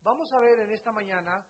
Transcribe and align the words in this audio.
Vamos 0.00 0.30
a 0.32 0.40
ver 0.40 0.60
en 0.60 0.70
esta 0.70 0.92
mañana 0.92 1.48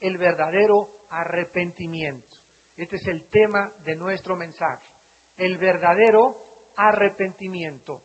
el 0.00 0.18
verdadero 0.18 0.88
arrepentimiento. 1.10 2.28
Este 2.76 2.94
es 2.94 3.06
el 3.08 3.24
tema 3.24 3.72
de 3.82 3.96
nuestro 3.96 4.36
mensaje. 4.36 4.86
El 5.36 5.58
verdadero 5.58 6.36
arrepentimiento. 6.76 8.02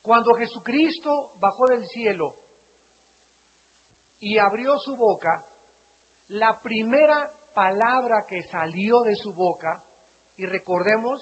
Cuando 0.00 0.34
Jesucristo 0.34 1.32
bajó 1.40 1.66
del 1.66 1.88
cielo 1.88 2.36
y 4.20 4.38
abrió 4.38 4.78
su 4.78 4.94
boca, 4.94 5.44
la 6.28 6.60
primera 6.60 7.32
palabra 7.52 8.26
que 8.28 8.44
salió 8.44 9.02
de 9.02 9.16
su 9.16 9.32
boca, 9.32 9.82
y 10.36 10.46
recordemos 10.46 11.20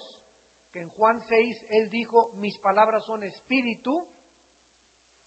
que 0.71 0.81
en 0.81 0.89
Juan 0.89 1.23
6 1.27 1.57
él 1.71 1.89
dijo, 1.89 2.33
mis 2.35 2.59
palabras 2.59 3.03
son 3.03 3.23
espíritu 3.23 4.11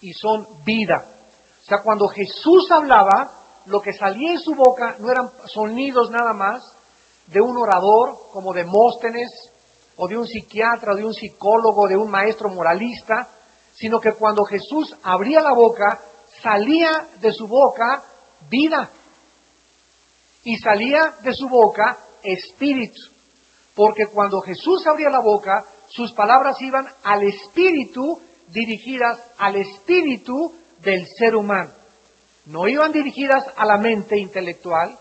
y 0.01 0.13
son 0.13 0.47
vida. 0.65 1.18
O 1.69 1.71
sea, 1.71 1.83
cuando 1.83 2.09
Jesús 2.09 2.71
hablaba, 2.71 3.31
lo 3.67 3.83
que 3.83 3.93
salía 3.93 4.33
en 4.33 4.41
su 4.41 4.55
boca 4.55 4.97
no 5.01 5.11
eran 5.11 5.29
sonidos 5.45 6.11
nada 6.11 6.33
más 6.33 6.63
de 7.27 7.43
un 7.43 7.59
orador 7.59 8.31
como 8.33 8.55
Demóstenes 8.55 9.29
o 9.97 10.09
de 10.09 10.17
un 10.17 10.27
psiquiatra, 10.27 10.95
o 10.95 10.97
de 10.97 11.05
un 11.05 11.13
psicólogo, 11.13 11.87
de 11.87 11.99
un 11.99 12.11
maestro 12.11 12.49
moralista, 12.49 13.29
sino 13.75 14.01
que 14.01 14.15
cuando 14.15 14.45
Jesús 14.45 14.97
abría 15.03 15.43
la 15.43 15.53
boca, 15.53 16.01
salía 16.43 17.09
de 17.21 17.33
su 17.33 17.47
boca 17.47 18.03
vida 18.49 18.89
y 20.45 20.57
salía 20.57 21.17
de 21.21 21.35
su 21.35 21.51
boca 21.51 21.99
espíritu. 22.23 22.99
Porque 23.75 24.07
cuando 24.07 24.41
Jesús 24.41 24.87
abría 24.87 25.11
la 25.11 25.21
boca, 25.21 25.67
sus 25.91 26.15
palabras 26.15 26.63
iban 26.63 26.87
al 27.03 27.25
espíritu, 27.25 28.23
dirigidas 28.49 29.21
al 29.37 29.57
espíritu 29.57 30.55
del 30.81 31.07
ser 31.19 31.37
humano. 31.37 31.71
No 32.47 32.67
iban 32.69 32.93
dirigidas 32.93 33.45
a 33.57 33.67
la 33.67 33.77
mente 33.77 34.19
intelectual, 34.19 34.99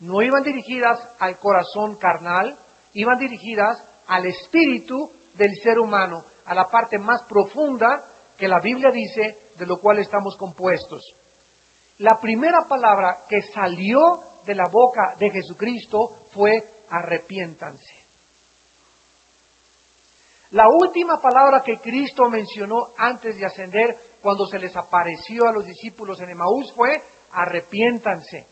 no 0.00 0.20
iban 0.20 0.42
dirigidas 0.42 1.00
al 1.18 1.38
corazón 1.38 1.96
carnal, 1.96 2.56
iban 2.92 3.18
dirigidas 3.18 3.82
al 4.06 4.26
espíritu 4.26 5.10
del 5.34 5.54
ser 5.62 5.78
humano, 5.78 6.24
a 6.44 6.54
la 6.54 6.68
parte 6.68 6.98
más 6.98 7.22
profunda 7.22 8.04
que 8.36 8.48
la 8.48 8.60
Biblia 8.60 8.90
dice 8.90 9.38
de 9.56 9.66
lo 9.66 9.78
cual 9.78 9.98
estamos 9.98 10.36
compuestos. 10.36 11.02
La 11.98 12.18
primera 12.20 12.64
palabra 12.68 13.18
que 13.28 13.42
salió 13.42 14.20
de 14.44 14.54
la 14.54 14.66
boca 14.68 15.14
de 15.18 15.30
Jesucristo 15.30 16.26
fue 16.32 16.62
arrepiéntanse. 16.90 18.01
La 20.52 20.68
última 20.68 21.18
palabra 21.18 21.62
que 21.62 21.78
Cristo 21.78 22.28
mencionó 22.28 22.88
antes 22.98 23.38
de 23.38 23.46
ascender, 23.46 23.96
cuando 24.20 24.46
se 24.46 24.58
les 24.58 24.76
apareció 24.76 25.48
a 25.48 25.52
los 25.52 25.64
discípulos 25.64 26.20
en 26.20 26.28
Emaús, 26.28 26.72
fue 26.74 27.02
arrepiéntanse. 27.30 28.46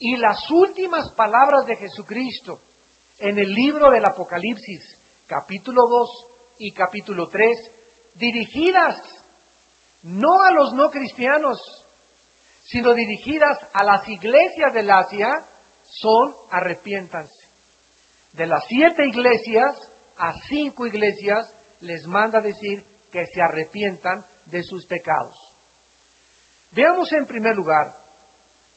Y 0.00 0.16
las 0.16 0.50
últimas 0.50 1.12
palabras 1.12 1.66
de 1.66 1.76
Jesucristo 1.76 2.60
en 3.18 3.38
el 3.38 3.54
libro 3.54 3.92
del 3.92 4.04
Apocalipsis, 4.04 4.98
capítulo 5.28 5.82
2 5.88 6.10
y 6.58 6.72
capítulo 6.72 7.28
3, 7.28 7.70
dirigidas 8.14 9.00
no 10.02 10.42
a 10.42 10.50
los 10.50 10.72
no 10.72 10.90
cristianos, 10.90 11.60
sino 12.64 12.92
dirigidas 12.92 13.56
a 13.72 13.84
las 13.84 14.08
iglesias 14.08 14.74
del 14.74 14.90
Asia, 14.90 15.44
son 15.84 16.34
arrepiéntanse. 16.50 17.46
De 18.32 18.46
las 18.46 18.64
siete 18.66 19.06
iglesias 19.06 19.76
a 20.18 20.34
cinco 20.48 20.86
iglesias 20.86 21.54
les 21.80 22.06
manda 22.06 22.40
decir 22.40 22.84
que 23.10 23.24
se 23.26 23.40
arrepientan 23.40 24.24
de 24.46 24.62
sus 24.62 24.84
pecados. 24.86 25.36
Veamos 26.72 27.12
en 27.12 27.26
primer 27.26 27.54
lugar 27.54 27.94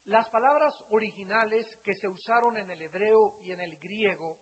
las 0.04 0.28
palabras 0.30 0.74
originales 0.90 1.76
que 1.84 1.94
se 1.94 2.08
usaron 2.08 2.56
en 2.56 2.70
el 2.70 2.82
hebreo 2.82 3.38
y 3.42 3.52
en 3.52 3.60
el 3.60 3.76
griego 3.76 4.38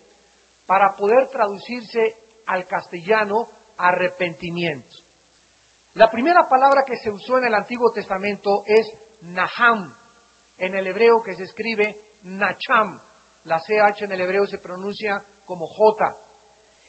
para 0.67 0.95
poder 0.95 1.29
traducirse 1.29 2.17
al 2.47 2.67
castellano 2.67 3.49
arrepentimiento. 3.77 4.97
La 5.95 6.11
primera 6.11 6.49
palabra 6.49 6.85
que 6.87 6.99
se 6.99 7.11
usó 7.11 7.39
en 7.39 7.47
el 7.47 7.55
Antiguo 7.55 7.91
Testamento 7.91 8.63
es 8.67 8.87
Naham, 9.23 9.95
en 10.57 10.75
el 10.75 10.87
hebreo 10.87 11.23
que 11.23 11.35
se 11.35 11.45
escribe 11.45 11.99
Nacham. 12.23 13.01
La 13.45 13.59
CH 13.59 14.03
en 14.03 14.13
el 14.13 14.21
hebreo 14.21 14.47
se 14.47 14.59
pronuncia 14.59 15.25
como 15.47 15.67
J 15.67 16.30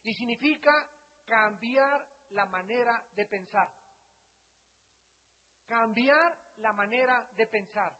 y 0.03 0.13
significa 0.13 0.89
cambiar 1.25 2.07
la 2.29 2.45
manera 2.45 3.07
de 3.13 3.25
pensar. 3.25 3.67
Cambiar 5.65 6.51
la 6.57 6.73
manera 6.73 7.29
de 7.33 7.47
pensar. 7.47 7.97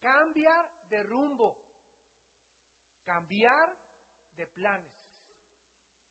Cambiar 0.00 0.88
de 0.88 1.02
rumbo. 1.02 1.72
Cambiar 3.04 3.76
de 4.32 4.46
planes. 4.48 4.94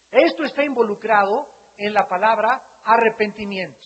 Esto 0.09 0.43
está 0.43 0.63
involucrado 0.63 1.49
en 1.77 1.93
la 1.93 2.07
palabra 2.07 2.61
arrepentimiento. 2.83 3.81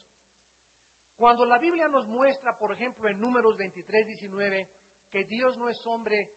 Cuando 1.16 1.46
la 1.46 1.58
Biblia 1.58 1.88
nos 1.88 2.08
muestra, 2.08 2.58
por 2.60 2.72
ejemplo, 2.72 3.10
en 3.10 3.20
Números 3.20 3.58
23, 3.58 4.06
19, 4.06 4.70
que 5.10 5.24
Dios 5.24 5.58
no 5.58 5.70
es 5.70 5.80
hombre 5.86 6.32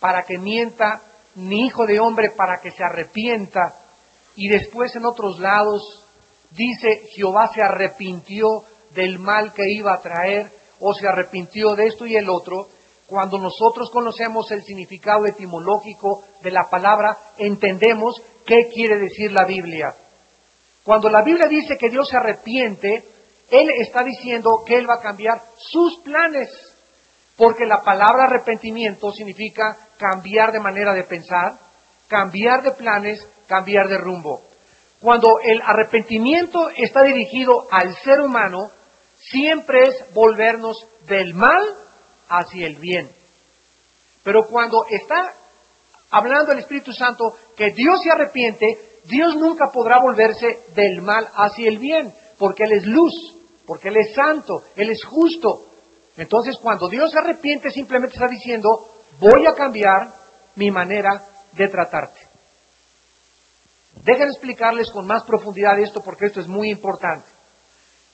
para 0.00 0.24
que 0.24 0.38
mienta, 0.38 1.00
ni 1.36 1.66
hijo 1.66 1.86
de 1.86 2.00
hombre 2.00 2.30
para 2.30 2.58
que 2.60 2.72
se 2.72 2.82
arrepienta, 2.82 3.74
y 4.36 4.48
después 4.48 4.94
en 4.94 5.06
otros 5.06 5.40
lados 5.40 6.06
dice 6.50 7.02
Jehová 7.14 7.50
se 7.54 7.62
arrepintió 7.62 8.46
del 8.94 9.18
mal 9.18 9.52
que 9.52 9.68
iba 9.70 9.92
a 9.92 10.00
traer, 10.00 10.50
o 10.78 10.94
se 10.94 11.08
arrepintió 11.08 11.74
de 11.74 11.86
esto 11.86 12.06
y 12.06 12.16
el 12.16 12.28
otro, 12.28 12.68
cuando 13.06 13.38
nosotros 13.38 13.90
conocemos 13.90 14.50
el 14.50 14.62
significado 14.64 15.26
etimológico 15.26 16.24
de 16.42 16.50
la 16.50 16.68
palabra, 16.68 17.16
entendemos 17.38 18.20
qué 18.44 18.68
quiere 18.72 18.98
decir 18.98 19.32
la 19.32 19.44
Biblia. 19.44 19.94
Cuando 20.82 21.08
la 21.08 21.22
Biblia 21.22 21.46
dice 21.48 21.76
que 21.78 21.88
Dios 21.88 22.08
se 22.08 22.16
arrepiente, 22.16 23.04
Él 23.50 23.70
está 23.80 24.02
diciendo 24.02 24.62
que 24.66 24.76
Él 24.76 24.88
va 24.88 24.94
a 24.94 25.02
cambiar 25.02 25.40
sus 25.56 26.00
planes, 26.00 26.48
porque 27.36 27.64
la 27.64 27.82
palabra 27.82 28.24
arrepentimiento 28.24 29.12
significa 29.12 29.76
cambiar 29.98 30.52
de 30.52 30.60
manera 30.60 30.92
de 30.94 31.04
pensar, 31.04 31.58
cambiar 32.08 32.62
de 32.62 32.72
planes, 32.72 33.26
cambiar 33.46 33.88
de 33.88 33.98
rumbo. 33.98 34.42
Cuando 35.00 35.38
el 35.42 35.60
arrepentimiento 35.62 36.70
está 36.70 37.02
dirigido 37.02 37.66
al 37.70 37.94
ser 37.96 38.20
humano, 38.20 38.70
siempre 39.18 39.88
es 39.88 40.14
volvernos 40.14 40.76
del 41.06 41.34
mal 41.34 41.62
hacia 42.28 42.66
el 42.66 42.76
bien. 42.76 43.10
Pero 44.22 44.46
cuando 44.46 44.86
está 44.90 45.32
hablando 46.10 46.52
el 46.52 46.58
Espíritu 46.58 46.92
Santo 46.92 47.36
que 47.56 47.70
Dios 47.70 48.02
se 48.02 48.10
arrepiente, 48.10 48.78
Dios 49.04 49.36
nunca 49.36 49.70
podrá 49.72 50.00
volverse 50.00 50.60
del 50.74 51.02
mal 51.02 51.28
hacia 51.34 51.68
el 51.68 51.78
bien, 51.78 52.12
porque 52.38 52.64
Él 52.64 52.72
es 52.72 52.84
luz, 52.84 53.12
porque 53.66 53.88
Él 53.88 53.98
es 53.98 54.14
santo, 54.14 54.62
Él 54.74 54.90
es 54.90 55.04
justo. 55.04 55.66
Entonces, 56.16 56.56
cuando 56.60 56.88
Dios 56.88 57.10
se 57.10 57.18
arrepiente, 57.18 57.70
simplemente 57.70 58.14
está 58.14 58.26
diciendo, 58.26 58.88
voy 59.20 59.46
a 59.46 59.54
cambiar 59.54 60.08
mi 60.54 60.70
manera 60.70 61.22
de 61.52 61.68
tratarte. 61.68 62.25
Dejen 64.02 64.28
explicarles 64.28 64.90
con 64.90 65.06
más 65.06 65.24
profundidad 65.24 65.78
esto, 65.80 66.00
porque 66.02 66.26
esto 66.26 66.40
es 66.40 66.48
muy 66.48 66.70
importante. 66.70 67.28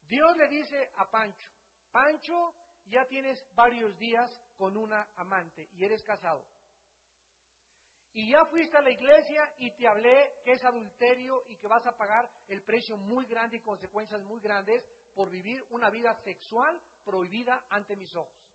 Dios 0.03 0.37
le 0.37 0.49
dice 0.49 0.91
a 0.95 1.11
Pancho, 1.11 1.53
Pancho, 1.91 2.55
ya 2.85 3.05
tienes 3.07 3.47
varios 3.55 3.97
días 3.99 4.43
con 4.57 4.77
una 4.77 5.11
amante 5.15 5.69
y 5.73 5.85
eres 5.85 6.03
casado. 6.03 6.49
Y 8.13 8.31
ya 8.31 8.45
fuiste 8.47 8.77
a 8.77 8.83
la 8.83 8.91
iglesia 8.91 9.55
y 9.57 9.73
te 9.73 9.89
hablé 9.89 10.35
que 10.45 10.53
es 10.53 10.65
adulterio 10.65 11.43
y 11.47 11.57
que 11.57 11.67
vas 11.67 11.87
a 11.87 11.97
pagar 11.97 12.31
el 12.49 12.63
precio 12.63 12.97
muy 12.97 13.25
grande 13.25 13.57
y 13.57 13.61
consecuencias 13.61 14.23
muy 14.23 14.41
grandes 14.43 14.85
por 15.15 15.31
vivir 15.31 15.65
una 15.71 15.89
vida 15.89 16.21
sexual 16.23 16.83
prohibida 17.05 17.65
ante 17.71 17.97
mis 17.97 18.15
ojos. 18.15 18.55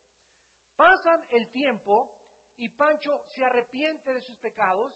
Pasan 0.75 1.27
el 1.31 1.49
tiempo 1.49 2.23
y 2.55 2.69
Pancho 2.69 3.23
se 3.33 3.43
arrepiente 3.43 4.13
de 4.13 4.21
sus 4.21 4.37
pecados, 4.37 4.93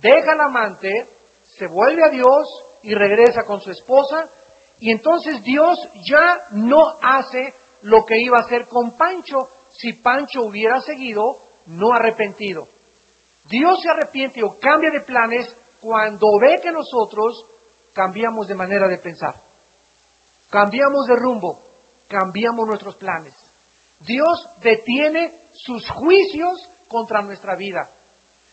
deja 0.00 0.32
al 0.32 0.40
amante, 0.40 1.06
se 1.58 1.66
vuelve 1.66 2.04
a 2.04 2.10
Dios 2.10 2.46
y 2.82 2.94
regresa 2.94 3.44
con 3.44 3.60
su 3.60 3.70
esposa 3.70 4.28
y 4.78 4.90
entonces 4.90 5.42
Dios 5.42 5.78
ya 6.04 6.46
no 6.52 6.96
hace 7.00 7.54
lo 7.82 8.04
que 8.04 8.20
iba 8.20 8.38
a 8.38 8.42
hacer 8.42 8.66
con 8.68 8.96
Pancho 8.96 9.48
si 9.70 9.94
Pancho 9.94 10.42
hubiera 10.42 10.80
seguido 10.80 11.38
no 11.66 11.92
arrepentido. 11.92 12.68
Dios 13.48 13.80
se 13.80 13.88
arrepiente 13.88 14.42
o 14.42 14.58
cambia 14.58 14.90
de 14.90 15.00
planes 15.00 15.54
cuando 15.80 16.38
ve 16.38 16.60
que 16.62 16.70
nosotros 16.70 17.46
cambiamos 17.92 18.48
de 18.48 18.54
manera 18.54 18.88
de 18.88 18.98
pensar. 18.98 19.34
Cambiamos 20.50 21.06
de 21.06 21.16
rumbo, 21.16 21.62
cambiamos 22.08 22.66
nuestros 22.66 22.96
planes. 22.96 23.34
Dios 24.00 24.46
detiene 24.60 25.32
sus 25.52 25.88
juicios 25.88 26.70
contra 26.88 27.22
nuestra 27.22 27.56
vida. 27.56 27.88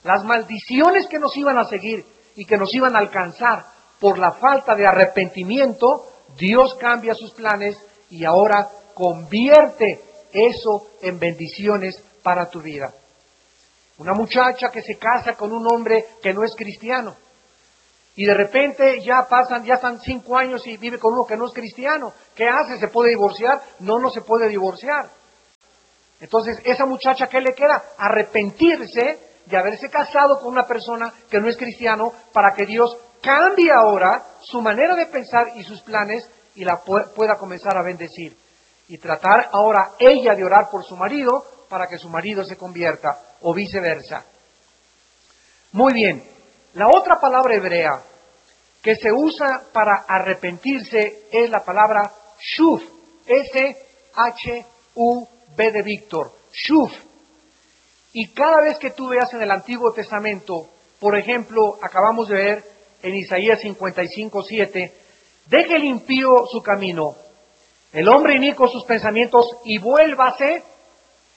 Las 0.03 0.23
maldiciones 0.23 1.07
que 1.07 1.19
nos 1.19 1.35
iban 1.35 1.57
a 1.57 1.65
seguir 1.65 2.05
y 2.35 2.45
que 2.45 2.57
nos 2.57 2.73
iban 2.73 2.95
a 2.95 2.99
alcanzar 2.99 3.65
por 3.99 4.17
la 4.17 4.33
falta 4.33 4.75
de 4.75 4.85
arrepentimiento, 4.85 6.07
Dios 6.37 6.75
cambia 6.75 7.13
sus 7.13 7.33
planes 7.33 7.77
y 8.09 8.25
ahora 8.25 8.67
convierte 8.93 10.01
eso 10.31 10.87
en 11.01 11.19
bendiciones 11.19 12.01
para 12.21 12.49
tu 12.49 12.61
vida. 12.61 12.93
Una 13.97 14.13
muchacha 14.13 14.69
que 14.69 14.81
se 14.81 14.97
casa 14.97 15.33
con 15.33 15.53
un 15.53 15.65
hombre 15.71 16.05
que 16.21 16.33
no 16.33 16.43
es 16.43 16.55
cristiano. 16.55 17.15
Y 18.15 18.25
de 18.25 18.33
repente 18.33 19.01
ya 19.01 19.27
pasan, 19.27 19.63
ya 19.63 19.75
están 19.75 19.99
cinco 19.99 20.37
años 20.37 20.65
y 20.67 20.77
vive 20.77 20.99
con 20.99 21.13
uno 21.13 21.25
que 21.25 21.35
no 21.35 21.45
es 21.45 21.53
cristiano. 21.53 22.13
¿Qué 22.35 22.47
hace? 22.47 22.77
¿Se 22.79 22.87
puede 22.87 23.09
divorciar? 23.09 23.61
No, 23.79 23.99
no 23.99 24.09
se 24.09 24.21
puede 24.21 24.47
divorciar. 24.49 25.09
Entonces, 26.19 26.57
esa 26.63 26.85
muchacha, 26.85 27.27
¿qué 27.27 27.41
le 27.41 27.53
queda? 27.53 27.83
Arrepentirse 27.97 29.32
de 29.45 29.57
haberse 29.57 29.89
casado 29.89 30.39
con 30.39 30.53
una 30.53 30.65
persona 30.65 31.13
que 31.29 31.39
no 31.39 31.49
es 31.49 31.57
cristiano 31.57 32.13
para 32.31 32.53
que 32.53 32.65
Dios 32.65 32.97
cambie 33.21 33.71
ahora 33.71 34.23
su 34.41 34.61
manera 34.61 34.95
de 34.95 35.07
pensar 35.07 35.47
y 35.55 35.63
sus 35.63 35.81
planes 35.81 36.29
y 36.55 36.63
la 36.63 36.81
pueda 36.81 37.37
comenzar 37.37 37.77
a 37.77 37.83
bendecir. 37.83 38.35
Y 38.87 38.97
tratar 38.97 39.49
ahora 39.51 39.91
ella 39.97 40.35
de 40.35 40.43
orar 40.43 40.69
por 40.69 40.83
su 40.83 40.95
marido 40.95 41.45
para 41.69 41.87
que 41.87 41.97
su 41.97 42.09
marido 42.09 42.43
se 42.43 42.57
convierta 42.57 43.17
o 43.41 43.53
viceversa. 43.53 44.25
Muy 45.71 45.93
bien, 45.93 46.23
la 46.73 46.87
otra 46.87 47.19
palabra 47.19 47.55
hebrea 47.55 48.01
que 48.81 48.95
se 48.95 49.11
usa 49.11 49.63
para 49.71 50.03
arrepentirse 50.07 51.27
es 51.31 51.49
la 51.49 51.63
palabra 51.63 52.11
shuf, 52.37 52.83
S-H-U-B 53.25 54.51
de 55.71 55.81
Víctor, 55.81 56.33
shuf. 56.51 56.91
Y 58.13 58.31
cada 58.33 58.61
vez 58.61 58.77
que 58.77 58.91
tú 58.91 59.09
veas 59.09 59.33
en 59.33 59.41
el 59.41 59.51
Antiguo 59.51 59.91
Testamento, 59.91 60.67
por 60.99 61.17
ejemplo, 61.17 61.77
acabamos 61.81 62.29
de 62.29 62.35
ver 62.35 62.63
en 63.01 63.15
Isaías 63.15 63.59
55, 63.59 64.43
7, 64.43 64.93
deje 65.47 65.75
el 65.75 65.83
impío 65.83 66.45
su 66.49 66.61
camino, 66.61 67.15
el 67.91 68.07
hombre 68.07 68.35
inico 68.35 68.67
sus 68.67 68.85
pensamientos 68.85 69.45
y 69.65 69.77
vuélvase 69.79 70.63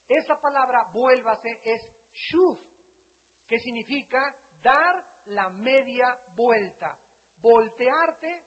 esa 0.07 0.39
palabra 0.39 0.87
vuélvase 0.93 1.59
es 1.63 1.91
shuf, 2.13 2.59
que 3.45 3.59
significa 3.59 4.35
dar 4.63 5.03
la 5.25 5.49
media 5.49 6.19
vuelta, 6.35 6.97
voltearte 7.41 8.41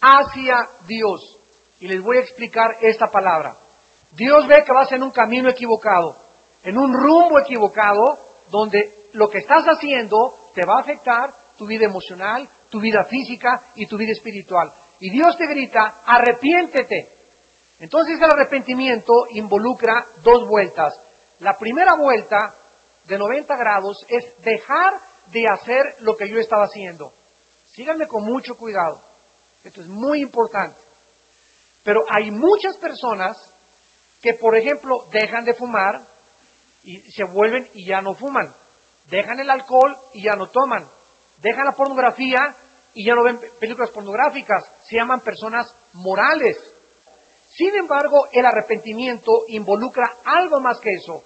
hacia 0.00 0.68
Dios. 0.86 1.38
Y 1.80 1.88
les 1.88 2.00
voy 2.00 2.18
a 2.18 2.20
explicar 2.20 2.76
esta 2.80 3.08
palabra. 3.08 3.56
Dios 4.12 4.46
ve 4.46 4.62
que 4.64 4.72
vas 4.72 4.92
en 4.92 5.02
un 5.02 5.10
camino 5.10 5.48
equivocado, 5.48 6.16
en 6.62 6.78
un 6.78 6.92
rumbo 6.92 7.38
equivocado, 7.38 8.18
donde 8.50 9.06
lo 9.12 9.28
que 9.28 9.38
estás 9.38 9.64
haciendo 9.64 10.50
te 10.54 10.64
va 10.64 10.76
a 10.76 10.80
afectar 10.80 11.34
tu 11.56 11.66
vida 11.66 11.84
emocional, 11.84 12.48
tu 12.68 12.80
vida 12.80 13.04
física 13.04 13.62
y 13.74 13.86
tu 13.86 13.96
vida 13.96 14.12
espiritual. 14.12 14.72
Y 14.98 15.10
Dios 15.10 15.36
te 15.36 15.46
grita, 15.46 16.02
arrepiéntete, 16.04 17.20
entonces 17.80 18.18
el 18.18 18.30
arrepentimiento 18.30 19.26
involucra 19.30 20.06
dos 20.22 20.46
vueltas. 20.46 20.94
La 21.38 21.56
primera 21.56 21.94
vuelta 21.94 22.54
de 23.04 23.18
90 23.18 23.56
grados 23.56 24.04
es 24.06 24.36
dejar 24.42 25.00
de 25.32 25.46
hacer 25.48 25.96
lo 26.00 26.14
que 26.14 26.28
yo 26.28 26.38
estaba 26.38 26.64
haciendo. 26.64 27.14
Síganme 27.64 28.06
con 28.06 28.24
mucho 28.24 28.54
cuidado. 28.54 29.00
Esto 29.64 29.80
es 29.80 29.86
muy 29.86 30.20
importante. 30.20 30.78
Pero 31.82 32.04
hay 32.10 32.30
muchas 32.30 32.76
personas 32.76 33.38
que, 34.20 34.34
por 34.34 34.54
ejemplo, 34.54 35.06
dejan 35.10 35.46
de 35.46 35.54
fumar 35.54 36.02
y 36.82 36.98
se 37.12 37.24
vuelven 37.24 37.68
y 37.74 37.86
ya 37.86 38.00
no 38.00 38.14
fuman. 38.14 38.54
Dejan 39.08 39.40
el 39.40 39.50
alcohol 39.50 39.96
y 40.12 40.22
ya 40.22 40.34
no 40.34 40.48
toman. 40.48 40.88
Dejan 41.40 41.64
la 41.64 41.72
pornografía 41.72 42.54
y 42.94 43.06
ya 43.06 43.14
no 43.14 43.22
ven 43.22 43.40
películas 43.58 43.90
pornográficas. 43.90 44.64
Se 44.88 44.96
llaman 44.96 45.20
personas 45.20 45.74
morales. 45.92 46.56
Sin 47.56 47.74
embargo, 47.74 48.28
el 48.32 48.46
arrepentimiento 48.46 49.44
involucra 49.48 50.18
algo 50.24 50.60
más 50.60 50.78
que 50.78 50.94
eso. 50.94 51.22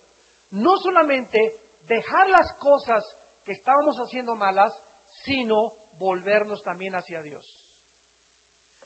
No 0.51 0.77
solamente 0.79 1.57
dejar 1.87 2.29
las 2.29 2.55
cosas 2.55 3.05
que 3.45 3.53
estábamos 3.53 3.97
haciendo 3.99 4.35
malas, 4.35 4.73
sino 5.25 5.73
volvernos 5.99 6.63
también 6.63 6.95
hacia 6.95 7.23
Dios. 7.23 7.45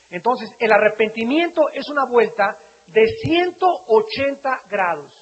Entonces, 0.09 0.49
el 0.59 0.71
arrepentimiento 0.71 1.69
es 1.69 1.89
una 1.89 2.05
vuelta 2.05 2.57
de 2.87 3.07
180 3.23 4.61
grados. 4.69 5.13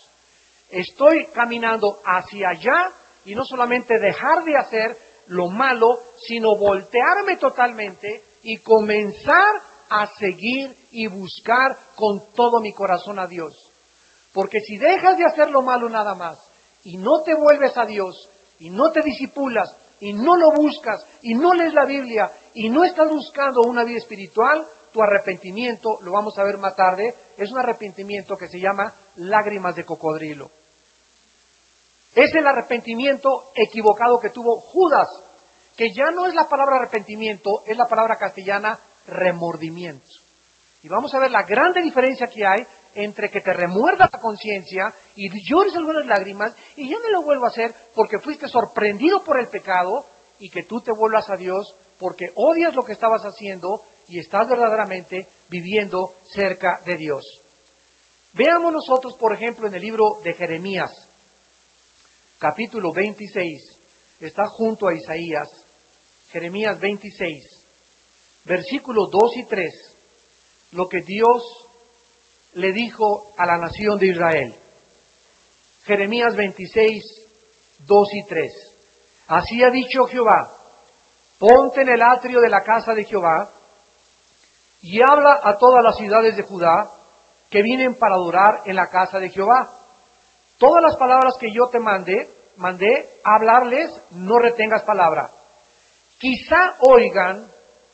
Estoy 0.70 1.28
caminando 1.34 2.00
hacia 2.04 2.50
allá 2.50 2.92
y 3.26 3.36
no 3.36 3.44
solamente 3.46 4.00
dejar 4.00 4.44
de 4.44 4.58
hacer 4.58 4.98
lo 5.28 5.50
malo, 5.50 6.00
sino 6.28 6.58
voltearme 6.58 7.38
totalmente 7.38 8.24
y 8.44 8.58
comenzar 8.58 9.62
a 9.90 10.08
seguir 10.18 10.76
y 10.92 11.08
buscar 11.08 11.78
con 11.96 12.32
todo 12.34 12.60
mi 12.60 12.74
corazón 12.74 13.20
a 13.20 13.28
Dios. 13.28 13.54
Porque 14.34 14.60
si 14.62 14.78
dejas 14.78 15.18
de 15.18 15.26
hacer 15.26 15.50
lo 15.50 15.62
malo 15.62 15.90
nada 15.90 16.16
más 16.16 16.38
y 16.84 16.98
no 16.98 17.24
te 17.24 17.34
vuelves 17.34 17.76
a 17.78 17.86
Dios 17.86 18.30
y 18.60 18.70
no 18.70 18.92
te 18.92 19.02
disipulas 19.02 19.76
y 20.00 20.14
no 20.14 20.36
lo 20.36 20.52
buscas 20.52 21.06
y 21.22 21.34
no 21.34 21.54
lees 21.54 21.74
la 21.74 21.86
Biblia 21.86 22.32
y 22.54 22.70
no 22.70 22.84
estás 22.84 23.10
buscando 23.10 23.62
una 23.62 23.84
vida 23.84 23.98
espiritual, 23.98 24.66
tu 24.92 25.02
arrepentimiento, 25.02 25.98
lo 26.02 26.12
vamos 26.12 26.38
a 26.38 26.44
ver 26.44 26.58
más 26.58 26.76
tarde, 26.76 27.14
es 27.38 27.52
un 27.52 27.60
arrepentimiento 27.60 28.38
que 28.38 28.48
se 28.48 28.60
llama 28.60 28.94
lágrimas 29.18 29.76
de 29.76 29.86
cocodrilo. 29.86 30.50
Es 32.16 32.34
el 32.34 32.48
arrepentimiento 32.48 33.52
equivocado 33.54 34.20
que 34.20 34.32
tuvo 34.32 34.60
Judas, 34.60 35.08
que 35.76 35.94
ya 35.94 36.10
no 36.12 36.26
es 36.26 36.34
la 36.34 36.50
palabra 36.50 36.78
arrepentimiento, 36.78 37.64
es 37.68 37.78
la 37.78 37.86
palabra 37.86 38.18
castellana 38.18 38.80
remordimiento. 39.06 40.08
Y 40.82 40.88
vamos 40.88 41.14
a 41.14 41.20
ver 41.20 41.32
la 41.32 41.44
grande 41.44 41.82
diferencia 41.82 42.28
que 42.28 42.46
hay 42.46 42.66
entre 42.94 43.30
que 43.30 43.42
te 43.42 43.54
remuerda 43.54 44.10
la 44.12 44.20
conciencia 44.20 44.94
y 45.16 45.30
llores 45.48 45.76
algunas 45.76 46.06
lágrimas 46.06 46.56
y 46.76 46.90
ya 46.90 46.98
no 47.00 47.10
lo 47.10 47.24
vuelvo 47.24 47.46
a 47.46 47.50
hacer 47.50 47.74
porque 47.94 48.20
fuiste 48.20 48.48
sorprendido 48.48 49.24
por 49.24 49.40
el 49.40 49.48
pecado 49.48 50.06
y 50.40 50.50
que 50.50 50.64
tú 50.64 50.82
te 50.82 50.92
vuelvas 50.92 51.30
a 51.30 51.36
Dios 51.36 51.76
porque 52.00 52.32
odias 52.36 52.76
lo 52.76 52.84
que 52.84 52.94
estabas 52.94 53.24
haciendo 53.24 53.82
y 54.08 54.20
estás 54.20 54.48
verdaderamente 54.48 55.28
viviendo 55.50 56.14
cerca 56.34 56.80
de 56.86 56.98
Dios. 56.98 57.24
Veamos 58.38 58.72
nosotros, 58.72 59.18
por 59.18 59.34
ejemplo, 59.34 59.68
en 59.68 59.74
el 59.74 59.82
libro 59.82 60.20
de 60.24 60.34
Jeremías, 60.34 60.92
capítulo 62.38 62.94
26, 62.94 63.80
está 64.20 64.48
junto 64.48 64.88
a 64.88 64.94
Isaías, 64.94 65.48
Jeremías 66.30 66.80
26 66.80 67.58
versículos 68.46 69.10
2 69.12 69.38
y 69.38 69.46
3, 69.46 69.74
lo 70.72 70.88
que 70.88 71.02
Dios 71.02 71.44
le 72.54 72.72
dijo 72.72 73.34
a 73.38 73.46
la 73.46 73.58
nación 73.58 74.00
de 74.00 74.08
Israel. 74.08 74.56
Jeremías 75.84 76.36
26, 76.36 77.04
2 77.80 78.14
y 78.14 78.24
3. 78.26 78.54
Así 79.28 79.64
ha 79.64 79.70
dicho 79.70 80.06
Jehová, 80.06 80.50
ponte 81.40 81.82
en 81.82 81.90
el 81.90 82.02
atrio 82.02 82.40
de 82.40 82.50
la 82.50 82.64
casa 82.64 82.94
de 82.94 83.04
Jehová 83.04 83.50
y 84.82 85.02
habla 85.02 85.42
a 85.44 85.58
todas 85.58 85.84
las 85.84 85.98
ciudades 85.98 86.38
de 86.38 86.44
Judá 86.44 86.97
que 87.50 87.62
vienen 87.62 87.96
para 87.96 88.16
adorar 88.16 88.62
en 88.66 88.76
la 88.76 88.88
casa 88.88 89.20
de 89.20 89.30
Jehová. 89.30 89.70
Todas 90.58 90.82
las 90.82 90.96
palabras 90.98 91.36
que 91.40 91.52
yo 91.52 91.68
te 91.72 91.80
mandé, 91.80 92.30
mandé 92.56 93.10
hablarles, 93.24 93.92
no 94.12 94.40
retengas 94.40 94.84
palabra. 94.84 95.30
Quizá 96.18 96.76
oigan 96.80 97.48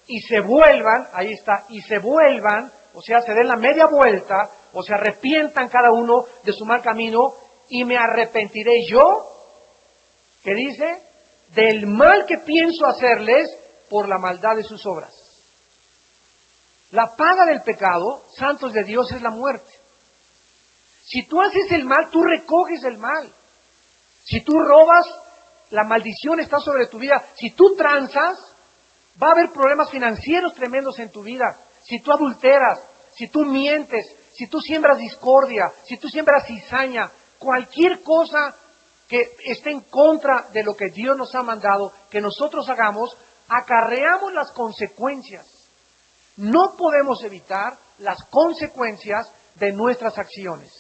y 0.08 0.20
se 0.22 0.40
vuelvan, 0.40 1.08
ahí 1.14 1.34
está, 1.34 1.66
y 1.70 1.82
se 1.82 2.00
vuelvan, 2.00 2.72
o 2.94 3.02
sea, 3.02 3.22
se 3.22 3.34
den 3.34 3.48
la 3.48 3.56
media 3.56 3.88
vuelta, 3.88 4.50
o 4.74 4.82
se 4.82 4.94
arrepientan 4.94 5.70
cada 5.70 5.92
uno 5.92 6.26
de 6.44 6.54
su 6.54 6.66
mal 6.66 6.82
camino, 6.82 7.34
y 7.70 7.84
me 7.86 7.98
arrepentiré 7.98 8.86
yo, 8.86 9.30
que 10.44 10.54
dice, 10.54 11.02
del 11.54 11.88
mal 11.88 12.26
que 12.26 12.40
pienso 12.40 12.86
hacerles 12.86 13.50
por 13.90 14.08
la 14.10 14.18
maldad 14.18 14.56
de 14.56 14.64
sus 14.64 14.86
obras. 14.86 15.23
La 16.94 17.16
paga 17.16 17.46
del 17.46 17.62
pecado, 17.62 18.24
santos 18.38 18.74
de 18.74 18.84
Dios, 18.84 19.12
es 19.12 19.22
la 19.22 19.30
muerte. 19.30 19.70
Si 21.06 21.28
tú 21.28 21.42
haces 21.42 21.72
el 21.72 21.86
mal, 21.86 22.10
tú 22.10 22.24
recoges 22.24 22.84
el 22.84 22.98
mal. 22.98 23.32
Si 24.24 24.42
tú 24.42 24.58
robas, 24.60 25.06
la 25.70 25.84
maldición 25.84 26.40
está 26.40 26.60
sobre 26.60 26.88
tu 26.88 26.98
vida. 26.98 27.24
Si 27.36 27.52
tú 27.52 27.76
tranzas, 27.76 28.38
Va 29.22 29.28
a 29.28 29.32
haber 29.32 29.52
problemas 29.52 29.92
financieros 29.92 30.54
tremendos 30.56 30.98
en 31.00 31.12
tu 31.12 31.22
vida. 31.22 31.58
Si 31.84 32.00
tú 32.00 32.12
adulteras, 32.12 32.80
si 33.16 33.28
tú 33.28 33.46
mientes, 33.46 34.06
si 34.34 34.48
tú 34.48 34.60
siembras 34.60 34.98
discordia, 34.98 35.72
si 35.84 35.98
tú 35.98 36.10
siembras 36.10 36.48
cizaña, 36.48 37.12
cualquier 37.38 38.02
cosa 38.02 38.56
que 39.08 39.36
esté 39.46 39.70
en 39.70 39.82
contra 39.82 40.48
de 40.52 40.64
lo 40.64 40.76
que 40.76 40.90
Dios 40.90 41.16
nos 41.16 41.36
ha 41.36 41.44
mandado 41.44 41.94
que 42.10 42.22
nosotros 42.22 42.68
hagamos, 42.70 43.16
acarreamos 43.48 44.34
las 44.34 44.52
consecuencias. 44.52 45.46
No 46.38 46.76
podemos 46.78 47.24
evitar 47.24 47.78
las 48.00 48.18
consecuencias 48.30 49.32
de 49.56 49.72
nuestras 49.72 50.18
acciones. 50.18 50.72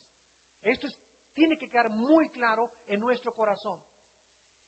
Esto 0.62 0.88
tiene 1.34 1.58
que 1.58 1.70
quedar 1.70 1.90
muy 1.90 2.30
claro 2.30 2.72
en 2.88 3.00
nuestro 3.00 3.34
corazón. 3.34 3.84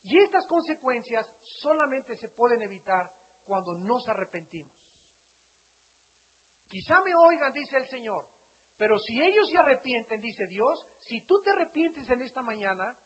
Y 0.04 0.20
estas 0.20 0.46
consecuencias 0.46 1.28
solamente 1.62 2.16
se 2.18 2.30
pueden 2.30 2.62
evitar 2.62 3.12
cuando 3.44 3.74
nos 3.74 4.08
arrepentimos. 4.08 4.76
Quizá 6.68 7.02
me 7.02 7.16
oigan, 7.16 7.54
dice 7.54 7.78
el 7.78 7.88
Señor, 7.88 8.28
Pero 8.78 9.00
si 9.00 9.22
ellos 9.22 9.50
se 9.50 9.58
arrepienten, 9.58 10.20
dice 10.20 10.48
Dios, 10.48 10.86
si 11.00 11.22
tú 11.26 11.42
te 11.42 11.52
arrepientes 11.52 12.10
en 12.10 12.22
esta 12.22 12.42
mañana 12.42 12.98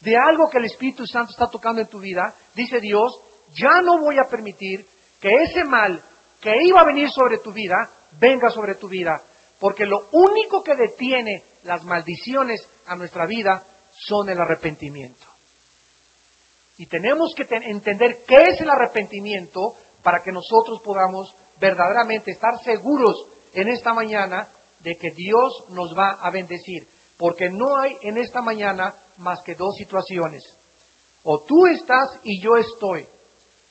de 0.00 0.16
algo 0.16 0.48
que 0.48 0.56
el 0.58 0.64
Espíritu 0.64 1.06
Santo 1.06 1.32
está 1.32 1.46
tocando 1.48 1.82
en 1.82 1.88
tu 1.88 1.98
vida, 1.98 2.34
dice 2.54 2.80
Dios, 2.80 3.12
ya 3.54 3.82
no 3.82 3.98
voy 3.98 4.16
a 4.18 4.30
permitir 4.30 4.86
que 5.20 5.42
ese 5.42 5.62
mal 5.64 6.02
que 6.40 6.62
iba 6.62 6.80
a 6.80 6.84
venir 6.84 7.10
sobre 7.10 7.38
tu 7.38 7.52
vida, 7.52 7.76
venga 8.18 8.50
sobre 8.50 8.74
tu 8.76 8.88
vida. 8.88 9.22
Porque 9.58 9.84
lo 9.84 10.08
único 10.12 10.62
que 10.62 10.74
detiene 10.74 11.44
las 11.64 11.84
maldiciones 11.84 12.66
a 12.86 12.96
nuestra 12.96 13.26
vida 13.26 13.62
son 14.06 14.28
el 14.30 14.40
arrepentimiento. 14.40 15.26
Y 16.78 16.86
tenemos 16.86 17.34
que 17.36 17.46
entender 17.50 18.22
qué 18.26 18.42
es 18.52 18.60
el 18.62 18.70
arrepentimiento 18.70 19.74
para 20.02 20.22
que 20.22 20.32
nosotros 20.32 20.80
podamos 20.82 21.34
verdaderamente 21.60 22.30
estar 22.30 22.58
seguros 22.64 23.16
en 23.52 23.68
esta 23.68 23.92
mañana 23.92 24.48
de 24.78 24.96
que 24.96 25.10
Dios 25.10 25.66
nos 25.68 25.96
va 25.96 26.12
a 26.12 26.30
bendecir. 26.30 26.88
Porque 27.18 27.50
no 27.50 27.76
hay 27.76 27.98
en 28.00 28.16
esta 28.16 28.40
mañana 28.40 28.94
más 29.18 29.42
que 29.42 29.54
dos 29.54 29.74
situaciones. 29.76 30.42
O 31.22 31.40
tú 31.40 31.66
estás 31.66 32.18
y 32.22 32.40
yo 32.42 32.56
estoy 32.56 33.06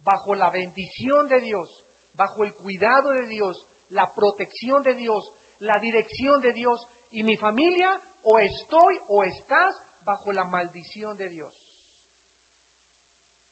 bajo 0.03 0.35
la 0.35 0.51
bendición 0.51 1.27
de 1.27 1.41
Dios, 1.41 1.67
bajo 2.13 2.43
el 2.43 2.53
cuidado 2.53 3.11
de 3.11 3.27
Dios, 3.27 3.67
la 3.89 4.13
protección 4.13 4.83
de 4.83 4.93
Dios, 4.95 5.31
la 5.59 5.79
dirección 5.79 6.41
de 6.41 6.53
Dios 6.53 6.87
y 7.11 7.23
mi 7.23 7.37
familia 7.37 8.01
o 8.23 8.39
estoy 8.39 8.99
o 9.07 9.23
estás 9.23 9.75
bajo 10.03 10.31
la 10.31 10.45
maldición 10.45 11.17
de 11.17 11.29
Dios. 11.29 11.53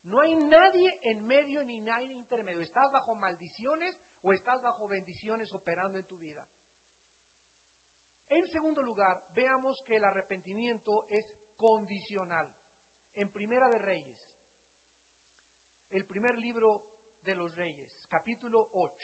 No 0.03 0.21
hay 0.21 0.35
nadie 0.35 0.99
en 1.01 1.25
medio 1.25 1.63
ni 1.63 1.79
nadie 1.79 2.13
intermedio. 2.13 2.61
Estás 2.61 2.91
bajo 2.91 3.15
maldiciones 3.15 3.99
o 4.21 4.31
estás 4.31 4.61
bajo 4.61 4.87
bendiciones 4.87 5.51
operando 5.53 5.97
en 5.97 6.05
tu 6.05 6.17
vida. 6.17 6.47
En 8.29 8.47
segundo 8.47 8.81
lugar, 8.81 9.23
veamos 9.33 9.77
que 9.85 9.95
el 9.95 10.03
arrepentimiento 10.03 11.05
es 11.09 11.25
condicional. 11.55 12.55
En 13.13 13.31
Primera 13.31 13.67
de 13.69 13.79
Reyes, 13.79 14.19
el 15.89 16.05
primer 16.05 16.37
libro 16.37 16.96
de 17.27 17.35
los 17.35 17.57
Reyes, 17.57 18.07
capítulo 18.07 18.69
8. 18.71 18.95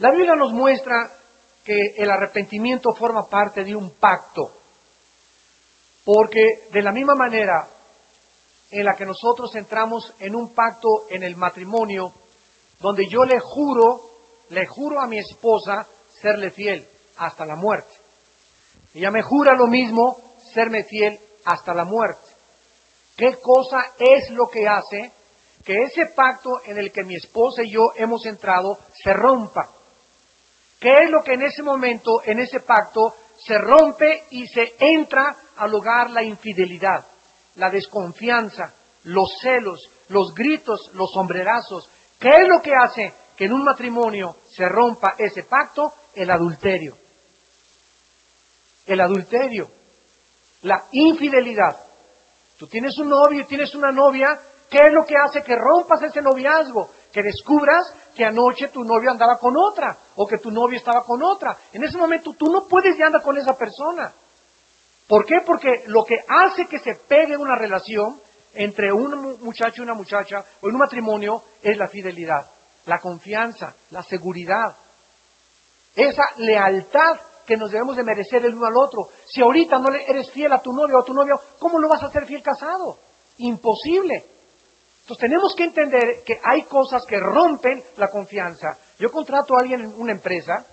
La 0.00 0.10
Biblia 0.10 0.34
nos 0.36 0.52
muestra 0.52 1.10
que 1.64 1.94
el 1.96 2.10
arrepentimiento 2.10 2.92
forma 2.92 3.26
parte 3.26 3.64
de 3.64 3.74
un 3.74 3.92
pacto, 3.92 4.42
porque 6.04 6.68
de 6.70 6.82
la 6.82 6.92
misma 6.92 7.14
manera 7.14 7.66
en 8.70 8.84
la 8.84 8.94
que 8.94 9.06
nosotros 9.06 9.54
entramos 9.54 10.12
en 10.18 10.36
un 10.36 10.52
pacto 10.52 11.06
en 11.08 11.22
el 11.22 11.34
matrimonio, 11.34 12.12
donde 12.78 13.08
yo 13.08 13.24
le 13.24 13.40
juro, 13.40 14.02
le 14.50 14.66
juro 14.66 15.00
a 15.00 15.06
mi 15.06 15.16
esposa 15.18 15.86
serle 16.20 16.50
fiel 16.50 16.86
hasta 17.16 17.46
la 17.46 17.56
muerte. 17.56 17.94
Ella 18.92 19.10
me 19.10 19.22
jura 19.22 19.54
lo 19.54 19.66
mismo, 19.66 20.36
serme 20.52 20.84
fiel 20.84 21.18
hasta 21.46 21.72
la 21.72 21.86
muerte. 21.86 22.33
¿Qué 23.16 23.38
cosa 23.40 23.92
es 23.98 24.30
lo 24.30 24.48
que 24.48 24.66
hace 24.66 25.12
que 25.64 25.82
ese 25.82 26.06
pacto 26.06 26.60
en 26.64 26.78
el 26.78 26.92
que 26.92 27.04
mi 27.04 27.14
esposa 27.14 27.62
y 27.62 27.72
yo 27.72 27.92
hemos 27.96 28.26
entrado 28.26 28.78
se 29.02 29.12
rompa? 29.12 29.68
¿Qué 30.80 31.04
es 31.04 31.10
lo 31.10 31.22
que 31.22 31.34
en 31.34 31.42
ese 31.42 31.62
momento, 31.62 32.22
en 32.24 32.40
ese 32.40 32.60
pacto, 32.60 33.14
se 33.46 33.56
rompe 33.58 34.24
y 34.30 34.46
se 34.46 34.74
entra 34.78 35.36
al 35.56 35.70
lugar 35.70 36.10
la 36.10 36.22
infidelidad, 36.22 37.06
la 37.56 37.70
desconfianza, 37.70 38.74
los 39.04 39.38
celos, 39.40 39.80
los 40.08 40.34
gritos, 40.34 40.90
los 40.94 41.10
sombrerazos? 41.12 41.88
¿Qué 42.18 42.28
es 42.28 42.48
lo 42.48 42.60
que 42.60 42.74
hace 42.74 43.12
que 43.36 43.46
en 43.46 43.52
un 43.52 43.64
matrimonio 43.64 44.36
se 44.54 44.68
rompa 44.68 45.14
ese 45.18 45.44
pacto? 45.44 45.94
El 46.14 46.30
adulterio 46.30 46.96
el 48.86 49.00
adulterio, 49.00 49.70
la 50.62 50.84
infidelidad. 50.92 51.78
Tú 52.58 52.66
tienes 52.66 52.96
un 52.98 53.08
novio 53.08 53.40
y 53.40 53.46
tienes 53.46 53.74
una 53.74 53.90
novia, 53.90 54.38
¿qué 54.70 54.78
es 54.78 54.92
lo 54.92 55.04
que 55.04 55.16
hace 55.16 55.42
que 55.42 55.56
rompas 55.56 56.02
ese 56.02 56.22
noviazgo? 56.22 56.90
Que 57.12 57.22
descubras 57.22 57.84
que 58.14 58.24
anoche 58.24 58.68
tu 58.68 58.84
novio 58.84 59.10
andaba 59.10 59.38
con 59.38 59.56
otra 59.56 59.96
o 60.14 60.26
que 60.26 60.38
tu 60.38 60.50
novio 60.50 60.78
estaba 60.78 61.02
con 61.04 61.22
otra. 61.22 61.56
En 61.72 61.82
ese 61.82 61.98
momento 61.98 62.32
tú 62.38 62.46
no 62.46 62.66
puedes 62.68 62.96
ya 62.96 63.06
andar 63.06 63.22
con 63.22 63.36
esa 63.36 63.54
persona. 63.54 64.12
¿Por 65.08 65.26
qué? 65.26 65.40
Porque 65.44 65.82
lo 65.86 66.04
que 66.04 66.16
hace 66.28 66.66
que 66.66 66.78
se 66.78 66.94
pegue 67.08 67.36
una 67.36 67.56
relación 67.56 68.20
entre 68.54 68.92
un 68.92 69.38
muchacho 69.42 69.82
y 69.82 69.84
una 69.84 69.94
muchacha 69.94 70.44
o 70.60 70.68
en 70.68 70.74
un 70.74 70.80
matrimonio 70.80 71.42
es 71.60 71.76
la 71.76 71.88
fidelidad, 71.88 72.46
la 72.86 73.00
confianza, 73.00 73.74
la 73.90 74.02
seguridad, 74.04 74.76
esa 75.94 76.24
lealtad 76.36 77.18
que 77.46 77.56
nos 77.56 77.70
debemos 77.70 77.96
de 77.96 78.04
merecer 78.04 78.44
el 78.44 78.54
uno 78.54 78.66
al 78.66 78.76
otro. 78.76 79.08
Si 79.26 79.40
ahorita 79.40 79.78
no 79.78 79.92
eres 79.94 80.30
fiel 80.30 80.52
a 80.52 80.60
tu 80.60 80.72
novio 80.72 80.98
o 80.98 81.00
a 81.00 81.04
tu 81.04 81.14
novio, 81.14 81.40
¿cómo 81.58 81.78
lo 81.78 81.88
vas 81.88 82.02
a 82.02 82.06
hacer 82.06 82.26
fiel 82.26 82.42
casado? 82.42 82.98
Imposible. 83.38 84.24
Entonces 85.02 85.20
tenemos 85.20 85.54
que 85.54 85.64
entender 85.64 86.22
que 86.24 86.40
hay 86.42 86.62
cosas 86.62 87.04
que 87.04 87.18
rompen 87.18 87.84
la 87.96 88.08
confianza. 88.08 88.78
Yo 88.98 89.10
contrato 89.10 89.54
a 89.54 89.60
alguien 89.60 89.80
en 89.80 90.00
una 90.00 90.12
empresa 90.12 90.64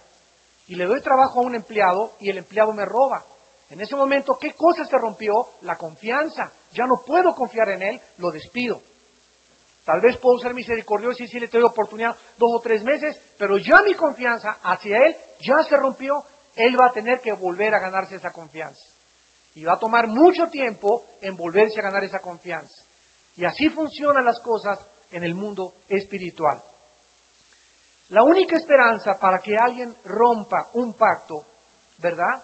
y 0.68 0.76
le 0.76 0.86
doy 0.86 1.02
trabajo 1.02 1.40
a 1.40 1.44
un 1.44 1.56
empleado 1.56 2.14
y 2.20 2.30
el 2.30 2.38
empleado 2.38 2.72
me 2.72 2.86
roba. 2.86 3.26
En 3.70 3.82
ese 3.82 3.96
momento, 3.96 4.38
¿qué 4.40 4.54
cosa 4.54 4.86
se 4.86 4.98
rompió? 4.98 5.34
La 5.62 5.78
confianza. 5.78 6.52
Ya 6.72 6.86
no 6.86 7.02
puedo 7.06 7.34
confiar 7.34 7.70
en 7.70 7.82
él, 7.82 8.02
lo 8.18 8.32
despido. 8.32 8.82
Tal 9.84 10.00
vez 10.00 10.18
puedo 10.18 10.38
ser 10.40 10.54
misericordioso 10.54 11.24
y 11.24 11.28
si 11.28 11.40
le 11.40 11.48
doy 11.48 11.64
oportunidad 11.64 12.16
dos 12.38 12.52
o 12.54 12.60
tres 12.60 12.84
meses, 12.84 13.20
pero 13.38 13.58
ya 13.58 13.82
mi 13.82 13.96
confianza 13.96 14.60
hacia 14.62 14.98
él 15.08 15.16
ya 15.40 15.64
se 15.64 15.76
rompió 15.76 16.24
él 16.56 16.80
va 16.80 16.88
a 16.88 16.94
tener 16.94 17.20
que 17.22 17.34
volver 17.34 17.74
a 17.74 17.80
ganarse 17.80 18.16
esa 18.16 18.32
confianza. 18.32 18.82
Y 19.56 19.64
va 19.64 19.74
a 19.74 19.80
tomar 19.80 20.08
mucho 20.08 20.48
tiempo 20.48 21.06
en 21.22 21.36
volverse 21.36 21.80
a 21.80 21.84
ganar 21.84 22.04
esa 22.04 22.20
confianza. 22.20 22.84
Y 23.36 23.46
así 23.46 23.70
funcionan 23.70 24.26
las 24.26 24.40
cosas 24.40 24.80
en 25.12 25.24
el 25.24 25.36
mundo 25.36 25.74
espiritual. 25.88 26.62
La 28.10 28.24
única 28.24 28.58
esperanza 28.58 29.18
para 29.20 29.40
que 29.40 29.56
alguien 29.58 29.96
rompa 30.04 30.70
un 30.74 30.94
pacto, 30.94 31.46
¿verdad? 31.98 32.44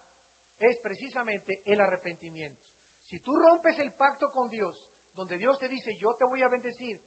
Es 0.58 0.78
precisamente 0.82 1.62
el 1.66 1.82
arrepentimiento. 1.82 2.62
Si 3.04 3.20
tú 3.20 3.36
rompes 3.36 3.78
el 3.80 3.94
pacto 3.94 4.30
con 4.30 4.50
Dios, 4.50 4.90
donde 5.14 5.38
Dios 5.38 5.60
te 5.60 5.68
dice, 5.68 5.92
yo 6.00 6.16
te 6.16 6.26
voy 6.26 6.42
a 6.42 6.50
bendecir, 6.50 7.02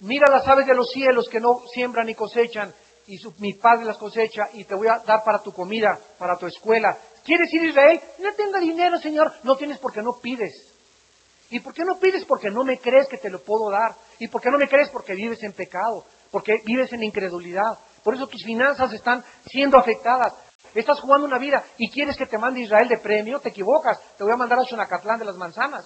mira 0.00 0.30
las 0.30 0.46
aves 0.46 0.66
de 0.66 0.74
los 0.74 0.90
cielos 0.90 1.28
que 1.30 1.40
no 1.40 1.60
siembran 1.72 2.06
ni 2.06 2.14
cosechan, 2.14 2.74
y 3.06 3.16
mi 3.38 3.54
padre 3.54 3.84
las 3.84 3.98
cosecha 3.98 4.48
y 4.52 4.64
te 4.64 4.74
voy 4.74 4.88
a 4.88 4.98
dar 5.06 5.22
para 5.24 5.42
tu 5.42 5.52
comida, 5.52 5.98
para 6.18 6.36
tu 6.36 6.46
escuela. 6.46 6.96
¿Quieres 7.24 7.52
ir 7.52 7.62
a 7.62 7.66
Israel? 7.66 8.00
No 8.20 8.34
tengo 8.34 8.58
dinero, 8.58 8.98
Señor. 8.98 9.32
No 9.42 9.56
tienes 9.56 9.78
porque 9.78 10.02
no 10.02 10.18
pides. 10.20 10.52
¿Y 11.50 11.60
por 11.60 11.72
qué 11.74 11.84
no 11.84 11.98
pides? 11.98 12.24
Porque 12.24 12.50
no 12.50 12.64
me 12.64 12.78
crees 12.78 13.06
que 13.08 13.18
te 13.18 13.30
lo 13.30 13.42
puedo 13.42 13.70
dar. 13.70 13.94
¿Y 14.18 14.28
por 14.28 14.40
qué 14.40 14.50
no 14.50 14.58
me 14.58 14.68
crees? 14.68 14.88
Porque 14.90 15.14
vives 15.14 15.42
en 15.42 15.52
pecado, 15.52 16.04
porque 16.30 16.54
vives 16.64 16.92
en 16.92 17.02
incredulidad. 17.02 17.78
Por 18.02 18.14
eso 18.14 18.26
tus 18.26 18.42
finanzas 18.44 18.92
están 18.92 19.24
siendo 19.46 19.78
afectadas. 19.78 20.34
Estás 20.74 21.00
jugando 21.00 21.26
una 21.26 21.38
vida 21.38 21.62
y 21.78 21.90
quieres 21.90 22.16
que 22.16 22.26
te 22.26 22.38
mande 22.38 22.60
Israel 22.60 22.88
de 22.88 22.98
premio, 22.98 23.38
te 23.38 23.50
equivocas. 23.50 24.00
Te 24.16 24.24
voy 24.24 24.32
a 24.32 24.36
mandar 24.36 24.58
a 24.58 24.64
Xonacatlán 24.64 25.18
de 25.18 25.26
las 25.26 25.36
manzanas. 25.36 25.84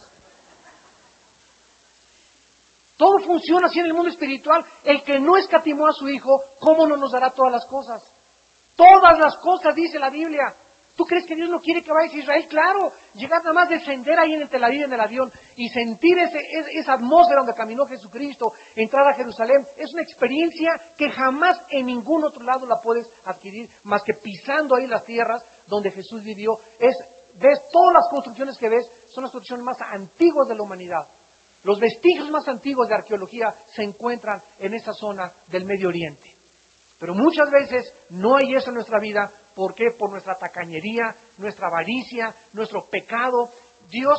Todo 2.99 3.21
funciona 3.21 3.69
así 3.69 3.79
en 3.79 3.87
el 3.87 3.95
mundo 3.95 4.11
espiritual. 4.11 4.65
El 4.85 5.05
que 5.05 5.21
no 5.21 5.37
escatimó 5.37 5.87
a 5.87 5.93
su 5.93 6.09
hijo, 6.09 6.43
¿cómo 6.59 6.87
no 6.87 6.97
nos 6.97 7.13
dará 7.13 7.31
todas 7.31 7.53
las 7.53 7.65
cosas? 7.65 8.03
Todas 8.75 9.19
las 9.19 9.37
cosas, 9.37 9.75
dice 9.75 10.01
la 10.01 10.11
Biblia. 10.11 10.53
¿Tú 10.97 11.05
crees 11.05 11.27
que 11.27 11.37
Dios 11.37 11.49
no 11.49 11.61
quiere 11.61 11.81
que 11.81 11.93
vayas 11.93 12.13
a 12.13 12.19
Israel? 12.19 12.47
Claro, 12.49 12.93
llegar 13.15 13.41
nada 13.45 13.53
más 13.53 13.69
descender 13.69 14.19
ahí 14.19 14.35
en 14.35 14.43
el 14.43 14.49
Tel 14.49 14.65
en 14.65 14.93
el 14.93 15.01
avión 15.01 15.31
y 15.55 15.69
sentir 15.69 16.19
ese, 16.19 16.41
esa 16.73 16.95
atmósfera 16.95 17.39
donde 17.39 17.55
caminó 17.55 17.87
Jesucristo, 17.87 18.51
entrar 18.75 19.07
a 19.07 19.15
Jerusalén, 19.15 19.65
es 19.77 19.93
una 19.93 20.03
experiencia 20.03 20.73
que 20.97 21.09
jamás 21.09 21.61
en 21.71 21.87
ningún 21.87 22.25
otro 22.25 22.43
lado 22.43 22.67
la 22.67 22.81
puedes 22.83 23.07
adquirir 23.25 23.71
más 23.85 24.03
que 24.03 24.15
pisando 24.15 24.75
ahí 24.75 24.89
las 24.89 25.05
tierras 25.05 25.45
donde 25.69 25.93
Jesús 25.93 26.25
vivió. 26.25 26.59
Es, 26.81 26.97
ves, 27.37 27.61
todas 27.71 27.95
las 27.95 28.09
construcciones 28.11 28.59
que 28.59 28.69
ves 28.69 28.91
son 29.07 29.23
las 29.23 29.31
construcciones 29.31 29.65
más 29.65 29.81
antiguas 29.81 30.49
de 30.49 30.57
la 30.57 30.65
humanidad. 30.65 31.07
Los 31.65 31.81
vestigios 31.81 32.31
más 32.31 32.47
antiguos 32.49 32.89
de 32.89 32.95
arqueología 32.95 33.55
se 33.75 33.83
encuentran 33.83 34.43
en 34.59 34.75
esa 34.75 34.93
zona 34.93 35.33
del 35.49 35.65
Medio 35.65 35.89
Oriente. 35.89 36.35
Pero 36.99 37.15
muchas 37.15 37.51
veces 37.51 37.93
no 38.11 38.37
hay 38.37 38.55
eso 38.55 38.69
en 38.69 38.75
nuestra 38.75 38.99
vida. 38.99 39.31
¿Por 39.55 39.75
qué? 39.75 39.91
Por 39.91 40.11
nuestra 40.11 40.37
tacañería, 40.37 41.15
nuestra 41.39 41.69
avaricia, 41.69 42.35
nuestro 42.53 42.87
pecado. 42.87 43.51
Dios 43.91 44.19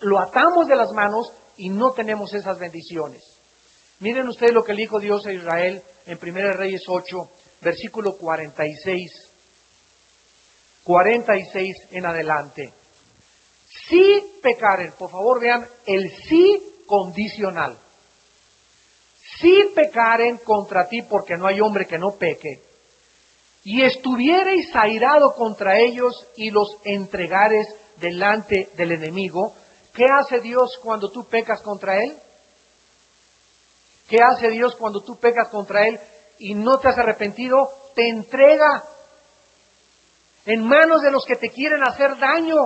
lo 0.00 0.18
atamos 0.18 0.66
de 0.66 0.76
las 0.76 0.90
manos 0.92 1.32
y 1.56 1.68
no 1.68 1.92
tenemos 1.92 2.32
esas 2.34 2.58
bendiciones. 2.58 3.22
Miren 4.00 4.28
ustedes 4.28 4.52
lo 4.52 4.64
que 4.64 4.72
le 4.72 4.82
dijo 4.82 4.98
Dios 4.98 5.26
a 5.26 5.32
Israel 5.32 5.82
en 6.06 6.18
1 6.20 6.52
Reyes 6.52 6.82
8, 6.88 7.16
versículo 7.60 8.16
46. 8.16 9.30
46 10.84 11.76
en 11.90 12.06
adelante. 12.06 12.72
Si 13.88 14.38
pecaren, 14.42 14.92
por 14.98 15.10
favor 15.10 15.40
vean 15.40 15.66
el 15.86 16.10
sí 16.28 16.69
condicional. 16.90 17.78
Si 19.38 19.70
pecaren 19.76 20.38
contra 20.38 20.88
ti, 20.88 21.02
porque 21.02 21.36
no 21.36 21.46
hay 21.46 21.60
hombre 21.60 21.86
que 21.86 21.98
no 21.98 22.16
peque, 22.18 22.60
y 23.62 23.82
estuviereis 23.82 24.74
airado 24.74 25.34
contra 25.34 25.78
ellos 25.78 26.26
y 26.34 26.50
los 26.50 26.78
entregares 26.84 27.68
delante 27.96 28.70
del 28.74 28.90
enemigo, 28.90 29.54
¿qué 29.94 30.06
hace 30.06 30.40
Dios 30.40 30.80
cuando 30.82 31.12
tú 31.12 31.28
pecas 31.28 31.62
contra 31.62 32.02
Él? 32.02 32.16
¿Qué 34.08 34.18
hace 34.20 34.50
Dios 34.50 34.74
cuando 34.74 35.00
tú 35.00 35.16
pecas 35.20 35.48
contra 35.48 35.86
Él 35.86 36.00
y 36.40 36.54
no 36.54 36.80
te 36.80 36.88
has 36.88 36.98
arrepentido? 36.98 37.70
Te 37.94 38.08
entrega 38.08 38.82
en 40.44 40.66
manos 40.66 41.02
de 41.02 41.12
los 41.12 41.24
que 41.24 41.36
te 41.36 41.50
quieren 41.50 41.84
hacer 41.84 42.18
daño. 42.18 42.56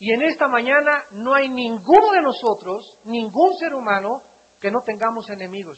Y 0.00 0.12
en 0.12 0.22
esta 0.22 0.48
mañana 0.48 1.04
no 1.10 1.34
hay 1.34 1.50
ninguno 1.50 2.12
de 2.12 2.22
nosotros, 2.22 2.98
ningún 3.04 3.54
ser 3.58 3.74
humano, 3.74 4.22
que 4.58 4.70
no 4.70 4.80
tengamos 4.80 5.28
enemigos. 5.28 5.76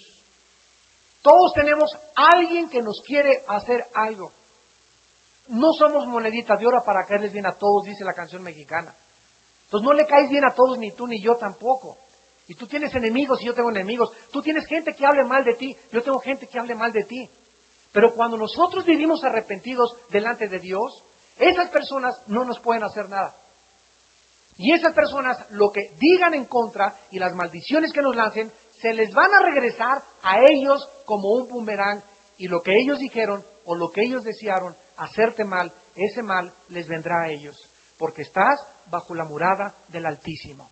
Todos 1.23 1.53
tenemos 1.53 1.91
alguien 2.15 2.69
que 2.69 2.83
nos 2.83 3.03
quiere 3.05 3.43
hacer 3.49 3.85
algo. 3.93 4.31
No 5.49 5.73
somos 5.73 6.07
moneditas 6.07 6.57
de 6.59 6.67
oro 6.67 6.85
para 6.87 7.05
caerles 7.05 7.33
bien 7.33 7.47
a 7.47 7.55
todos, 7.59 7.83
dice 7.85 8.05
la 8.05 8.15
canción 8.15 8.45
mexicana. 8.45 8.95
Entonces 9.65 9.85
no 9.85 9.93
le 9.93 10.07
caes 10.07 10.31
bien 10.31 10.45
a 10.45 10.55
todos, 10.55 10.79
ni 10.79 10.93
tú 10.93 11.09
ni 11.09 11.21
yo 11.21 11.35
tampoco. 11.35 11.99
Y 12.47 12.55
tú 12.55 12.69
tienes 12.69 12.95
enemigos 12.95 13.43
y 13.43 13.47
yo 13.47 13.55
tengo 13.55 13.71
enemigos. 13.71 14.13
Tú 14.31 14.41
tienes 14.41 14.67
gente 14.67 14.95
que 14.95 15.05
hable 15.05 15.25
mal 15.25 15.45
de 15.45 15.55
ti, 15.55 15.77
yo 15.91 16.01
tengo 16.01 16.21
gente 16.21 16.47
que 16.47 16.61
hable 16.61 16.77
mal 16.77 16.93
de 16.93 17.03
ti. 17.03 17.29
Pero 17.91 18.15
cuando 18.15 18.37
nosotros 18.37 18.85
vivimos 18.85 19.25
arrepentidos 19.25 19.97
delante 20.11 20.47
de 20.47 20.61
Dios, 20.61 21.03
esas 21.37 21.71
personas 21.71 22.15
no 22.29 22.45
nos 22.45 22.61
pueden 22.61 22.85
hacer 22.85 23.09
nada. 23.09 23.42
Y 24.63 24.73
esas 24.73 24.95
personas 24.95 25.51
lo 25.51 25.73
que 25.73 25.91
digan 25.99 26.35
en 26.35 26.45
contra 26.45 26.95
y 27.11 27.19
las 27.19 27.35
maldiciones 27.35 27.93
que 27.93 28.01
nos 28.01 28.15
lancen, 28.15 28.53
se 28.81 28.95
les 28.95 29.13
van 29.13 29.35
a 29.35 29.41
regresar 29.41 30.01
a 30.23 30.39
ellos 30.49 30.89
como 31.05 31.31
un 31.31 31.49
boomerang 31.49 32.01
y 32.39 32.47
lo 32.47 32.63
que 32.63 32.79
ellos 32.79 33.01
dijeron 33.01 33.45
o 33.65 33.75
lo 33.75 33.91
que 33.91 34.03
ellos 34.03 34.23
desearon 34.23 34.77
hacerte 34.97 35.45
mal, 35.45 35.73
ese 35.97 36.23
mal 36.23 36.53
les 36.69 36.87
vendrá 36.87 37.23
a 37.25 37.29
ellos, 37.29 37.57
porque 37.99 38.23
estás 38.23 38.61
bajo 38.89 39.17
la 39.17 39.25
murada 39.25 39.75
del 39.89 40.07
Altísimo. 40.07 40.71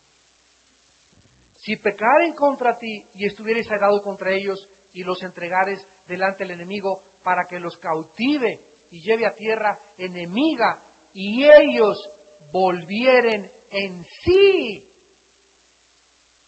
Si 1.57 1.75
pecaren 1.75 2.31
contra 2.31 2.77
ti 2.77 3.05
y 3.13 3.25
estuvieres 3.25 3.69
airado 3.69 4.01
contra 4.01 4.31
ellos 4.31 4.69
y 4.93 5.03
los 5.03 5.21
entregares 5.21 5.85
delante 6.07 6.45
del 6.45 6.51
enemigo 6.51 7.03
para 7.25 7.43
que 7.43 7.59
los 7.59 7.75
cautive 7.75 8.57
y 8.89 9.01
lleve 9.01 9.27
a 9.27 9.35
tierra 9.35 9.77
enemiga 9.97 10.79
y 11.13 11.43
ellos 11.43 11.97
volvieren 12.51 13.51
en 13.71 14.05
sí. 14.23 14.87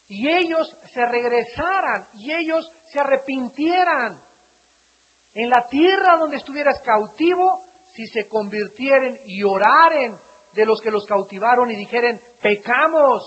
Y 0.07 0.27
ellos 0.29 0.75
se 0.93 1.05
regresaran 1.05 2.07
y 2.13 2.31
ellos 2.33 2.69
se 2.91 3.00
arrepintieran. 3.00 4.21
En 5.33 5.50
la 5.50 5.67
tierra 5.67 6.17
donde 6.17 6.38
estuvieras 6.38 6.81
cautivo, 6.81 7.63
si 7.95 8.05
se 8.07 8.27
convirtieren 8.27 9.19
y 9.25 9.43
oraren 9.43 10.15
de 10.51 10.65
los 10.65 10.81
que 10.81 10.91
los 10.91 11.05
cautivaron 11.05 11.71
y 11.71 11.75
dijeren, 11.75 12.21
pecamos, 12.41 13.23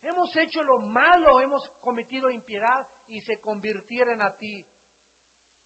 hemos 0.00 0.34
hecho 0.36 0.62
lo 0.62 0.78
malo, 0.78 1.40
hemos 1.40 1.68
cometido 1.80 2.30
impiedad 2.30 2.86
y 3.08 3.20
se 3.20 3.40
convirtieren 3.40 4.22
a 4.22 4.36
ti. 4.36 4.64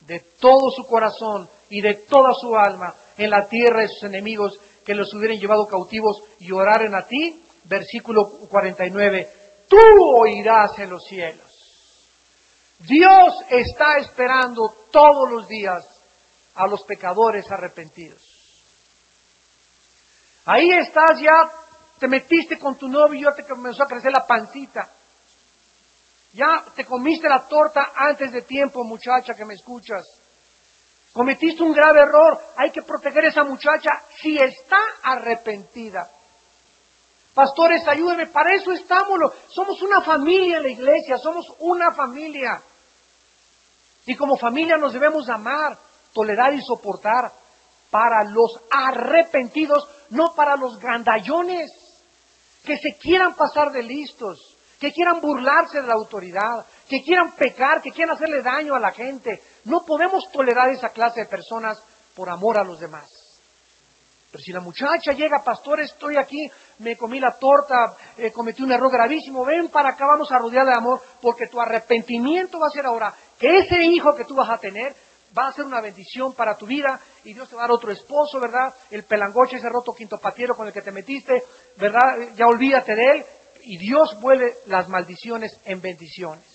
De 0.01 0.21
todo 0.39 0.71
su 0.71 0.85
corazón 0.85 1.49
y 1.71 1.81
de 1.81 1.95
toda 1.95 2.35
su 2.35 2.57
alma 2.57 2.95
en 3.17 3.31
la 3.31 3.47
tierra 3.49 3.83
de 3.83 3.89
sus 3.89 4.03
enemigos 4.03 4.59
que 4.85 4.95
los 4.95 5.13
hubieran 5.15 5.39
llevado 5.39 5.67
cautivos 5.67 6.23
y 6.39 6.53
oraren 6.53 6.95
a 6.95 7.07
ti, 7.07 7.43
versículo 7.65 8.29
49, 8.49 9.29
tú 9.69 9.79
oirás 10.19 10.79
en 10.79 10.91
los 10.91 11.03
cielos. 11.05 11.51
Dios 12.81 13.35
está 13.49 13.97
esperando 13.97 14.75
todos 14.91 15.31
los 15.31 15.49
días 15.49 15.85
a 16.55 16.67
los 16.67 16.83
pecadores 16.83 17.51
arrepentidos. 17.51 18.23
Ahí 20.45 20.71
estás 20.73 21.19
ya, 21.21 21.51
te 21.99 22.07
metiste 22.07 22.59
con 22.59 22.77
tu 22.77 22.89
novio 22.89 23.21
y 23.21 23.25
ya 23.25 23.35
te 23.35 23.47
comenzó 23.47 23.85
a 23.85 23.89
crecer 23.89 24.13
la 24.13 24.27
pancita. 24.27 24.91
Ya 26.35 26.65
te 26.75 26.85
comiste 26.85 27.29
la 27.29 27.47
torta 27.47 27.93
antes 27.95 28.33
de 28.33 28.43
tiempo, 28.43 28.85
muchacha 28.85 29.35
que 29.35 29.45
me 29.45 29.55
escuchas. 29.55 30.05
Cometiste 31.15 31.63
un 31.63 31.73
grave 31.73 32.01
error. 32.01 32.39
Hay 32.57 32.73
que 32.73 32.83
proteger 32.83 33.25
a 33.25 33.29
esa 33.29 33.45
muchacha 33.45 33.91
si 34.21 34.37
está 34.37 34.79
arrepentida. 35.01 36.11
Pastores, 37.33 37.87
ayúdenme, 37.87 38.27
para 38.27 38.53
eso 38.53 38.73
estamos. 38.73 39.19
Somos 39.49 39.81
una 39.81 40.01
familia 40.01 40.57
en 40.57 40.65
la 40.65 40.71
iglesia, 40.71 41.17
somos 41.19 41.47
una 41.61 41.93
familia. 41.93 42.61
Y 44.07 44.17
como 44.17 44.37
familia 44.37 44.77
nos 44.77 44.93
debemos 44.93 45.29
amar, 45.29 45.79
tolerar 46.13 46.53
y 46.53 46.61
soportar 46.63 47.31
para 47.91 48.25
los 48.25 48.61
arrepentidos, 48.69 49.89
no 50.11 50.35
para 50.35 50.57
los 50.57 50.81
grandallones 50.81 51.71
que 52.65 52.77
se 52.77 52.99
quieran 52.99 53.37
pasar 53.37 53.71
de 53.71 53.85
listos, 53.85 54.57
que 54.81 54.93
quieran 54.93 55.21
burlarse 55.21 55.81
de 55.81 55.87
la 55.87 55.95
autoridad, 55.95 56.67
que 56.89 57.03
quieran 57.03 57.37
pecar, 57.37 57.81
que 57.81 57.93
quieran 57.93 58.17
hacerle 58.17 58.43
daño 58.43 58.75
a 58.75 58.81
la 58.81 58.91
gente. 58.91 59.41
No 59.65 59.85
podemos 59.87 60.25
tolerar 60.33 60.71
esa 60.71 60.91
clase 60.91 61.21
de 61.21 61.27
personas 61.27 61.83
por 62.15 62.29
amor 62.29 62.59
a 62.59 62.65
los 62.65 62.79
demás. 62.79 63.09
Pero 64.31 64.43
si 64.43 64.53
la 64.53 64.61
muchacha 64.61 65.13
llega, 65.13 65.45
pastor, 65.45 65.81
estoy 65.81 66.17
aquí, 66.17 66.51
me 66.81 66.97
comí 66.97 67.21
la 67.21 67.39
torta, 67.39 67.97
eh, 68.17 68.33
cometí 68.33 68.65
un 68.65 68.73
error 68.73 68.91
gravísimo, 68.91 69.45
ven 69.45 69.69
para 69.69 69.91
acá, 69.91 70.07
vamos 70.07 70.33
a 70.33 70.39
rodear 70.39 70.67
de 70.67 70.73
amor, 70.73 71.01
porque 71.21 71.47
tu 71.47 71.61
arrepentimiento 71.61 72.59
va 72.59 72.67
a 72.67 72.71
ser 72.71 72.85
ahora 72.85 73.15
que 73.39 73.59
ese 73.59 73.81
hijo 73.85 74.13
que 74.17 74.25
tú 74.25 74.35
vas 74.35 74.51
a 74.51 74.59
tener 74.59 74.93
va 75.39 75.49
a 75.49 75.53
ser 75.53 75.65
una 75.65 75.81
bendición 75.81 76.33
para 76.33 76.57
tu 76.57 76.67
vida 76.67 76.99
y 77.23 77.33
Dios 77.33 77.49
te 77.49 77.55
va 77.55 77.63
a 77.63 77.67
dar 77.67 77.77
otro 77.77 77.93
esposo, 77.93 78.41
¿verdad? 78.41 78.75
El 78.91 79.05
pelangoche, 79.05 79.57
ese 79.57 79.69
roto 79.69 79.93
quinto 79.93 80.19
patiero 80.19 80.57
con 80.57 80.67
el 80.67 80.73
que 80.73 80.83
te 80.83 80.91
metiste, 80.91 81.45
¿verdad? 81.77 82.35
Ya 82.35 82.47
olvídate 82.47 82.95
de 82.95 83.05
él 83.05 83.25
y 83.63 83.79
Dios 83.79 84.19
vuelve 84.21 84.55
las 84.67 84.89
maldiciones 84.89 85.61
en 85.65 85.81
bendiciones. 85.81 86.54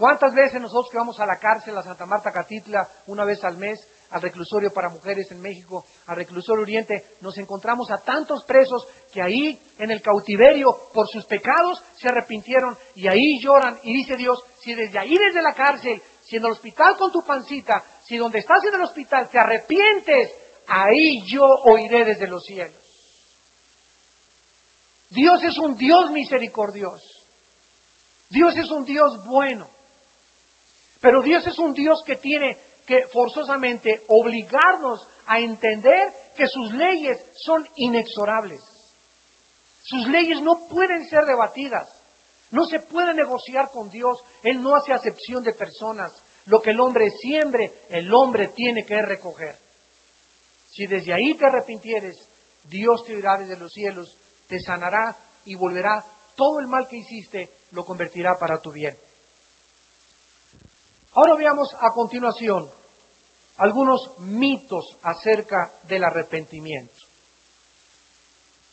¿Cuántas 0.00 0.32
veces 0.32 0.58
nosotros 0.58 0.88
que 0.90 0.96
vamos 0.96 1.20
a 1.20 1.26
la 1.26 1.36
cárcel, 1.36 1.76
a 1.76 1.82
Santa 1.82 2.06
Marta 2.06 2.32
Catitla, 2.32 2.88
una 3.08 3.26
vez 3.26 3.44
al 3.44 3.58
mes, 3.58 3.78
al 4.08 4.22
reclusorio 4.22 4.72
para 4.72 4.88
mujeres 4.88 5.30
en 5.30 5.42
México, 5.42 5.84
al 6.06 6.16
reclusorio 6.16 6.62
Oriente, 6.62 7.16
nos 7.20 7.36
encontramos 7.36 7.90
a 7.90 7.98
tantos 7.98 8.42
presos 8.46 8.88
que 9.12 9.20
ahí 9.20 9.60
en 9.78 9.90
el 9.90 10.00
cautiverio 10.00 10.74
por 10.94 11.06
sus 11.06 11.26
pecados 11.26 11.84
se 11.98 12.08
arrepintieron 12.08 12.78
y 12.94 13.08
ahí 13.08 13.38
lloran 13.42 13.78
y 13.82 13.92
dice 13.92 14.16
Dios, 14.16 14.42
si 14.62 14.74
desde 14.74 14.98
ahí 14.98 15.14
desde 15.18 15.42
la 15.42 15.52
cárcel, 15.52 16.00
si 16.22 16.36
en 16.36 16.46
el 16.46 16.52
hospital 16.52 16.96
con 16.96 17.12
tu 17.12 17.22
pancita, 17.22 17.84
si 18.02 18.16
donde 18.16 18.38
estás 18.38 18.64
en 18.64 18.76
el 18.76 18.80
hospital 18.80 19.28
te 19.28 19.38
arrepientes, 19.38 20.32
ahí 20.66 21.20
yo 21.26 21.44
oiré 21.44 22.06
desde 22.06 22.26
los 22.26 22.42
cielos. 22.42 22.82
Dios 25.10 25.42
es 25.42 25.58
un 25.58 25.76
Dios 25.76 26.10
misericordioso. 26.10 27.04
Dios 28.30 28.56
es 28.56 28.70
un 28.70 28.86
Dios 28.86 29.22
bueno. 29.26 29.68
Pero 31.00 31.22
Dios 31.22 31.46
es 31.46 31.58
un 31.58 31.72
Dios 31.72 32.02
que 32.04 32.16
tiene 32.16 32.56
que 32.86 33.06
forzosamente 33.08 34.02
obligarnos 34.08 35.06
a 35.26 35.38
entender 35.38 36.12
que 36.36 36.46
sus 36.46 36.72
leyes 36.72 37.18
son 37.42 37.66
inexorables. 37.76 38.60
Sus 39.82 40.06
leyes 40.08 40.40
no 40.42 40.66
pueden 40.68 41.08
ser 41.08 41.24
debatidas. 41.24 41.88
No 42.50 42.64
se 42.66 42.80
puede 42.80 43.14
negociar 43.14 43.70
con 43.70 43.88
Dios. 43.88 44.18
Él 44.42 44.60
no 44.60 44.74
hace 44.74 44.92
acepción 44.92 45.42
de 45.42 45.54
personas. 45.54 46.12
Lo 46.46 46.60
que 46.60 46.70
el 46.70 46.80
hombre 46.80 47.10
siembre, 47.10 47.72
el 47.88 48.12
hombre 48.12 48.48
tiene 48.48 48.84
que 48.84 49.00
recoger. 49.00 49.56
Si 50.70 50.86
desde 50.86 51.12
ahí 51.12 51.34
te 51.34 51.46
arrepintieres, 51.46 52.16
Dios 52.64 53.04
te 53.04 53.14
oirá 53.14 53.38
desde 53.38 53.56
los 53.56 53.72
cielos, 53.72 54.16
te 54.48 54.60
sanará 54.60 55.16
y 55.44 55.54
volverá 55.54 56.04
todo 56.34 56.60
el 56.60 56.66
mal 56.66 56.88
que 56.88 56.98
hiciste, 56.98 57.50
lo 57.72 57.84
convertirá 57.84 58.36
para 58.38 58.60
tu 58.60 58.72
bien. 58.72 58.96
Ahora 61.12 61.34
veamos 61.34 61.74
a 61.74 61.90
continuación 61.92 62.70
algunos 63.56 64.18
mitos 64.20 64.96
acerca 65.02 65.72
del 65.82 66.04
arrepentimiento. 66.04 66.94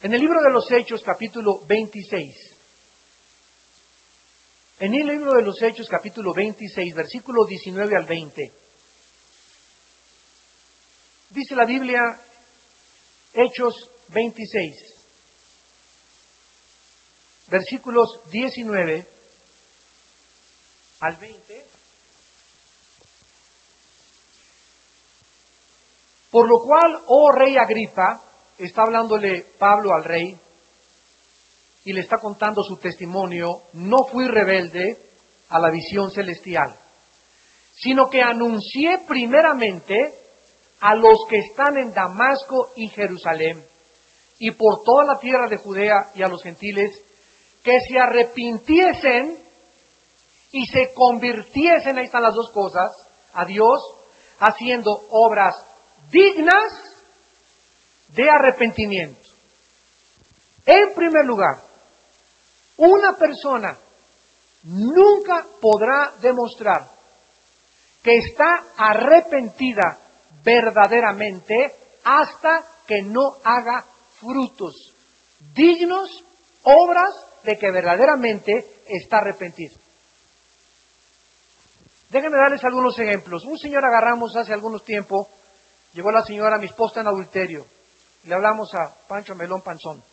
En 0.02 0.14
el 0.14 0.22
libro 0.22 0.42
de 0.42 0.52
los 0.52 0.72
Hechos, 0.72 1.02
capítulo 1.04 1.66
26, 1.66 2.58
en 4.80 4.94
el 4.94 5.08
libro 5.08 5.34
de 5.34 5.42
los 5.42 5.60
Hechos, 5.62 5.88
capítulo 5.90 6.34
26, 6.34 6.94
versículo 6.94 7.46
19 7.46 7.96
al 7.96 8.06
20, 8.06 8.52
dice 11.32 11.56
la 11.56 11.66
Biblia, 11.66 12.02
Hechos 13.34 13.90
26, 14.10 14.76
versículos 17.48 18.22
19 18.30 19.08
al 21.00 21.16
20, 21.18 21.66
Por 26.32 26.48
lo 26.48 26.60
cual, 26.60 27.00
oh 27.08 27.32
rey 27.32 27.58
Agripa, 27.58 28.22
está 28.58 28.84
hablándole 28.84 29.46
Pablo 29.58 29.94
al 29.94 30.04
rey 30.04 30.38
y 31.86 31.94
le 31.94 32.02
está 32.02 32.18
contando 32.18 32.64
su 32.64 32.78
testimonio, 32.78 33.64
no 33.74 34.06
fui 34.12 34.28
rebelde 34.28 34.98
a 35.50 35.60
la 35.60 35.70
visión 35.70 36.12
celestial, 36.12 36.76
sino 37.74 38.10
que 38.10 38.22
anuncié 38.22 39.00
primeramente 39.08 40.14
a 40.82 40.96
los 40.96 41.18
que 41.30 41.38
están 41.38 41.78
en 41.78 41.94
Damasco 41.94 42.72
y 42.76 42.90
Jerusalén 42.90 43.66
y 44.40 44.52
por 44.52 44.84
toda 44.84 45.06
la 45.06 45.20
tierra 45.20 45.48
de 45.48 45.58
Judea 45.58 46.12
y 46.14 46.24
a 46.24 46.28
los 46.28 46.44
gentiles 46.44 47.02
que 47.64 47.80
se 47.82 47.98
arrepintiesen 47.98 49.38
y 50.52 50.66
se 50.68 50.94
convirtiesen, 50.94 51.98
ahí 51.98 52.06
están 52.06 52.24
las 52.24 52.36
dos 52.36 52.52
cosas, 52.52 52.92
a 53.34 53.46
Dios, 53.46 53.80
haciendo 54.40 54.92
obras 55.10 55.56
dignas 56.10 56.74
de 58.10 58.30
arrepentimiento. 58.30 59.30
En 60.66 60.94
primer 60.94 61.26
lugar, 61.26 61.62
una 62.78 63.14
persona 63.14 63.78
nunca 64.64 65.46
podrá 65.62 66.14
demostrar 66.20 66.90
que 68.04 68.18
está 68.18 68.66
arrepentida 68.78 69.98
verdaderamente 70.44 71.74
hasta 72.04 72.64
que 72.86 73.02
no 73.02 73.38
haga 73.44 73.86
frutos 74.20 74.94
dignos, 75.54 76.24
obras 76.64 77.14
de 77.44 77.58
que 77.58 77.72
verdaderamente 77.72 78.82
está 78.88 79.18
arrepentido. 79.18 79.78
Déjenme 82.10 82.38
darles 82.38 82.64
algunos 82.64 82.98
ejemplos. 83.00 83.44
Un 83.46 83.58
señor 83.58 83.84
agarramos 83.86 84.36
hace 84.36 84.54
algunos 84.54 84.84
tiempo, 84.84 85.30
llegó 85.98 86.12
la 86.12 86.24
señora, 86.24 86.60
mi 86.60 86.68
esposa 86.68 87.02
en 87.02 87.08
adulterio. 87.08 87.66
Le 88.26 88.36
hablamos 88.36 88.72
a 88.76 88.94
Pancho 89.08 89.34
Melón 89.34 89.64
Panzón. 89.64 90.04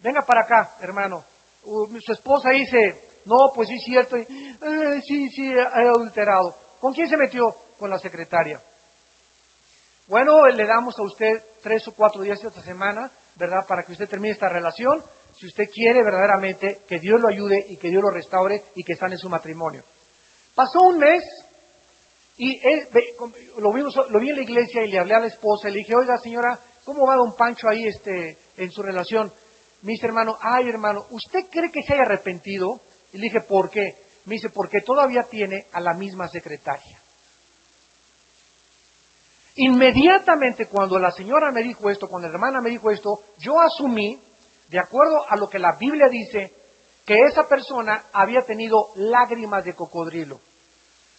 Venga 0.00 0.22
para 0.22 0.40
acá, 0.40 0.76
hermano. 0.80 1.22
su 1.62 2.12
esposa 2.12 2.48
dice, 2.48 3.20
no, 3.26 3.50
pues 3.54 3.68
sí 3.68 3.74
es 3.74 3.84
cierto. 3.84 4.16
Eh, 4.16 5.00
sí, 5.06 5.28
sí, 5.28 5.52
he 5.52 5.88
adulterado. 5.88 6.54
¿Con 6.80 6.94
quién 6.94 7.10
se 7.10 7.18
metió? 7.18 7.44
Con 7.78 7.90
la 7.90 7.98
secretaria. 7.98 8.58
Bueno, 10.06 10.46
le 10.46 10.66
damos 10.66 10.98
a 10.98 11.02
usted 11.02 11.44
tres 11.62 11.86
o 11.88 11.92
cuatro 11.92 12.22
días 12.22 12.42
esta 12.42 12.62
semana, 12.62 13.10
¿verdad? 13.34 13.66
Para 13.68 13.82
que 13.82 13.92
usted 13.92 14.08
termine 14.08 14.32
esta 14.32 14.48
relación. 14.48 15.04
Si 15.38 15.46
usted 15.46 15.68
quiere 15.70 16.02
verdaderamente 16.02 16.84
que 16.88 16.98
Dios 16.98 17.20
lo 17.20 17.28
ayude 17.28 17.66
y 17.68 17.76
que 17.76 17.90
Dios 17.90 18.02
lo 18.02 18.08
restaure 18.08 18.62
y 18.74 18.82
que 18.82 18.94
en 18.98 19.18
su 19.18 19.28
matrimonio. 19.28 19.84
Pasó 20.54 20.80
un 20.80 20.96
mes 20.96 21.22
y 22.38 22.60
él, 22.66 22.88
lo, 23.58 23.72
lo 23.72 24.20
vi 24.20 24.30
en 24.30 24.36
la 24.36 24.42
iglesia 24.42 24.84
y 24.84 24.90
le 24.90 24.98
hablé 24.98 25.14
a 25.14 25.20
la 25.20 25.26
esposa 25.26 25.68
y 25.68 25.72
le 25.72 25.78
dije, 25.78 25.94
oiga 25.94 26.18
señora, 26.18 26.58
¿cómo 26.84 27.06
va 27.06 27.16
don 27.16 27.34
Pancho 27.34 27.68
ahí 27.68 27.86
este, 27.86 28.36
en 28.56 28.70
su 28.70 28.82
relación? 28.82 29.32
Me 29.82 29.92
dice 29.92 30.06
hermano, 30.06 30.36
ay 30.40 30.68
hermano, 30.68 31.06
¿usted 31.10 31.46
cree 31.50 31.70
que 31.70 31.82
se 31.82 31.94
haya 31.94 32.02
arrepentido? 32.02 32.80
Y 33.12 33.18
le 33.18 33.24
dije, 33.24 33.40
¿por 33.40 33.70
qué? 33.70 33.94
Me 34.26 34.34
dice, 34.34 34.50
porque 34.50 34.80
todavía 34.80 35.22
tiene 35.22 35.66
a 35.72 35.80
la 35.80 35.94
misma 35.94 36.28
secretaria. 36.28 37.00
Inmediatamente 39.54 40.66
cuando 40.66 40.98
la 40.98 41.12
señora 41.12 41.50
me 41.50 41.62
dijo 41.62 41.88
esto, 41.88 42.08
cuando 42.08 42.28
la 42.28 42.34
hermana 42.34 42.60
me 42.60 42.68
dijo 42.68 42.90
esto, 42.90 43.20
yo 43.38 43.58
asumí, 43.58 44.20
de 44.68 44.78
acuerdo 44.78 45.24
a 45.26 45.36
lo 45.36 45.48
que 45.48 45.58
la 45.58 45.76
Biblia 45.78 46.08
dice, 46.10 46.52
que 47.06 47.20
esa 47.20 47.48
persona 47.48 48.06
había 48.12 48.42
tenido 48.42 48.88
lágrimas 48.96 49.64
de 49.64 49.74
cocodrilo. 49.74 50.40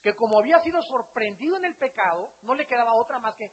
Que 0.07 0.15
como 0.15 0.39
había 0.39 0.61
sido 0.61 0.81
sorprendido 0.81 1.57
en 1.57 1.65
el 1.65 1.75
pecado, 1.75 2.31
no 2.43 2.55
le 2.55 2.65
quedaba 2.65 2.93
otra 2.93 3.19
más 3.19 3.35
que 3.35 3.51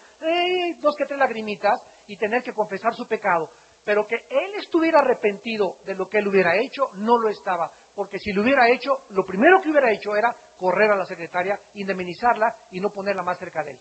dos 0.79 0.95
que 0.95 1.05
tres 1.05 1.19
lagrimitas 1.19 1.81
y 2.07 2.17
tener 2.17 2.45
que 2.45 2.53
confesar 2.53 2.95
su 2.95 3.09
pecado. 3.09 3.51
Pero 3.85 4.07
que 4.07 4.25
él 4.31 4.55
estuviera 4.61 5.01
arrepentido 5.01 5.79
de 5.85 5.97
lo 5.97 6.09
que 6.09 6.19
él 6.19 6.29
hubiera 6.29 6.57
hecho, 6.57 6.91
no 6.95 7.19
lo 7.19 7.29
estaba. 7.29 7.73
Porque 7.97 8.21
si 8.21 8.33
lo 8.33 8.43
hubiera 8.43 8.71
hecho, 8.71 9.01
lo 9.09 9.25
primero 9.25 9.61
que 9.61 9.71
hubiera 9.71 9.91
hecho 9.91 10.15
era 10.15 10.33
correr 10.57 10.93
a 10.93 10.97
la 10.97 11.07
secretaria, 11.07 11.59
indemnizarla 11.75 12.55
y 12.71 12.79
no 12.79 12.91
ponerla 12.91 13.25
más 13.25 13.41
cerca 13.41 13.65
de 13.65 13.73
él. 13.73 13.81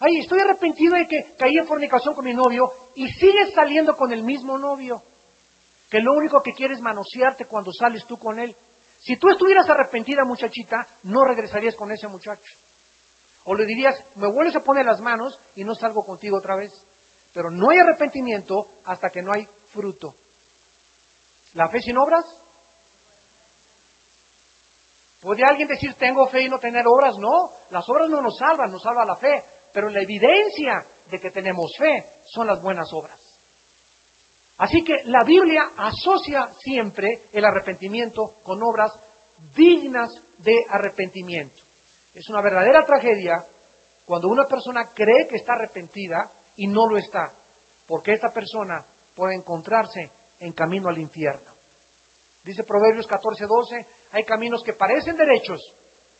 Ay, 0.00 0.18
estoy 0.18 0.40
arrepentido 0.40 0.96
de 0.96 1.06
que 1.06 1.34
caí 1.38 1.56
en 1.56 1.66
fornicación 1.66 2.12
con 2.12 2.26
mi 2.26 2.34
novio 2.34 2.70
y 2.94 3.08
sigues 3.08 3.54
saliendo 3.54 3.96
con 3.96 4.12
el 4.12 4.22
mismo 4.22 4.58
novio. 4.58 5.02
Que 5.88 6.00
lo 6.00 6.12
único 6.12 6.42
que 6.42 6.52
quiere 6.52 6.74
es 6.74 6.82
manosearte 6.82 7.46
cuando 7.46 7.72
sales 7.72 8.04
tú 8.04 8.18
con 8.18 8.38
él. 8.38 8.54
Si 9.00 9.16
tú 9.16 9.28
estuvieras 9.30 9.68
arrepentida, 9.68 10.24
muchachita, 10.24 10.86
no 11.04 11.24
regresarías 11.24 11.74
con 11.76 11.90
ese 11.92 12.08
muchacho. 12.08 12.56
O 13.44 13.54
le 13.54 13.64
dirías, 13.64 14.02
me 14.16 14.30
vuelves 14.30 14.56
a 14.56 14.60
poner 14.60 14.84
las 14.84 15.00
manos 15.00 15.38
y 15.54 15.64
no 15.64 15.74
salgo 15.74 16.04
contigo 16.04 16.38
otra 16.38 16.56
vez. 16.56 16.70
Pero 17.32 17.50
no 17.50 17.70
hay 17.70 17.78
arrepentimiento 17.78 18.66
hasta 18.84 19.10
que 19.10 19.22
no 19.22 19.32
hay 19.32 19.46
fruto. 19.72 20.14
¿La 21.54 21.68
fe 21.68 21.80
sin 21.80 21.96
obras? 21.96 22.24
¿Puede 25.20 25.44
alguien 25.44 25.68
decir 25.68 25.94
tengo 25.94 26.28
fe 26.28 26.42
y 26.42 26.48
no 26.48 26.58
tener 26.58 26.86
obras? 26.86 27.16
No, 27.18 27.50
las 27.70 27.88
obras 27.88 28.08
no 28.08 28.20
nos 28.20 28.36
salvan, 28.36 28.70
nos 28.70 28.82
salva 28.82 29.04
la 29.04 29.16
fe. 29.16 29.42
Pero 29.72 29.88
la 29.88 30.00
evidencia 30.00 30.84
de 31.10 31.20
que 31.20 31.30
tenemos 31.30 31.70
fe 31.78 32.20
son 32.24 32.46
las 32.46 32.60
buenas 32.60 32.88
obras. 32.92 33.27
Así 34.58 34.82
que 34.82 35.04
la 35.04 35.22
Biblia 35.24 35.70
asocia 35.76 36.50
siempre 36.60 37.22
el 37.32 37.44
arrepentimiento 37.44 38.34
con 38.42 38.60
obras 38.62 38.92
dignas 39.54 40.10
de 40.38 40.64
arrepentimiento. 40.68 41.62
Es 42.12 42.28
una 42.28 42.42
verdadera 42.42 42.84
tragedia 42.84 43.44
cuando 44.04 44.28
una 44.28 44.46
persona 44.46 44.90
cree 44.92 45.28
que 45.28 45.36
está 45.36 45.52
arrepentida 45.52 46.30
y 46.56 46.66
no 46.66 46.88
lo 46.88 46.98
está, 46.98 47.32
porque 47.86 48.14
esta 48.14 48.30
persona 48.30 48.84
puede 49.14 49.36
encontrarse 49.36 50.10
en 50.40 50.52
camino 50.52 50.88
al 50.88 50.98
infierno. 50.98 51.52
Dice 52.42 52.64
Proverbios 52.64 53.06
14:12, 53.06 53.86
hay 54.12 54.24
caminos 54.24 54.62
que 54.64 54.72
parecen 54.72 55.16
derechos, 55.16 55.60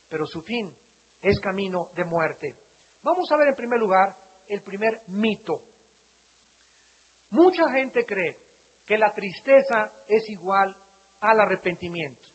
pero 0.09 0.27
su 0.27 0.43
fin 0.43 0.77
es 1.23 1.41
camino 1.41 1.91
de 1.95 2.05
muerte. 2.05 2.55
Vamos 3.03 3.31
a 3.33 3.37
ver 3.37 3.49
en 3.49 3.55
primer 3.57 3.81
lugar 3.81 4.15
el 4.47 4.63
primer 4.63 5.01
mito. 5.09 5.63
Mucha 7.31 7.71
gente 7.71 8.05
cree 8.05 8.37
que 8.87 8.99
la 8.99 9.13
tristeza 9.13 9.93
es 10.09 10.29
igual 10.31 10.75
al 11.21 11.41
arrepentimiento. 11.41 12.27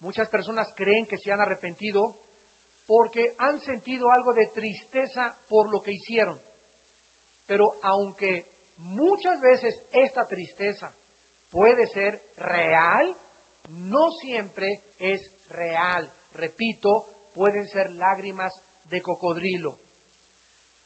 Muchas 0.00 0.28
personas 0.28 0.68
creen 0.74 1.06
que 1.06 1.18
se 1.18 1.30
han 1.30 1.40
arrepentido 1.40 2.16
porque 2.86 3.34
han 3.38 3.60
sentido 3.60 4.10
algo 4.10 4.32
de 4.34 4.48
tristeza 4.48 5.36
por 5.48 5.70
lo 5.70 5.80
que 5.80 5.92
hicieron. 5.92 6.40
Pero 7.46 7.74
aunque 7.82 8.46
muchas 8.78 9.40
veces 9.40 9.74
esta 9.92 10.26
tristeza 10.26 10.92
puede 11.50 11.86
ser 11.86 12.20
real, 12.36 13.16
no 13.68 14.10
siempre 14.20 14.80
es 14.98 15.20
real. 15.48 16.10
Repito, 16.32 17.06
pueden 17.34 17.68
ser 17.68 17.90
lágrimas 17.92 18.52
de 18.84 19.00
cocodrilo. 19.00 19.78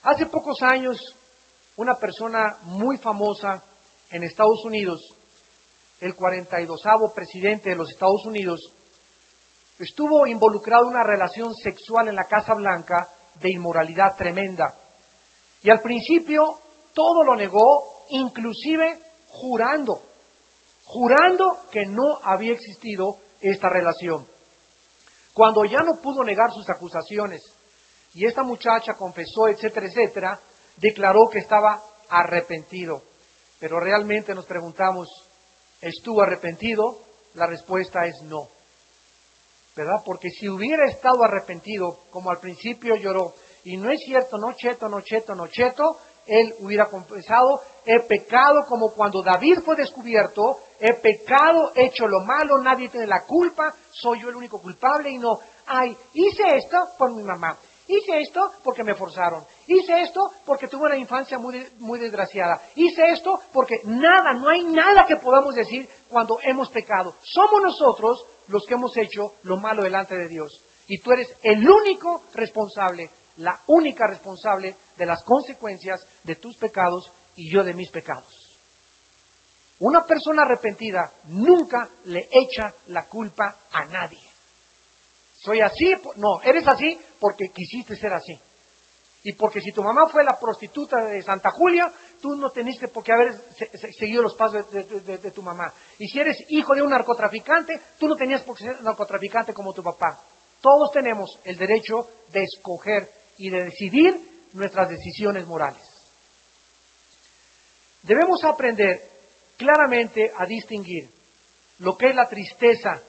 Hace 0.03 0.27
pocos 0.27 0.63
años, 0.63 0.99
una 1.77 1.95
persona 1.97 2.59
muy 2.63 2.97
famosa 2.99 3.63
en 4.11 4.23
Estados 4.23 4.65
Unidos, 4.65 5.01
el 6.01 6.15
42 6.15 6.81
presidente 7.15 7.71
de 7.71 7.77
los 7.77 7.91
Estados 7.91 8.25
Unidos, 8.25 8.61
estuvo 9.79 10.27
involucrado 10.27 10.85
en 10.85 10.91
una 10.91 11.05
relación 11.05 11.55
sexual 11.55 12.09
en 12.09 12.17
la 12.17 12.25
Casa 12.25 12.55
Blanca 12.55 13.09
de 13.41 13.51
inmoralidad 13.51 14.17
tremenda. 14.17 14.75
Y 15.63 15.71
al 15.71 15.81
principio 15.81 16.61
todo 16.95 17.23
lo 17.25 17.37
negó, 17.37 18.05
inclusive 18.11 18.99
jurando, 19.29 20.01
jurando 20.85 21.59
que 21.71 21.85
no 21.85 22.19
había 22.23 22.53
existido 22.53 23.19
esta 23.41 23.69
relación. 23.69 24.27
Cuando 25.35 25.65
ya 25.67 25.81
no 25.81 26.01
pudo 26.01 26.25
negar 26.25 26.51
sus 26.53 26.69
acusaciones 26.71 27.43
y 28.15 28.25
esta 28.25 28.43
muchacha 28.43 28.95
confesó, 28.95 29.49
etcétera, 29.49 29.87
etcétera, 29.87 30.41
declaró 30.77 31.29
que 31.31 31.39
estaba 31.39 31.83
arrepentido. 32.09 33.03
Pero 33.59 33.81
realmente 33.81 34.35
nos 34.35 34.47
preguntamos, 34.47 35.09
¿estuvo 35.81 36.23
arrepentido? 36.23 36.99
La 37.35 37.47
respuesta 37.47 38.07
es 38.07 38.15
no. 38.23 38.49
¿Verdad? 39.75 40.03
Porque 40.05 40.31
si 40.31 40.49
hubiera 40.49 40.87
estado 40.87 41.23
arrepentido, 41.23 42.01
como 42.11 42.31
al 42.31 42.39
principio 42.39 42.97
lloró, 42.97 43.35
y 43.65 43.77
no 43.77 43.91
es 43.91 44.01
cierto, 44.05 44.39
no 44.39 44.53
cheto, 44.55 44.89
no 44.89 45.01
cheto, 45.03 45.35
no 45.35 45.49
cheto, 45.49 45.99
él 46.27 46.55
hubiera 46.61 46.87
confesado, 46.87 47.61
he 47.85 48.01
pecado 48.01 48.63
como 48.69 48.93
cuando 48.93 49.23
David 49.23 49.61
fue 49.65 49.77
descubierto, 49.77 50.61
he 50.81 50.95
pecado, 50.95 51.73
he 51.75 51.87
hecho 51.87 52.07
lo 52.07 52.21
malo, 52.21 52.59
nadie 52.59 52.89
tiene 52.89 53.07
la 53.07 53.23
culpa, 53.25 53.75
soy 53.91 54.23
yo 54.23 54.29
el 54.29 54.37
único 54.37 54.61
culpable 54.61 55.11
y 55.11 55.19
no, 55.19 55.39
ay, 55.67 55.97
hice 56.15 56.43
esto 56.57 56.77
por 56.99 57.15
mi 57.15 57.23
mamá, 57.23 57.57
hice 57.89 58.21
esto 58.21 58.53
porque 58.63 58.85
me 58.85 58.95
forzaron, 58.95 59.45
hice 59.67 60.03
esto 60.03 60.21
porque 60.45 60.69
tuve 60.69 60.87
una 60.87 60.97
infancia 60.97 61.39
muy, 61.39 61.67
muy 61.79 61.99
desgraciada, 61.99 62.61
hice 62.75 63.11
esto 63.11 63.41
porque 63.53 63.81
nada, 63.85 64.33
no 64.35 64.49
hay 64.49 64.65
nada 64.65 65.07
que 65.07 65.17
podamos 65.17 65.55
decir 65.55 65.89
cuando 66.09 66.39
hemos 66.43 66.71
pecado. 66.71 67.15
Somos 67.23 67.63
nosotros 67.63 68.25
los 68.49 68.65
que 68.67 68.75
hemos 68.75 68.97
hecho 68.97 69.35
lo 69.43 69.57
malo 69.57 69.83
delante 69.83 70.17
de 70.17 70.29
Dios. 70.29 70.63
Y 70.89 70.99
tú 70.99 71.13
eres 71.13 71.29
el 71.43 71.69
único 71.69 72.23
responsable 72.35 73.11
la 73.39 73.61
única 73.67 74.07
responsable 74.07 74.77
de 74.97 75.07
las 75.07 75.23
consecuencias 75.23 76.07
de 76.25 76.37
tus 76.37 76.57
pecados 76.57 77.13
y 77.35 77.53
yo 77.53 77.63
de 77.65 77.75
mis 77.75 77.91
pecados. 77.91 78.33
Una 79.79 80.05
persona 80.05 80.43
arrepentida 80.43 81.13
nunca 81.27 81.89
le 82.05 82.29
echa 82.31 82.75
la 82.87 83.07
culpa 83.07 83.59
a 83.71 83.85
nadie. 83.85 84.26
Soy 85.47 85.61
así, 85.61 85.95
no, 86.17 86.43
eres 86.43 86.67
así 86.67 86.99
porque 87.21 87.51
quisiste 87.55 87.95
ser 87.95 88.13
así. 88.13 88.37
Y 89.23 89.33
porque 89.35 89.61
si 89.61 89.71
tu 89.71 89.81
mamá 89.81 90.09
fue 90.09 90.25
la 90.25 90.37
prostituta 90.41 91.05
de 91.05 91.23
Santa 91.23 91.53
Julia, 91.53 91.89
tú 92.21 92.35
no 92.35 92.51
teniste 92.51 92.89
por 92.89 93.05
qué 93.05 93.13
haber 93.13 93.33
seguido 93.97 94.25
los 94.25 94.35
pasos 94.35 94.69
de, 94.73 95.31
tu 95.31 95.43
mamá. 95.43 95.73
Y 96.01 96.09
si 96.09 96.19
eres 96.19 96.37
hijo 96.49 96.75
de 96.75 96.83
un 96.83 96.91
narcotraficante, 96.91 97.81
tú 97.97 98.09
no 98.09 98.17
tenías 98.17 98.43
por 98.43 98.57
qué 98.57 98.65
ser 98.65 98.83
narcotraficante 98.83 99.55
como 99.55 99.73
tu 99.73 99.85
papá. 99.85 100.21
Todos 100.61 100.91
tenemos 100.91 101.39
el 101.45 101.57
derecho 101.57 102.09
de 102.33 102.43
escoger 102.43 103.09
y 103.39 103.49
de 103.49 103.67
decidir 103.67 104.49
nuestras 104.53 104.89
decisiones 104.89 105.47
morales. 105.47 105.87
Debemos 108.03 108.43
aprender 108.43 109.01
claramente 109.57 110.33
a 110.37 110.45
distinguir 110.45 111.09
lo 111.79 111.97
que 111.97 112.09
es 112.09 112.17
la 112.17 112.29
tristeza 112.29 113.01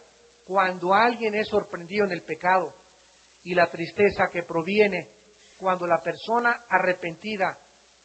cuando 0.48 0.94
alguien 0.94 1.36
es 1.36 1.50
sorprendido 1.50 2.06
en 2.06 2.12
el 2.12 2.22
pecado 2.22 2.74
y 3.44 3.54
la 3.54 3.70
tristeza 3.70 4.30
que 4.32 4.44
proviene 4.44 5.10
cuando 5.60 5.86
la 5.86 6.02
persona 6.02 6.64
arrepentida 6.70 7.58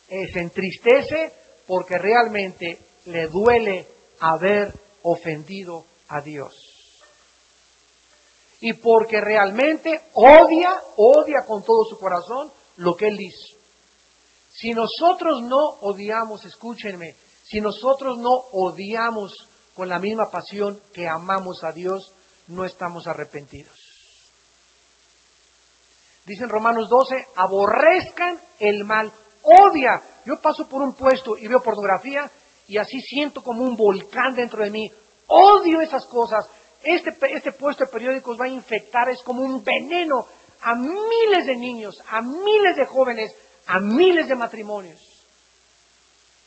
se 0.09 0.41
entristece 0.41 1.33
porque 1.67 1.97
realmente 1.99 2.79
le 3.07 3.29
duele 3.29 3.87
haber 4.19 4.73
ofendido 5.03 5.85
a 6.09 6.21
Dios. 6.21 6.53
Y 8.61 8.75
porque 8.75 9.21
realmente 9.21 10.01
odia, 10.15 10.81
odia 10.97 11.45
con 11.47 11.65
todo 11.65 11.85
su 11.89 11.97
corazón 11.97 12.53
lo 12.77 12.97
que 12.97 13.09
Él 13.09 13.19
hizo. 13.21 13.59
Si 14.51 14.71
nosotros 14.71 15.43
no 15.43 15.61
odiamos, 15.81 16.45
escúchenme, 16.45 17.15
si 17.45 17.61
nosotros 17.61 18.19
no 18.19 18.31
odiamos 18.53 19.33
con 19.75 19.89
la 19.89 19.99
misma 19.99 20.31
pasión 20.31 20.81
que 20.93 21.09
amamos 21.09 21.65
a 21.65 21.73
Dios, 21.73 22.13
no 22.49 22.65
estamos 22.65 23.07
arrepentidos. 23.07 23.77
Dice 26.25 26.45
en 26.45 26.51
Romanos 26.51 26.89
12, 26.89 27.27
aborrezcan 27.35 28.41
el 28.61 28.85
mal, 28.85 29.13
odia. 29.43 30.01
Yo 30.25 30.41
paso 30.41 30.69
por 30.69 30.83
un 30.83 30.95
puesto 30.95 31.37
y 31.37 31.49
veo 31.49 31.61
pornografía 31.61 32.31
y 32.69 32.79
así 32.79 33.01
siento 33.01 33.43
como 33.43 33.65
un 33.65 33.77
volcán 33.77 34.35
dentro 34.35 34.63
de 34.63 34.71
mí. 34.71 34.91
Odio 35.27 35.81
esas 35.81 36.07
cosas. 36.07 36.49
Este, 36.83 37.17
este 37.35 37.53
puesto 37.53 37.85
de 37.85 37.91
periódicos 37.91 38.39
va 38.41 38.45
a 38.45 38.49
infectar, 38.49 39.09
es 39.09 39.23
como 39.23 39.43
un 39.43 39.63
veneno 39.65 40.27
a 40.61 40.75
miles 40.75 41.47
de 41.47 41.57
niños, 41.57 41.97
a 42.09 42.23
miles 42.23 42.77
de 42.77 42.87
jóvenes, 42.87 43.35
a 43.67 43.81
miles 43.81 44.29
de 44.29 44.35
matrimonios. 44.37 45.01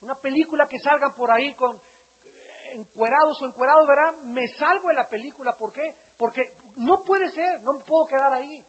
Una 0.02 0.16
película 0.16 0.68
que 0.68 0.80
salgan 0.80 1.14
por 1.16 1.32
ahí 1.32 1.54
con 1.54 1.82
encuerados 2.76 3.42
o 3.42 3.46
encuerados, 3.46 3.88
¿verdad? 3.88 4.22
Me 4.24 4.48
salvo 4.50 4.90
de 4.90 4.96
la 4.96 5.08
película. 5.08 5.54
¿Por 5.54 5.74
qué? 5.74 5.96
Porque 6.18 6.54
no 6.78 7.04
puede 7.04 7.32
ser, 7.32 7.62
no 7.62 7.80
puedo 7.80 8.06
quedar 8.06 8.34
ahí. 8.34 8.64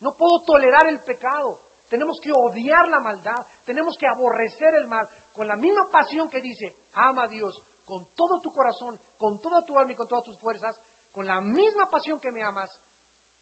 No 0.00 0.14
puedo 0.14 0.42
tolerar 0.44 0.86
el 0.88 1.00
pecado. 1.00 1.60
Tenemos 1.88 2.18
que 2.22 2.32
odiar 2.32 2.88
la 2.88 3.00
maldad, 3.00 3.46
tenemos 3.66 3.98
que 3.98 4.06
aborrecer 4.06 4.74
el 4.74 4.88
mal 4.88 5.08
con 5.32 5.46
la 5.46 5.56
misma 5.56 5.90
pasión 5.90 6.30
que 6.30 6.40
dice, 6.40 6.74
ama 6.94 7.24
a 7.24 7.28
Dios 7.28 7.62
con 7.84 8.06
todo 8.14 8.40
tu 8.40 8.50
corazón, 8.50 8.98
con 9.18 9.40
toda 9.40 9.64
tu 9.64 9.78
alma 9.78 9.92
y 9.92 9.96
con 9.96 10.08
todas 10.08 10.24
tus 10.24 10.38
fuerzas, 10.38 10.80
con 11.12 11.26
la 11.26 11.40
misma 11.40 11.90
pasión 11.90 12.20
que 12.20 12.32
me 12.32 12.42
amas, 12.42 12.70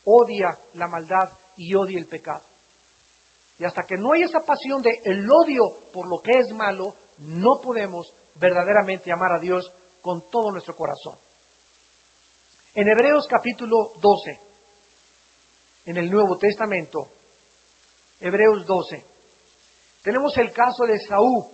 odia 0.05 0.59
la 0.75 0.89
maldad 0.89 1.31
y 1.57 1.75
odia 1.75 1.99
el 1.99 2.07
pecado. 2.07 2.43
Y 3.59 3.65
hasta 3.65 3.83
que 3.87 3.97
no 3.97 4.13
hay 4.13 4.23
esa 4.23 4.41
pasión 4.41 4.83
de 4.83 4.99
el 5.05 5.31
odio 5.31 5.63
por 5.93 6.09
lo 6.09 6.21
que 6.21 6.39
es 6.39 6.53
malo, 6.53 6.95
no 7.19 7.61
podemos 7.61 8.13
verdaderamente 8.35 9.13
amar 9.13 9.33
a 9.33 9.39
Dios 9.39 9.71
con 10.01 10.31
todo 10.31 10.51
nuestro 10.53 10.75
corazón. 10.75 11.17
En 12.75 12.89
Hebreos 12.89 13.27
capítulo 13.29 13.93
12, 14.01 14.41
en 15.87 15.97
el 15.97 16.11
Nuevo 16.11 16.39
Testamento, 16.39 17.09
Hebreos 18.21 18.67
12. 18.67 19.05
Tenemos 20.03 20.37
el 20.39 20.53
caso 20.53 20.85
de 20.85 20.99
Saúl. 21.01 21.45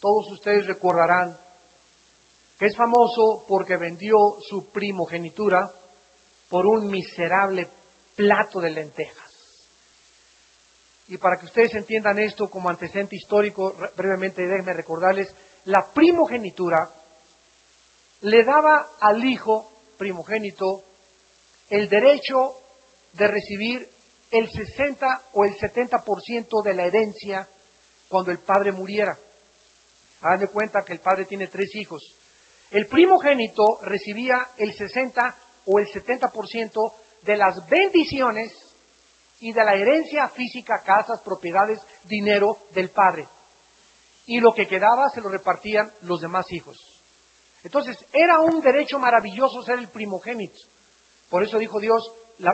Todos 0.00 0.32
ustedes 0.32 0.66
recordarán 0.66 1.38
que 2.58 2.66
es 2.66 2.76
famoso 2.76 3.44
porque 3.46 3.76
vendió 3.76 4.16
su 4.40 4.70
primogenitura 4.70 5.70
por 6.48 6.66
un 6.66 6.88
miserable 6.88 7.68
plato 8.14 8.60
de 8.60 8.70
lentejas. 8.70 9.26
Y 11.08 11.18
para 11.18 11.36
que 11.36 11.46
ustedes 11.46 11.74
entiendan 11.74 12.18
esto 12.18 12.48
como 12.48 12.68
antecedente 12.68 13.16
histórico, 13.16 13.74
brevemente 13.96 14.42
déjenme 14.42 14.72
recordarles, 14.72 15.32
la 15.66 15.92
primogenitura 15.92 16.90
le 18.22 18.44
daba 18.44 18.90
al 19.00 19.24
hijo 19.24 19.70
primogénito 19.98 20.82
el 21.68 21.88
derecho 21.88 22.54
de 23.12 23.28
recibir 23.28 23.88
el 24.30 24.50
60 24.50 25.22
o 25.32 25.44
el 25.44 25.56
70% 25.56 26.62
de 26.62 26.74
la 26.74 26.84
herencia 26.84 27.48
cuando 28.08 28.30
el 28.30 28.38
padre 28.38 28.72
muriera. 28.72 29.16
Hagan 30.20 30.40
de 30.40 30.48
cuenta 30.48 30.82
que 30.84 30.92
el 30.92 31.00
padre 31.00 31.24
tiene 31.24 31.48
tres 31.48 31.74
hijos. 31.74 32.02
El 32.70 32.86
primogénito 32.86 33.78
recibía 33.82 34.48
el 34.56 34.74
60 34.74 35.36
o 35.66 35.78
el 35.78 35.86
70% 35.86 36.92
de 37.22 37.36
las 37.36 37.54
bendiciones 37.68 38.52
y 39.38 39.52
de 39.52 39.64
la 39.64 39.74
herencia 39.74 40.28
física, 40.28 40.82
casas, 40.84 41.20
propiedades, 41.22 41.78
dinero 42.04 42.58
del 42.70 42.90
padre. 42.90 43.28
Y 44.26 44.40
lo 44.40 44.52
que 44.52 44.66
quedaba 44.66 45.08
se 45.10 45.20
lo 45.20 45.28
repartían 45.28 45.92
los 46.02 46.20
demás 46.20 46.46
hijos. 46.50 46.95
Entonces, 47.66 47.96
era 48.12 48.38
un 48.38 48.60
derecho 48.60 48.96
maravilloso 48.96 49.60
ser 49.60 49.80
el 49.80 49.88
primogénito. 49.88 50.54
Por 51.28 51.42
eso 51.42 51.58
dijo 51.58 51.80
Dios, 51.80 52.12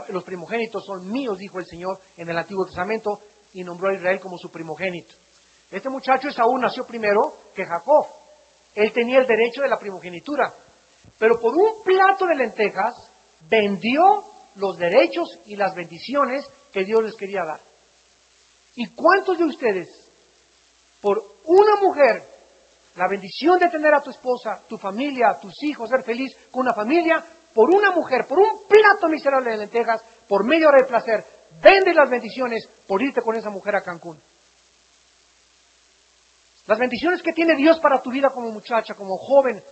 los 0.09 0.25
primogénitos 0.25 0.87
son 0.87 1.13
míos, 1.13 1.37
dijo 1.37 1.59
el 1.59 1.67
Señor 1.67 2.01
en 2.17 2.31
el 2.31 2.39
Antiguo 2.39 2.65
Testamento, 2.65 3.21
y 3.53 3.63
nombró 3.63 3.91
a 3.91 3.95
Israel 3.95 4.21
como 4.21 4.39
su 4.39 4.51
primogénito. 4.51 5.15
Este 5.71 5.91
muchacho 5.91 6.29
Esaú 6.29 6.57
nació 6.57 6.87
primero 6.87 7.35
que 7.55 7.67
Jacob. 7.67 8.07
Él 8.75 8.91
tenía 8.93 9.19
el 9.19 9.27
derecho 9.27 9.61
de 9.61 9.69
la 9.69 9.79
primogenitura, 9.79 10.51
pero 11.19 11.39
por 11.39 11.55
un 11.57 11.83
plato 11.85 12.25
de 12.25 12.35
lentejas 12.35 12.95
vendió 13.51 14.25
los 14.55 14.79
derechos 14.79 15.29
y 15.45 15.57
las 15.57 15.75
bendiciones 15.75 16.47
que 16.73 16.87
Dios 16.87 17.03
les 17.03 17.17
quería 17.17 17.45
dar. 17.45 17.61
¿Y 18.77 18.87
cuántos 18.95 19.37
de 19.37 19.45
ustedes, 19.45 19.89
por 21.03 21.23
una 21.45 21.77
mujer, 21.83 22.32
la 22.97 23.09
bendición 23.09 23.59
de 23.59 23.69
tener 23.69 23.95
a 23.95 24.01
tu 24.01 24.11
esposa, 24.11 24.63
tu 24.69 24.77
familia, 24.77 25.39
tus 25.41 25.55
hijos, 25.63 25.89
ser 25.89 26.03
feliz 26.03 26.31
con 26.51 26.63
una 26.63 26.75
familia, 26.75 27.25
por 27.55 27.71
una 27.71 27.91
mujer, 27.91 28.27
por 28.27 28.39
un 28.39 28.67
plato 28.69 29.09
miserable 29.09 29.51
de 29.51 29.59
lentejas, 29.59 30.03
por 30.29 30.45
medio 30.45 30.71
de 30.71 30.85
placer, 30.85 31.25
vende 31.63 31.95
las 31.95 32.09
bendiciones 32.09 32.69
por 32.87 33.03
irte 33.03 33.23
con 33.23 33.37
esa 33.37 33.51
mujer 33.51 33.77
a 33.77 33.83
Cancún. 33.83 34.19
Las 36.67 36.79
bendiciones 36.79 37.23
que 37.23 37.33
tiene 37.33 37.57
Dios 37.57 37.81
para 37.81 38.01
tu 38.01 38.11
vida 38.11 38.31
como 38.31 38.51
muchacha, 38.51 38.95
como 38.95 39.17
joven. 39.17 39.63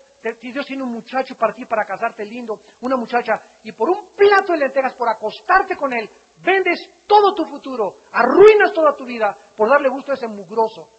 Dios 0.41 0.67
tiene 0.67 0.83
un 0.83 0.93
muchacho 0.93 1.35
para 1.35 1.55
ti, 1.55 1.65
para 1.65 1.87
casarte 1.87 2.25
lindo, 2.25 2.61
una 2.83 2.97
muchacha, 2.97 3.41
y 3.63 3.73
por 3.73 3.89
un 3.89 4.11
plato 4.15 4.53
de 4.53 4.59
lentejas, 4.59 4.95
por 4.95 5.09
acostarte 5.09 5.77
con 5.77 5.95
él, 5.95 6.11
vendes 6.43 6.79
todo 7.07 7.33
tu 7.33 7.47
futuro, 7.47 8.01
arruinas 8.13 8.73
toda 8.75 8.95
tu 8.95 9.05
vida 9.05 9.35
por 9.57 9.71
darle 9.71 9.89
gusto 9.89 10.13
a 10.13 10.17
ese 10.17 10.27
mugroso. 10.27 10.91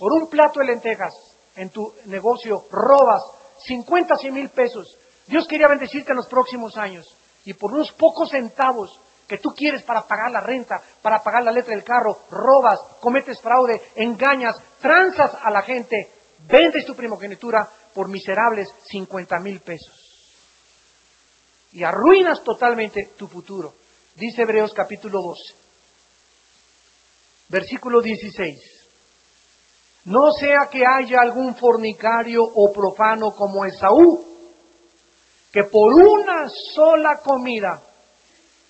Por 0.00 0.14
un 0.14 0.30
plato 0.30 0.60
de 0.60 0.66
lentejas 0.66 1.12
en 1.56 1.68
tu 1.68 1.94
negocio 2.06 2.64
robas 2.70 3.20
50, 3.66 4.16
100 4.16 4.32
mil 4.32 4.48
pesos. 4.48 4.96
Dios 5.26 5.46
quería 5.46 5.68
bendecirte 5.68 6.12
en 6.12 6.16
los 6.16 6.26
próximos 6.26 6.74
años. 6.78 7.04
Y 7.44 7.52
por 7.52 7.74
unos 7.74 7.92
pocos 7.92 8.30
centavos 8.30 8.98
que 9.28 9.36
tú 9.36 9.50
quieres 9.50 9.82
para 9.82 10.06
pagar 10.06 10.30
la 10.30 10.40
renta, 10.40 10.80
para 11.02 11.22
pagar 11.22 11.42
la 11.42 11.52
letra 11.52 11.74
del 11.74 11.84
carro, 11.84 12.20
robas, 12.30 12.80
cometes 12.98 13.42
fraude, 13.42 13.78
engañas, 13.94 14.56
tranzas 14.80 15.32
a 15.34 15.50
la 15.50 15.60
gente, 15.60 16.10
vendes 16.48 16.86
tu 16.86 16.96
primogenitura 16.96 17.68
por 17.92 18.08
miserables 18.08 18.70
50 18.90 19.38
mil 19.40 19.60
pesos. 19.60 19.94
Y 21.72 21.84
arruinas 21.84 22.42
totalmente 22.42 23.10
tu 23.18 23.28
futuro. 23.28 23.74
Dice 24.14 24.40
Hebreos 24.40 24.72
capítulo 24.72 25.20
12, 25.20 25.54
versículo 27.50 28.00
16. 28.00 28.79
No 30.04 30.32
sea 30.32 30.68
que 30.70 30.84
haya 30.86 31.20
algún 31.20 31.54
fornicario 31.56 32.42
o 32.42 32.72
profano 32.72 33.32
como 33.32 33.64
Esaú, 33.64 34.24
que 35.52 35.64
por 35.64 35.92
una 35.94 36.48
sola 36.74 37.18
comida 37.22 37.82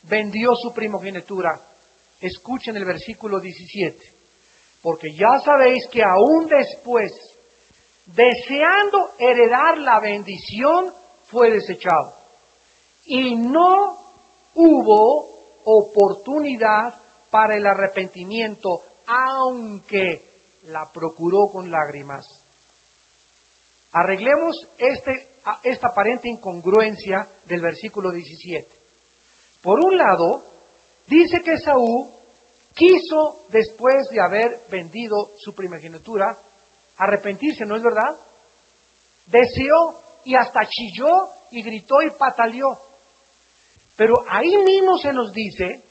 vendió 0.03 0.55
su 0.55 0.73
primogenitura. 0.73 1.61
Escuchen 2.21 2.77
el 2.77 2.85
versículo 2.85 3.39
17. 3.39 3.99
Porque 4.83 5.09
ya 5.15 5.39
sabéis 5.41 5.87
que 5.89 6.03
aún 6.03 6.47
después, 6.47 7.13
deseando 8.07 9.11
heredar 9.19 9.79
la 9.79 10.01
bendición, 10.01 10.93
fue 11.27 11.51
desechado. 11.51 12.15
Y 13.05 13.37
no 13.37 13.99
hubo 14.55 15.29
oportunidad 15.65 16.95
para 17.31 17.57
el 17.57 17.67
arrepentimiento, 17.67 18.83
aunque 19.07 20.30
la 20.71 20.91
procuró 20.93 21.49
con 21.53 21.71
lágrimas. 21.71 22.27
Arreglemos 23.93 24.57
este 24.79 25.31
esta 25.63 25.89
aparente 25.89 26.29
incongruencia 26.29 27.27
del 27.47 27.61
versículo 27.61 28.11
17. 28.11 28.69
Por 29.63 29.81
un 29.85 29.97
lado, 29.97 30.45
dice 31.07 31.41
que 31.43 31.59
Saúl 31.59 32.11
quiso, 32.75 33.47
después 33.49 34.09
de 34.11 34.21
haber 34.21 34.61
vendido 34.71 35.31
su 35.39 35.55
primogenitura, 35.55 36.37
arrepentirse, 36.97 37.65
¿no 37.65 37.77
es 37.77 37.83
verdad? 37.83 38.17
Deseó 39.27 40.03
y 40.25 40.35
hasta 40.35 40.67
chilló 40.69 41.29
y 41.51 41.63
gritó 41.63 42.03
y 42.03 42.11
pataleó. 42.11 42.79
Pero 43.97 44.25
ahí 44.29 44.57
mismo 44.59 44.99
se 44.99 45.13
nos 45.13 45.33
dice 45.33 45.83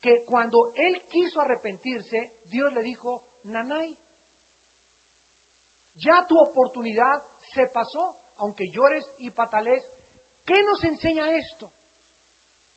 que 0.00 0.24
cuando 0.24 0.72
él 0.74 1.02
quiso 1.10 1.40
arrepentirse, 1.40 2.38
Dios 2.44 2.72
le 2.72 2.82
dijo, 2.82 3.24
Nanay, 3.44 3.98
ya 6.00 6.26
tu 6.26 6.38
oportunidad 6.38 7.22
se 7.52 7.66
pasó, 7.66 8.16
aunque 8.36 8.64
llores 8.72 9.04
y 9.18 9.30
patales. 9.30 9.84
¿Qué 10.44 10.62
nos 10.62 10.82
enseña 10.84 11.36
esto? 11.36 11.70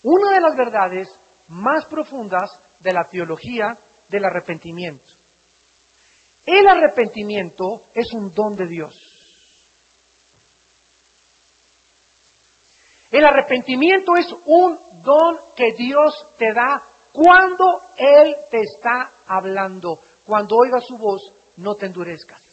Una 0.03 0.31
de 0.31 0.41
las 0.41 0.55
verdades 0.55 1.07
más 1.47 1.85
profundas 1.85 2.49
de 2.79 2.91
la 2.91 3.05
teología 3.05 3.77
del 4.09 4.25
arrepentimiento. 4.25 5.05
El 6.45 6.67
arrepentimiento 6.67 7.83
es 7.93 8.11
un 8.11 8.33
don 8.33 8.55
de 8.55 8.67
Dios. 8.67 8.93
El 13.09 13.25
arrepentimiento 13.25 14.15
es 14.17 14.27
un 14.45 14.77
don 15.03 15.37
que 15.55 15.71
Dios 15.77 16.33
te 16.37 16.51
da 16.51 16.83
cuando 17.13 17.79
Él 17.95 18.35
te 18.49 18.59
está 18.59 19.11
hablando. 19.27 19.99
Cuando 20.25 20.57
oigas 20.57 20.83
su 20.85 20.97
voz, 20.97 21.21
no 21.57 21.75
te 21.75 21.85
endurezcas. 21.85 22.52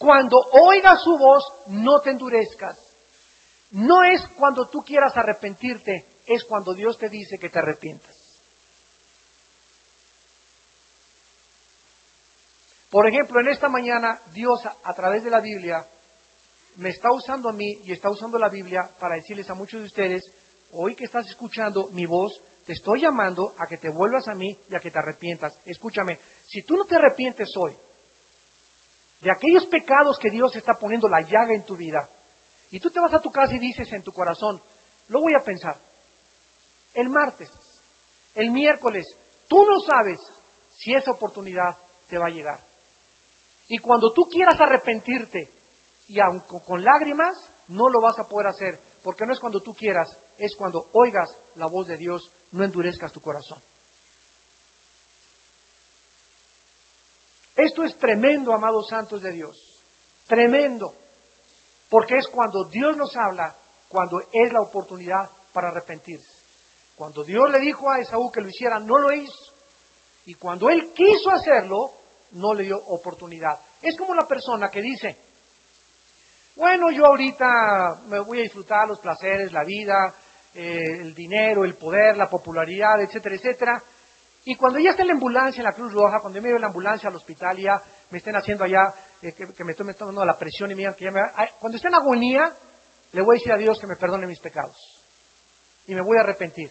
Cuando 0.00 0.38
oigas 0.52 1.02
su 1.02 1.18
voz, 1.18 1.44
no 1.66 2.00
te 2.00 2.08
endurezcas. 2.08 2.78
No 3.72 4.02
es 4.02 4.26
cuando 4.28 4.66
tú 4.66 4.78
quieras 4.78 5.14
arrepentirte, 5.14 6.06
es 6.26 6.42
cuando 6.44 6.72
Dios 6.72 6.96
te 6.96 7.10
dice 7.10 7.36
que 7.36 7.50
te 7.50 7.58
arrepientas. 7.58 8.16
Por 12.90 13.06
ejemplo, 13.06 13.40
en 13.40 13.48
esta 13.48 13.68
mañana 13.68 14.22
Dios 14.32 14.62
a 14.64 14.94
través 14.94 15.22
de 15.22 15.28
la 15.28 15.40
Biblia 15.40 15.84
me 16.76 16.88
está 16.88 17.12
usando 17.12 17.50
a 17.50 17.52
mí 17.52 17.70
y 17.84 17.92
está 17.92 18.08
usando 18.08 18.38
la 18.38 18.48
Biblia 18.48 18.88
para 18.98 19.16
decirles 19.16 19.50
a 19.50 19.54
muchos 19.54 19.80
de 19.80 19.86
ustedes, 19.86 20.22
hoy 20.72 20.96
que 20.96 21.04
estás 21.04 21.26
escuchando 21.26 21.88
mi 21.92 22.06
voz, 22.06 22.32
te 22.64 22.72
estoy 22.72 23.02
llamando 23.02 23.54
a 23.58 23.66
que 23.66 23.76
te 23.76 23.90
vuelvas 23.90 24.28
a 24.28 24.34
mí 24.34 24.58
y 24.66 24.74
a 24.74 24.80
que 24.80 24.90
te 24.90 24.98
arrepientas. 24.98 25.60
Escúchame, 25.66 26.18
si 26.48 26.62
tú 26.62 26.74
no 26.74 26.86
te 26.86 26.96
arrepientes 26.96 27.50
hoy 27.58 27.76
de 29.20 29.30
aquellos 29.30 29.66
pecados 29.66 30.18
que 30.18 30.30
Dios 30.30 30.54
está 30.56 30.74
poniendo 30.74 31.08
la 31.08 31.20
llaga 31.20 31.54
en 31.54 31.64
tu 31.64 31.76
vida, 31.76 32.08
y 32.70 32.80
tú 32.80 32.90
te 32.90 33.00
vas 33.00 33.12
a 33.12 33.20
tu 33.20 33.30
casa 33.30 33.54
y 33.54 33.58
dices 33.58 33.92
en 33.92 34.02
tu 34.02 34.12
corazón, 34.12 34.60
lo 35.08 35.20
voy 35.20 35.34
a 35.34 35.44
pensar, 35.44 35.76
el 36.94 37.08
martes, 37.08 37.50
el 38.34 38.50
miércoles, 38.50 39.06
tú 39.48 39.64
no 39.64 39.80
sabes 39.80 40.18
si 40.78 40.94
esa 40.94 41.10
oportunidad 41.10 41.76
te 42.08 42.18
va 42.18 42.26
a 42.26 42.30
llegar. 42.30 42.60
Y 43.68 43.78
cuando 43.78 44.12
tú 44.12 44.28
quieras 44.28 44.60
arrepentirte 44.60 45.48
y 46.08 46.18
aun 46.20 46.40
con 46.40 46.82
lágrimas, 46.82 47.36
no 47.68 47.88
lo 47.88 48.00
vas 48.00 48.18
a 48.18 48.24
poder 48.24 48.48
hacer, 48.48 48.80
porque 49.02 49.24
no 49.26 49.32
es 49.32 49.40
cuando 49.40 49.60
tú 49.60 49.74
quieras, 49.74 50.08
es 50.38 50.56
cuando 50.56 50.88
oigas 50.92 51.28
la 51.54 51.66
voz 51.66 51.86
de 51.86 51.96
Dios, 51.96 52.32
no 52.52 52.64
endurezcas 52.64 53.12
tu 53.12 53.20
corazón. 53.20 53.60
Esto 57.64 57.84
es 57.84 57.96
tremendo, 57.96 58.54
amados 58.54 58.88
santos 58.88 59.22
de 59.22 59.32
Dios, 59.32 59.82
tremendo, 60.26 60.94
porque 61.88 62.16
es 62.16 62.26
cuando 62.28 62.64
Dios 62.64 62.96
nos 62.96 63.14
habla, 63.16 63.54
cuando 63.88 64.20
es 64.32 64.52
la 64.52 64.62
oportunidad 64.62 65.28
para 65.52 65.68
arrepentirse. 65.68 66.40
Cuando 66.96 67.24
Dios 67.24 67.50
le 67.50 67.58
dijo 67.58 67.90
a 67.90 67.98
Esaú 67.98 68.30
que 68.30 68.40
lo 68.40 68.48
hiciera, 68.48 68.78
no 68.78 68.98
lo 68.98 69.12
hizo. 69.12 69.54
Y 70.26 70.34
cuando 70.34 70.68
él 70.70 70.92
quiso 70.94 71.30
hacerlo, 71.30 71.90
no 72.32 72.54
le 72.54 72.64
dio 72.64 72.78
oportunidad. 72.78 73.58
Es 73.82 73.96
como 73.96 74.14
la 74.14 74.26
persona 74.26 74.68
que 74.70 74.80
dice, 74.80 75.16
bueno, 76.56 76.90
yo 76.90 77.06
ahorita 77.06 78.02
me 78.06 78.20
voy 78.20 78.40
a 78.40 78.42
disfrutar 78.42 78.86
los 78.86 79.00
placeres, 79.00 79.52
la 79.52 79.64
vida, 79.64 80.14
eh, 80.54 80.78
el 81.00 81.14
dinero, 81.14 81.64
el 81.64 81.74
poder, 81.74 82.16
la 82.16 82.28
popularidad, 82.28 83.00
etcétera, 83.00 83.34
etcétera. 83.34 83.82
Y 84.44 84.56
cuando 84.56 84.78
ya 84.78 84.90
esté 84.90 85.02
en 85.02 85.08
la 85.08 85.14
ambulancia, 85.14 85.60
en 85.60 85.66
la 85.66 85.72
Cruz 85.72 85.92
Roja, 85.92 86.20
cuando 86.20 86.38
yo 86.38 86.42
me 86.42 86.48
lleve 86.48 86.60
la 86.60 86.68
ambulancia 86.68 87.08
al 87.08 87.16
hospital 87.16 87.58
ya 87.58 87.80
me 88.10 88.18
estén 88.18 88.34
haciendo 88.34 88.64
allá, 88.64 88.92
eh, 89.22 89.32
que, 89.32 89.64
me 89.64 89.72
estén 89.72 89.94
tomando 89.94 90.24
la 90.24 90.38
presión 90.38 90.70
y 90.70 90.74
me 90.74 90.80
digan 90.80 90.94
que 90.94 91.04
ya 91.04 91.10
me... 91.10 91.20
Cuando 91.58 91.76
esté 91.76 91.88
en 91.88 91.94
agonía, 91.94 92.52
le 93.12 93.22
voy 93.22 93.36
a 93.36 93.38
decir 93.38 93.52
a 93.52 93.56
Dios 93.56 93.78
que 93.78 93.86
me 93.86 93.96
perdone 93.96 94.26
mis 94.26 94.40
pecados. 94.40 94.76
Y 95.86 95.94
me 95.94 96.02
voy 96.02 96.16
a 96.16 96.20
arrepentir. 96.20 96.70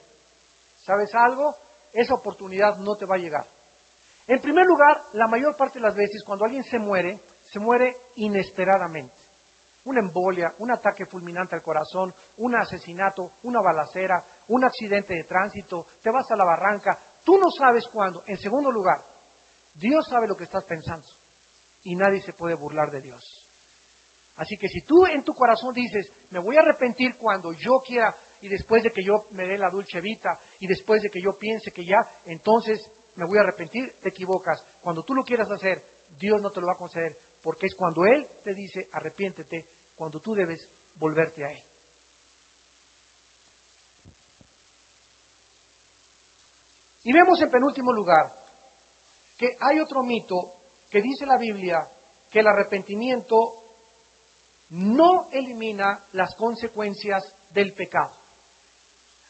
¿Sabes 0.83 1.13
algo? 1.13 1.55
Esa 1.93 2.15
oportunidad 2.15 2.77
no 2.77 2.95
te 2.95 3.05
va 3.05 3.15
a 3.15 3.19
llegar. 3.19 3.45
En 4.27 4.41
primer 4.41 4.65
lugar, 4.65 5.01
la 5.13 5.27
mayor 5.27 5.55
parte 5.55 5.79
de 5.79 5.85
las 5.85 5.95
veces, 5.95 6.23
cuando 6.25 6.45
alguien 6.45 6.63
se 6.63 6.79
muere, 6.79 7.19
se 7.51 7.59
muere 7.59 7.95
inesperadamente 8.15 9.29
una 9.85 10.01
embolia, 10.01 10.53
un 10.59 10.71
ataque 10.71 11.05
fulminante 11.05 11.55
al 11.55 11.61
corazón, 11.61 12.13
un 12.37 12.55
asesinato, 12.55 13.31
una 13.43 13.61
balacera, 13.61 14.23
un 14.49 14.63
accidente 14.63 15.13
de 15.13 15.23
tránsito, 15.23 15.87
te 16.01 16.11
vas 16.11 16.29
a 16.29 16.35
la 16.35 16.45
barranca, 16.45 16.97
tú 17.29 17.37
no 17.37 17.51
sabes 17.51 17.85
cuándo. 17.93 18.23
En 18.25 18.39
segundo 18.39 18.71
lugar, 18.71 19.03
Dios 19.75 20.07
sabe 20.09 20.27
lo 20.27 20.35
que 20.35 20.45
estás 20.45 20.63
pensando 20.63 21.05
y 21.83 21.95
nadie 21.95 22.23
se 22.23 22.33
puede 22.33 22.55
burlar 22.55 22.89
de 22.89 23.01
Dios. 23.01 23.21
Así 24.37 24.57
que 24.57 24.67
si 24.67 24.81
tú 24.81 25.05
en 25.05 25.23
tu 25.23 25.35
corazón 25.35 25.71
dices, 25.75 26.11
me 26.31 26.39
voy 26.39 26.57
a 26.57 26.61
arrepentir 26.61 27.17
cuando 27.17 27.53
yo 27.53 27.81
quiera 27.85 28.15
y 28.41 28.47
después 28.47 28.81
de 28.81 28.89
que 28.89 29.03
yo 29.03 29.25
me 29.29 29.45
dé 29.45 29.59
la 29.59 29.69
dulce 29.69 30.01
vida 30.01 30.39
y 30.59 30.65
después 30.65 31.03
de 31.03 31.11
que 31.11 31.21
yo 31.21 31.37
piense 31.37 31.71
que 31.71 31.85
ya, 31.85 31.99
entonces 32.25 32.81
me 33.13 33.27
voy 33.27 33.37
a 33.37 33.41
arrepentir, 33.41 33.93
te 34.01 34.09
equivocas. 34.09 34.65
Cuando 34.81 35.03
tú 35.03 35.13
lo 35.13 35.23
quieras 35.23 35.51
hacer, 35.51 35.83
Dios 36.17 36.41
no 36.41 36.49
te 36.49 36.61
lo 36.61 36.65
va 36.65 36.73
a 36.73 36.77
conceder, 36.77 37.15
porque 37.43 37.67
es 37.67 37.75
cuando 37.75 38.05
Él 38.05 38.25
te 38.43 38.55
dice, 38.55 38.89
arrepiéntete, 38.91 39.67
cuando 39.95 40.19
tú 40.19 40.33
debes 40.33 40.67
volverte 40.95 41.45
a 41.45 41.51
Él. 41.51 41.61
Y 47.03 47.13
vemos 47.13 47.41
en 47.41 47.49
penúltimo 47.49 47.93
lugar 47.93 48.31
que 49.37 49.55
hay 49.59 49.79
otro 49.79 50.03
mito 50.03 50.35
que 50.89 51.01
dice 51.01 51.25
la 51.25 51.37
Biblia 51.37 51.87
que 52.29 52.39
el 52.39 52.47
arrepentimiento 52.47 53.35
no 54.71 55.29
elimina 55.31 56.03
las 56.11 56.35
consecuencias 56.35 57.23
del 57.51 57.73
pecado. 57.73 58.15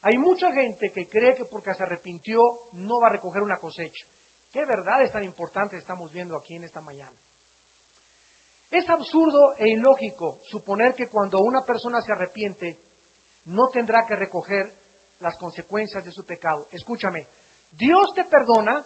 Hay 0.01 0.17
mucha 0.17 0.51
gente 0.51 0.91
que 0.91 1.08
cree 1.08 1.36
que 1.36 1.45
porque 1.45 1.73
se 1.73 1.84
arrepintió 1.84 2.39
no 2.73 2.99
va 2.99 3.08
a 3.08 3.13
recoger 3.13 3.41
una 3.41 3.58
cosecha. 3.58 4.08
¿Qué 4.51 4.65
verdades 4.65 5.12
tan 5.12 5.23
importantes 5.23 5.79
estamos 5.79 6.12
viendo 6.12 6.36
aquí 6.36 6.55
en 6.55 6.63
esta 6.63 6.82
mañana? 6.82 7.15
Es 8.71 8.89
absurdo 8.89 9.55
e 9.58 9.69
ilógico 9.69 10.39
suponer 10.49 10.93
que 10.93 11.08
cuando 11.08 11.39
una 11.39 11.62
persona 11.63 12.01
se 12.01 12.12
arrepiente 12.12 12.79
no 13.45 13.67
tendrá 13.69 14.05
que 14.08 14.15
recoger 14.15 14.73
las 15.19 15.38
consecuencias 15.38 16.05
de 16.05 16.12
su 16.12 16.23
pecado. 16.23 16.67
Escúchame, 16.71 17.27
Dios 17.71 18.13
te 18.15 18.25
perdona, 18.25 18.84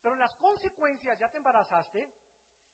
pero 0.00 0.16
las 0.16 0.34
consecuencias 0.36 1.18
ya 1.18 1.28
te 1.28 1.36
embarazaste, 1.36 2.12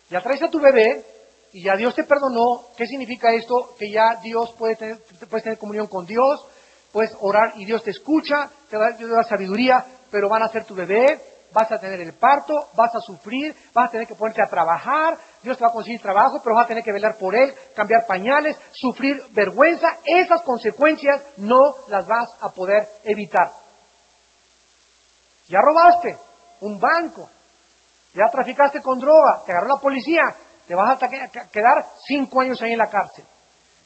ya 0.09 0.21
traes 0.21 0.43
a 0.43 0.49
tu 0.49 0.61
bebé 0.61 1.05
y 1.53 1.65
ya 1.65 1.77
Dios 1.77 1.95
te 1.95 2.05
perdonó. 2.05 2.69
¿Qué 2.77 2.87
significa 2.87 3.33
esto? 3.33 3.75
Que 3.79 3.91
ya 3.91 4.21
Dios 4.23 4.55
puede 4.57 4.77
tener, 4.77 4.99
puedes 5.29 5.45
tener 5.45 5.59
comunión 5.59 5.89
con 5.89 6.07
Dios, 6.07 6.47
puedes 6.93 7.13
orar 7.21 7.55
y 7.57 7.65
Dios 7.65 7.83
te 7.83 7.91
escucha, 7.91 8.51
te 8.71 8.79
da, 8.79 8.97
te 8.97 9.07
da 9.07 9.25
sabiduría, 9.25 9.85
pero 10.11 10.29
van 10.29 10.43
a 10.43 10.49
ser 10.49 10.65
tu 10.65 10.75
bebé, 10.75 11.21
vas 11.53 11.71
a 11.73 11.79
tener 11.79 12.01
el 12.01 12.13
parto, 12.15 12.69
vas 12.77 12.95
a 12.95 13.01
sufrir, 13.01 13.55
vas 13.73 13.89
a 13.89 13.91
tener 13.91 14.07
que 14.07 14.15
ponerte 14.15 14.43
a 14.43 14.47
trabajar, 14.47 15.19
Dios 15.43 15.57
te 15.57 15.65
va 15.65 15.71
a 15.71 15.73
conseguir 15.73 16.01
trabajo, 16.01 16.41
pero 16.43 16.55
vas 16.55 16.67
a 16.67 16.69
tener 16.69 16.85
que 16.85 16.93
velar 16.93 17.17
por 17.19 17.35
él, 17.35 17.53
cambiar 17.75 18.07
pañales, 18.07 18.57
sufrir 18.73 19.21
vergüenza. 19.31 19.99
Esas 20.05 20.43
consecuencias 20.43 21.23
no 21.39 21.75
las 21.89 22.07
vas 22.07 22.29
a 22.41 22.51
poder 22.51 22.87
evitar. 23.05 23.66
Ya 25.49 25.61
robaste 25.61 26.17
un 26.61 26.79
banco, 26.79 27.31
ya 28.15 28.25
traficaste 28.31 28.81
con 28.81 28.99
droga, 28.99 29.43
te 29.45 29.53
agarró 29.53 29.69
la 29.69 29.81
policía, 29.81 30.23
te 30.67 30.75
vas 30.75 31.01
a 31.01 31.09
quedar 31.51 31.87
cinco 32.07 32.41
años 32.41 32.61
ahí 32.63 32.73
en 32.73 32.79
la 32.79 32.91
cárcel. 32.91 33.25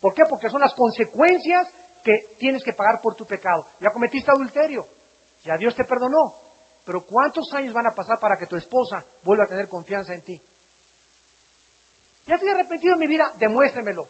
¿Por 0.00 0.14
qué? 0.14 0.22
Porque 0.28 0.48
son 0.48 0.60
las 0.60 0.74
consecuencias 0.74 1.68
que 2.02 2.36
tienes 2.38 2.64
que 2.64 2.72
pagar 2.72 3.00
por 3.02 3.14
tu 3.14 3.26
pecado. 3.26 3.66
Ya 3.80 3.90
cometiste 3.90 4.30
adulterio, 4.30 4.86
ya 5.42 5.56
Dios 5.56 5.74
te 5.74 5.84
perdonó, 5.84 6.34
pero 6.84 7.04
¿cuántos 7.04 7.52
años 7.52 7.74
van 7.74 7.86
a 7.86 7.94
pasar 7.94 8.18
para 8.18 8.36
que 8.36 8.46
tu 8.46 8.56
esposa 8.56 9.04
vuelva 9.22 9.44
a 9.44 9.48
tener 9.48 9.68
confianza 9.68 10.14
en 10.14 10.22
ti? 10.22 10.40
Ya 12.26 12.34
estoy 12.36 12.50
arrepentido 12.50 12.94
en 12.94 13.00
mi 13.00 13.06
vida, 13.06 13.32
demuéstremelo. 13.36 14.08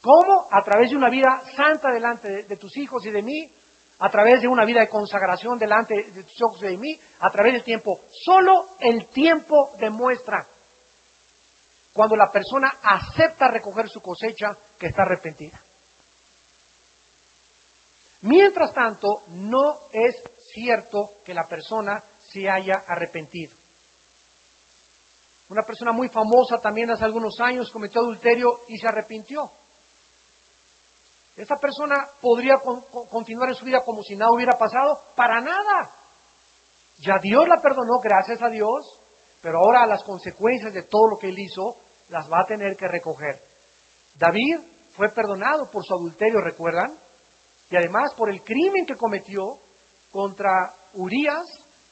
¿Cómo? 0.00 0.46
A 0.50 0.62
través 0.62 0.90
de 0.90 0.96
una 0.96 1.10
vida 1.10 1.42
santa 1.56 1.90
delante 1.90 2.44
de, 2.44 2.56
tus 2.56 2.76
hijos 2.76 3.04
y 3.04 3.10
de 3.10 3.22
mí, 3.22 3.52
a 3.98 4.10
través 4.10 4.40
de 4.40 4.48
una 4.48 4.64
vida 4.64 4.80
de 4.80 4.88
consagración 4.88 5.58
delante 5.58 5.94
de 6.12 6.22
tus 6.22 6.42
ojos 6.42 6.62
y 6.62 6.66
de 6.66 6.76
mí, 6.76 7.00
a 7.20 7.30
través 7.30 7.52
del 7.54 7.64
tiempo. 7.64 8.00
Solo 8.24 8.68
el 8.80 9.06
tiempo 9.08 9.72
demuestra. 9.78 10.46
cuando 11.92 12.14
la 12.14 12.30
persona 12.30 12.76
acepta 12.80 13.48
recoger 13.48 13.88
su 13.88 14.00
cosecha 14.00 14.56
que 14.78 14.86
está 14.86 15.02
arrepentida. 15.02 15.60
Mientras 18.22 18.72
tanto, 18.72 19.22
no 19.28 19.80
es 19.92 20.14
cierto 20.52 21.14
que 21.24 21.34
la 21.34 21.48
persona 21.48 22.00
se 22.20 22.48
haya 22.48 22.84
arrepentido. 22.86 23.56
Una 25.48 25.62
persona 25.62 25.92
muy 25.92 26.08
famosa 26.08 26.58
también 26.58 26.90
hace 26.90 27.04
algunos 27.04 27.40
años 27.40 27.70
cometió 27.70 28.00
adulterio 28.00 28.60
y 28.68 28.76
se 28.78 28.86
arrepintió. 28.86 29.50
¿Esa 31.38 31.54
persona 31.54 31.94
podría 32.20 32.58
continuar 32.58 33.50
en 33.50 33.54
su 33.54 33.64
vida 33.64 33.84
como 33.84 34.02
si 34.02 34.16
nada 34.16 34.32
hubiera 34.32 34.58
pasado? 34.58 35.00
Para 35.14 35.40
nada. 35.40 35.88
Ya 36.98 37.18
Dios 37.22 37.46
la 37.46 37.62
perdonó, 37.62 38.00
gracias 38.02 38.42
a 38.42 38.48
Dios, 38.48 39.00
pero 39.40 39.60
ahora 39.60 39.86
las 39.86 40.02
consecuencias 40.02 40.74
de 40.74 40.82
todo 40.82 41.10
lo 41.10 41.16
que 41.16 41.28
él 41.28 41.38
hizo 41.38 41.76
las 42.08 42.28
va 42.30 42.40
a 42.40 42.46
tener 42.46 42.76
que 42.76 42.88
recoger. 42.88 43.40
David 44.16 44.58
fue 44.96 45.10
perdonado 45.10 45.70
por 45.70 45.84
su 45.84 45.94
adulterio, 45.94 46.40
¿recuerdan? 46.40 46.98
Y 47.70 47.76
además 47.76 48.14
por 48.14 48.30
el 48.30 48.42
crimen 48.42 48.84
que 48.84 48.96
cometió 48.96 49.60
contra 50.10 50.74
Urias, 50.94 51.44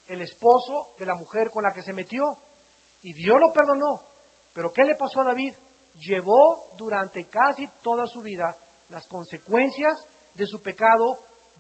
el 0.09 0.23
esposo 0.23 0.95
de 0.99 1.07
la 1.07 1.15
mujer 1.15 1.51
con 1.53 1.63
la 1.63 1.73
que 1.73 1.83
se 1.83 1.93
metió. 1.93 2.37
Y 3.01 3.13
Dios 3.13 3.37
lo 3.39 3.53
perdonó. 3.53 4.03
Pero 4.53 4.73
¿qué 4.73 4.83
le 4.83 4.97
pasó 4.97 5.21
a 5.21 5.27
David? 5.27 5.55
Llevó 5.95 6.75
durante 6.77 7.29
casi 7.29 7.69
toda 7.81 8.09
su 8.09 8.23
vida 8.23 8.57
las 8.89 9.07
consecuencias 9.07 9.97
de 10.35 10.47
su 10.47 10.61
pecado 10.61 11.19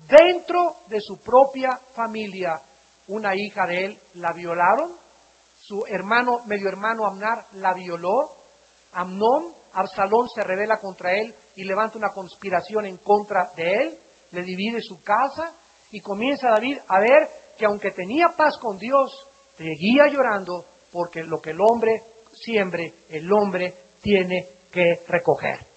dentro 0.08 0.76
de 0.88 1.00
su 1.00 1.18
propia 1.18 1.80
familia. 1.94 2.60
Una 3.08 3.34
hija 3.34 3.66
de 3.66 3.84
él 3.84 3.98
la 4.14 4.32
violaron, 4.32 4.96
su 5.60 5.84
hermano, 5.86 6.40
medio 6.46 6.68
hermano 6.68 7.06
Amnar 7.06 7.46
la 7.52 7.72
violó, 7.74 8.36
Amnón, 8.92 9.54
Absalón 9.72 10.28
se 10.34 10.42
revela 10.42 10.78
contra 10.78 11.12
él 11.12 11.34
y 11.54 11.64
levanta 11.64 11.98
una 11.98 12.10
conspiración 12.10 12.86
en 12.86 12.96
contra 12.98 13.50
de 13.56 13.72
él, 13.72 13.98
le 14.30 14.42
divide 14.42 14.80
su 14.80 15.02
casa 15.02 15.52
y 15.90 16.00
comienza 16.00 16.48
David 16.48 16.78
a 16.88 17.00
ver 17.00 17.28
que 17.56 17.66
aunque 17.66 17.90
tenía 17.90 18.28
paz 18.36 18.56
con 18.58 18.78
Dios, 18.78 19.10
seguía 19.56 20.08
llorando 20.08 20.64
porque 20.92 21.22
lo 21.22 21.40
que 21.40 21.50
el 21.50 21.60
hombre 21.60 22.02
siembre, 22.32 22.92
el 23.08 23.30
hombre 23.32 23.74
tiene 24.00 24.46
que 24.70 25.02
recoger. 25.08 25.75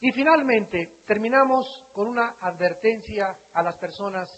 Y 0.00 0.12
finalmente, 0.12 0.96
terminamos 1.06 1.66
con 1.92 2.08
una 2.08 2.36
advertencia 2.40 3.38
a 3.52 3.62
las 3.62 3.76
personas 3.78 4.28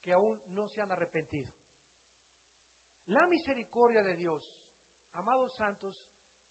que 0.00 0.12
aún 0.12 0.42
no 0.46 0.68
se 0.68 0.80
han 0.80 0.92
arrepentido. 0.92 1.52
La 3.06 3.26
misericordia 3.26 4.02
de 4.02 4.16
Dios, 4.16 4.42
amados 5.12 5.54
santos, 5.56 5.94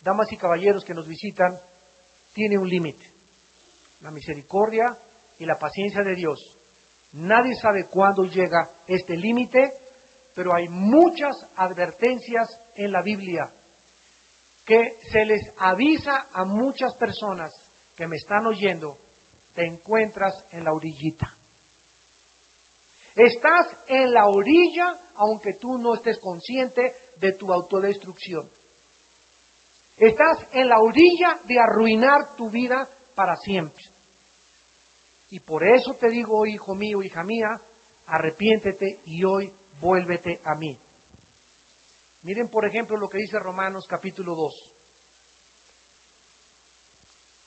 damas 0.01 0.31
y 0.31 0.37
caballeros 0.37 0.83
que 0.83 0.93
nos 0.93 1.07
visitan, 1.07 1.57
tiene 2.33 2.57
un 2.57 2.67
límite. 2.67 3.11
La 4.01 4.11
misericordia 4.11 4.97
y 5.39 5.45
la 5.45 5.57
paciencia 5.57 6.03
de 6.03 6.15
Dios. 6.15 6.39
Nadie 7.13 7.55
sabe 7.55 7.85
cuándo 7.85 8.23
llega 8.23 8.69
este 8.87 9.15
límite, 9.15 9.73
pero 10.35 10.53
hay 10.53 10.67
muchas 10.67 11.35
advertencias 11.55 12.49
en 12.75 12.91
la 12.91 13.01
Biblia 13.01 13.51
que 14.65 14.97
se 15.11 15.25
les 15.25 15.41
avisa 15.57 16.27
a 16.31 16.45
muchas 16.45 16.95
personas 16.95 17.51
que 17.99 18.07
me 18.07 18.15
están 18.15 18.47
oyendo, 18.47 18.97
te 19.53 19.65
encuentras 19.65 20.45
en 20.53 20.63
la 20.63 20.71
orillita. 20.71 21.35
Estás 23.13 23.67
en 23.87 24.13
la 24.13 24.25
orilla 24.27 24.95
aunque 25.15 25.55
tú 25.55 25.77
no 25.77 25.95
estés 25.95 26.17
consciente 26.17 26.95
de 27.17 27.33
tu 27.33 27.51
autodestrucción. 27.51 28.49
Estás 29.97 30.47
en 30.53 30.69
la 30.69 30.79
orilla 30.79 31.41
de 31.43 31.59
arruinar 31.59 32.37
tu 32.37 32.49
vida 32.49 32.87
para 33.15 33.35
siempre. 33.35 33.83
Y 35.31 35.41
por 35.41 35.67
eso 35.67 35.93
te 35.95 36.07
digo, 36.07 36.45
hijo 36.45 36.75
mío, 36.75 37.03
hija 37.03 37.21
mía, 37.25 37.49
arrepiéntete 38.05 38.99
y 39.03 39.25
hoy 39.25 39.53
vuélvete 39.81 40.39
a 40.45 40.57
mí. 40.57 40.79
Miren, 42.23 42.47
por 42.47 42.65
ejemplo, 42.65 42.95
lo 42.95 43.09
que 43.09 43.17
dice 43.17 43.37
Romanos 43.39 43.83
capítulo 43.89 44.35
2. 44.35 44.78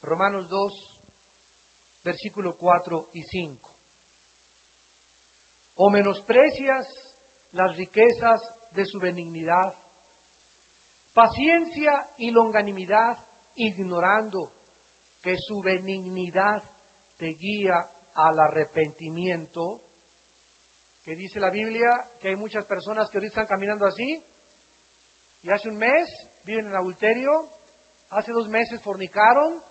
Romanos 0.02 0.48
2, 0.48 0.72
versículo 2.02 2.56
4 2.56 3.10
y 3.12 3.22
5. 3.22 3.74
O 5.76 5.90
menosprecias 5.90 6.86
las 7.52 7.76
riquezas 7.76 8.40
de 8.72 8.84
su 8.84 8.98
benignidad, 8.98 9.74
paciencia 11.14 12.08
y 12.18 12.32
longanimidad, 12.32 13.18
ignorando 13.54 14.52
que 15.22 15.36
su 15.38 15.60
benignidad 15.60 16.64
te 17.16 17.28
guía 17.28 17.86
al 18.14 18.40
arrepentimiento, 18.40 19.82
que 21.04 21.14
dice 21.14 21.38
la 21.38 21.50
Biblia 21.50 21.90
que 22.20 22.28
hay 22.28 22.36
muchas 22.36 22.64
personas 22.64 23.08
que 23.08 23.18
hoy 23.18 23.26
están 23.26 23.46
caminando 23.46 23.86
así, 23.86 24.24
y 25.42 25.50
hace 25.50 25.68
un 25.68 25.76
mes 25.76 26.08
viven 26.44 26.66
en 26.66 26.74
adulterio, 26.74 27.48
hace 28.10 28.32
dos 28.32 28.48
meses 28.48 28.82
fornicaron, 28.82 29.62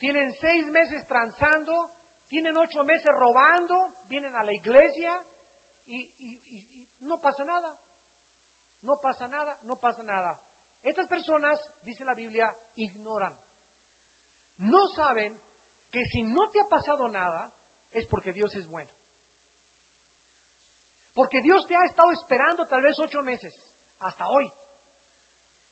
tienen 0.00 0.34
seis 0.40 0.66
meses 0.66 1.06
transando, 1.06 1.90
tienen 2.26 2.56
ocho 2.56 2.82
meses 2.84 3.10
robando, 3.12 3.94
vienen 4.08 4.34
a 4.34 4.42
la 4.42 4.54
iglesia 4.54 5.20
y, 5.84 6.88
no 7.00 7.20
pasa 7.20 7.44
nada. 7.44 7.78
No 8.80 8.94
pasa 9.02 9.28
nada, 9.28 9.58
no 9.62 9.76
pasa 9.76 10.02
nada. 10.02 10.40
Estas 10.82 11.06
personas, 11.06 11.60
dice 11.82 12.02
la 12.02 12.14
Biblia, 12.14 12.56
ignoran. 12.76 13.36
No 14.56 14.88
saben 14.88 15.38
que 15.90 16.06
si 16.06 16.22
no 16.22 16.48
te 16.48 16.60
ha 16.60 16.64
pasado 16.64 17.06
nada, 17.06 17.52
es 17.92 18.06
porque 18.06 18.32
Dios 18.32 18.54
es 18.54 18.66
bueno. 18.66 18.90
Porque 21.12 21.42
Dios 21.42 21.66
te 21.66 21.76
ha 21.76 21.84
estado 21.84 22.10
esperando 22.12 22.66
tal 22.66 22.80
vez 22.80 22.98
ocho 22.98 23.20
meses, 23.20 23.52
hasta 23.98 24.28
hoy. 24.28 24.50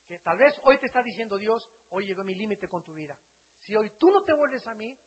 Que 0.05 0.19
tal 0.19 0.37
vez 0.37 0.53
hoy 0.61 0.77
te 0.77 0.85
está 0.85 1.01
diciendo 1.01 1.37
Dios, 1.37 1.67
hoy 1.89 2.05
llegó 2.05 2.23
mi 2.23 2.35
límite 2.35 2.67
con 2.67 2.83
tu 2.83 2.93
vida. 2.93 3.17
Si 3.61 3.75
hoy 3.75 3.91
tú 3.91 4.09
no 4.09 4.23
te 4.23 4.33
vuelves 4.33 4.65
a 4.67 4.73
mí, 4.73 4.97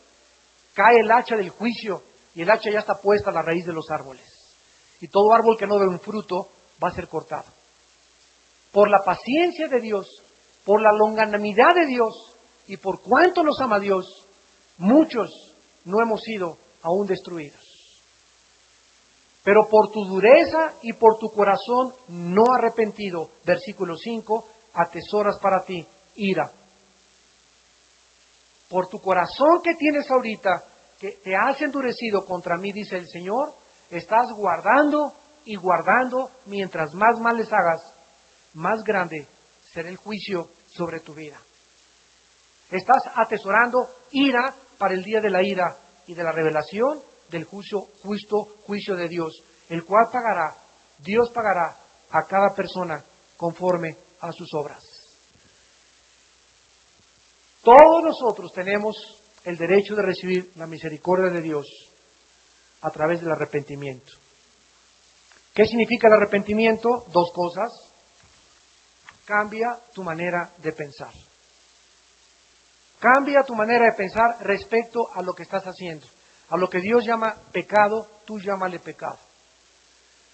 cae 0.74 1.00
el 1.00 1.10
hacha 1.10 1.36
del 1.36 1.50
juicio 1.50 2.02
y 2.34 2.42
el 2.42 2.50
hacha 2.50 2.70
ya 2.70 2.80
está 2.80 2.94
puesta 2.94 3.30
a 3.30 3.32
la 3.32 3.42
raíz 3.42 3.66
de 3.66 3.72
los 3.72 3.90
árboles. 3.90 4.24
Y 5.00 5.08
todo 5.08 5.32
árbol 5.32 5.56
que 5.58 5.66
no 5.66 5.78
dé 5.78 5.86
un 5.86 6.00
fruto 6.00 6.48
va 6.82 6.88
a 6.88 6.94
ser 6.94 7.08
cortado. 7.08 7.50
Por 8.70 8.88
la 8.88 9.00
paciencia 9.00 9.68
de 9.68 9.80
Dios, 9.80 10.08
por 10.64 10.80
la 10.80 10.92
longanimidad 10.92 11.74
de 11.74 11.86
Dios 11.86 12.36
y 12.66 12.76
por 12.76 13.02
cuánto 13.02 13.42
nos 13.42 13.60
ama 13.60 13.80
Dios, 13.80 14.06
muchos 14.78 15.30
no 15.84 16.00
hemos 16.00 16.20
sido 16.22 16.56
aún 16.82 17.06
destruidos. 17.06 17.60
Pero 19.42 19.68
por 19.68 19.90
tu 19.90 20.04
dureza 20.04 20.74
y 20.82 20.92
por 20.92 21.18
tu 21.18 21.28
corazón 21.30 21.94
no 22.08 22.44
arrepentido, 22.54 23.30
versículo 23.44 23.96
5, 23.96 24.46
atesoras 24.74 25.38
para 25.40 25.64
ti 25.64 25.84
ira 26.14 26.52
por 28.72 28.88
tu 28.88 29.02
corazón 29.02 29.60
que 29.62 29.74
tienes 29.74 30.10
ahorita, 30.10 30.64
que 30.98 31.18
te 31.22 31.36
has 31.36 31.60
endurecido 31.60 32.24
contra 32.24 32.56
mí, 32.56 32.72
dice 32.72 32.96
el 32.96 33.06
Señor, 33.06 33.52
estás 33.90 34.28
guardando 34.34 35.12
y 35.44 35.56
guardando, 35.56 36.30
mientras 36.46 36.94
más 36.94 37.20
mal 37.20 37.36
les 37.36 37.52
hagas, 37.52 37.82
más 38.54 38.82
grande 38.82 39.26
será 39.74 39.90
el 39.90 39.98
juicio 39.98 40.48
sobre 40.74 41.00
tu 41.00 41.12
vida. 41.12 41.38
Estás 42.70 43.02
atesorando 43.14 43.90
ira 44.10 44.54
para 44.78 44.94
el 44.94 45.04
día 45.04 45.20
de 45.20 45.28
la 45.28 45.42
ira 45.42 45.76
y 46.06 46.14
de 46.14 46.24
la 46.24 46.32
revelación 46.32 46.98
del 47.28 47.44
justo 47.44 47.90
juicio 48.64 48.96
de 48.96 49.08
Dios, 49.08 49.34
el 49.68 49.84
cual 49.84 50.06
pagará, 50.10 50.54
Dios 50.96 51.30
pagará 51.34 51.76
a 52.10 52.22
cada 52.22 52.54
persona 52.54 53.04
conforme 53.36 53.98
a 54.20 54.32
sus 54.32 54.48
obras. 54.54 54.91
Todos 57.62 58.02
nosotros 58.02 58.52
tenemos 58.52 58.96
el 59.44 59.56
derecho 59.56 59.94
de 59.94 60.02
recibir 60.02 60.50
la 60.56 60.66
misericordia 60.66 61.30
de 61.30 61.40
Dios 61.40 61.66
a 62.80 62.90
través 62.90 63.20
del 63.20 63.30
arrepentimiento. 63.30 64.12
¿Qué 65.54 65.66
significa 65.66 66.08
el 66.08 66.14
arrepentimiento? 66.14 67.04
Dos 67.12 67.30
cosas. 67.32 67.70
Cambia 69.24 69.78
tu 69.94 70.02
manera 70.02 70.50
de 70.58 70.72
pensar. 70.72 71.12
Cambia 72.98 73.42
tu 73.44 73.54
manera 73.54 73.86
de 73.86 73.96
pensar 73.96 74.38
respecto 74.40 75.08
a 75.14 75.22
lo 75.22 75.32
que 75.32 75.44
estás 75.44 75.64
haciendo. 75.64 76.06
A 76.48 76.56
lo 76.56 76.68
que 76.68 76.80
Dios 76.80 77.04
llama 77.04 77.36
pecado, 77.52 78.08
tú 78.24 78.40
llámale 78.40 78.78
pecado. 78.80 79.18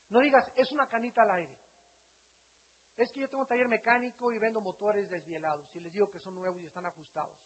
No 0.09 0.21
digas, 0.21 0.51
es 0.57 0.73
una 0.73 0.87
canita 0.87 1.23
al 1.23 1.31
aire. 1.31 1.59
Es 2.99 3.13
que 3.13 3.21
yo 3.21 3.29
tengo 3.29 3.45
un 3.45 3.49
taller 3.49 3.69
mecánico 3.69 4.33
y 4.33 4.41
vendo 4.41 4.61
motores 4.61 5.09
desvielados 5.09 5.69
y 5.77 5.79
les 5.79 5.93
digo 5.93 6.11
que 6.11 6.19
son 6.19 6.35
nuevos 6.35 6.61
y 6.61 6.67
están 6.67 6.85
ajustados. 6.85 7.39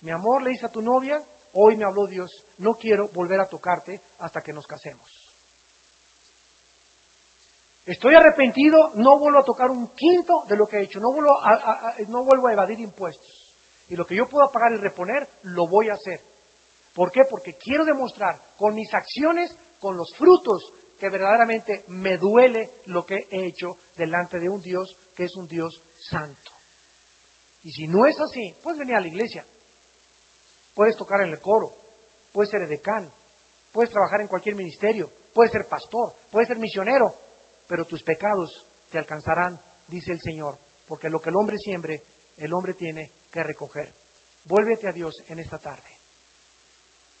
Mi 0.00 0.10
amor, 0.10 0.42
le 0.42 0.52
dice 0.52 0.64
a 0.64 0.70
tu 0.70 0.80
novia, 0.80 1.22
hoy 1.52 1.76
me 1.76 1.84
habló 1.84 2.06
Dios, 2.06 2.30
no 2.56 2.72
quiero 2.72 3.08
volver 3.08 3.38
a 3.42 3.46
tocarte 3.46 4.00
hasta 4.18 4.40
que 4.40 4.54
nos 4.54 4.66
casemos. 4.66 5.06
Estoy 7.84 8.14
arrepentido, 8.14 8.92
no 8.94 9.18
vuelvo 9.18 9.40
a 9.40 9.44
tocar 9.44 9.70
un 9.70 9.88
quinto 9.88 10.44
de 10.48 10.56
lo 10.56 10.66
que 10.66 10.78
he 10.78 10.84
hecho, 10.84 10.98
no 10.98 11.12
vuelvo 11.12 11.38
a, 11.38 11.94
no 12.08 12.24
vuelvo 12.24 12.48
a 12.48 12.54
evadir 12.54 12.80
impuestos. 12.80 13.54
Y 13.90 13.96
lo 13.96 14.06
que 14.06 14.16
yo 14.16 14.30
puedo 14.30 14.50
pagar 14.50 14.72
y 14.72 14.76
reponer, 14.80 15.28
lo 15.42 15.66
voy 15.68 15.90
a 15.90 15.94
hacer. 15.94 16.20
¿Por 16.94 17.12
qué? 17.12 17.24
Porque 17.28 17.58
quiero 17.58 17.84
demostrar 17.84 18.40
con 18.56 18.74
mis 18.74 18.94
acciones, 18.94 19.54
con 19.78 19.94
los 19.94 20.08
frutos, 20.16 20.72
que 21.02 21.10
verdaderamente 21.10 21.82
me 21.88 22.16
duele 22.16 22.70
lo 22.86 23.04
que 23.04 23.26
he 23.28 23.46
hecho 23.46 23.72
delante 23.96 24.38
de 24.38 24.48
un 24.48 24.62
Dios 24.62 24.96
que 25.16 25.24
es 25.24 25.34
un 25.34 25.48
Dios 25.48 25.82
santo. 26.08 26.52
Y 27.64 27.72
si 27.72 27.88
no 27.88 28.06
es 28.06 28.20
así, 28.20 28.54
puedes 28.62 28.78
venir 28.78 28.94
a 28.94 29.00
la 29.00 29.08
iglesia, 29.08 29.44
puedes 30.76 30.96
tocar 30.96 31.22
en 31.22 31.30
el 31.30 31.40
coro, 31.40 31.74
puedes 32.32 32.52
ser 32.52 32.62
edecán, 32.62 33.10
puedes 33.72 33.90
trabajar 33.90 34.20
en 34.20 34.28
cualquier 34.28 34.54
ministerio, 34.54 35.10
puedes 35.34 35.50
ser 35.50 35.66
pastor, 35.66 36.14
puedes 36.30 36.46
ser 36.46 36.58
misionero, 36.58 37.12
pero 37.66 37.84
tus 37.84 38.04
pecados 38.04 38.64
te 38.92 38.98
alcanzarán, 38.98 39.60
dice 39.88 40.12
el 40.12 40.20
Señor, 40.20 40.56
porque 40.86 41.10
lo 41.10 41.20
que 41.20 41.30
el 41.30 41.36
hombre 41.36 41.56
siembre, 41.58 42.00
el 42.36 42.52
hombre 42.54 42.74
tiene 42.74 43.10
que 43.28 43.42
recoger. 43.42 43.92
Vuélvete 44.44 44.86
a 44.86 44.92
Dios 44.92 45.16
en 45.26 45.40
esta 45.40 45.58
tarde, 45.58 45.98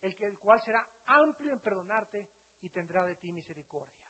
el, 0.00 0.14
que, 0.14 0.26
el 0.26 0.38
cual 0.38 0.62
será 0.62 0.88
amplio 1.04 1.52
en 1.52 1.58
perdonarte 1.58 2.30
y 2.62 2.70
tendrá 2.70 3.04
de 3.04 3.16
ti 3.16 3.32
misericordia. 3.32 4.08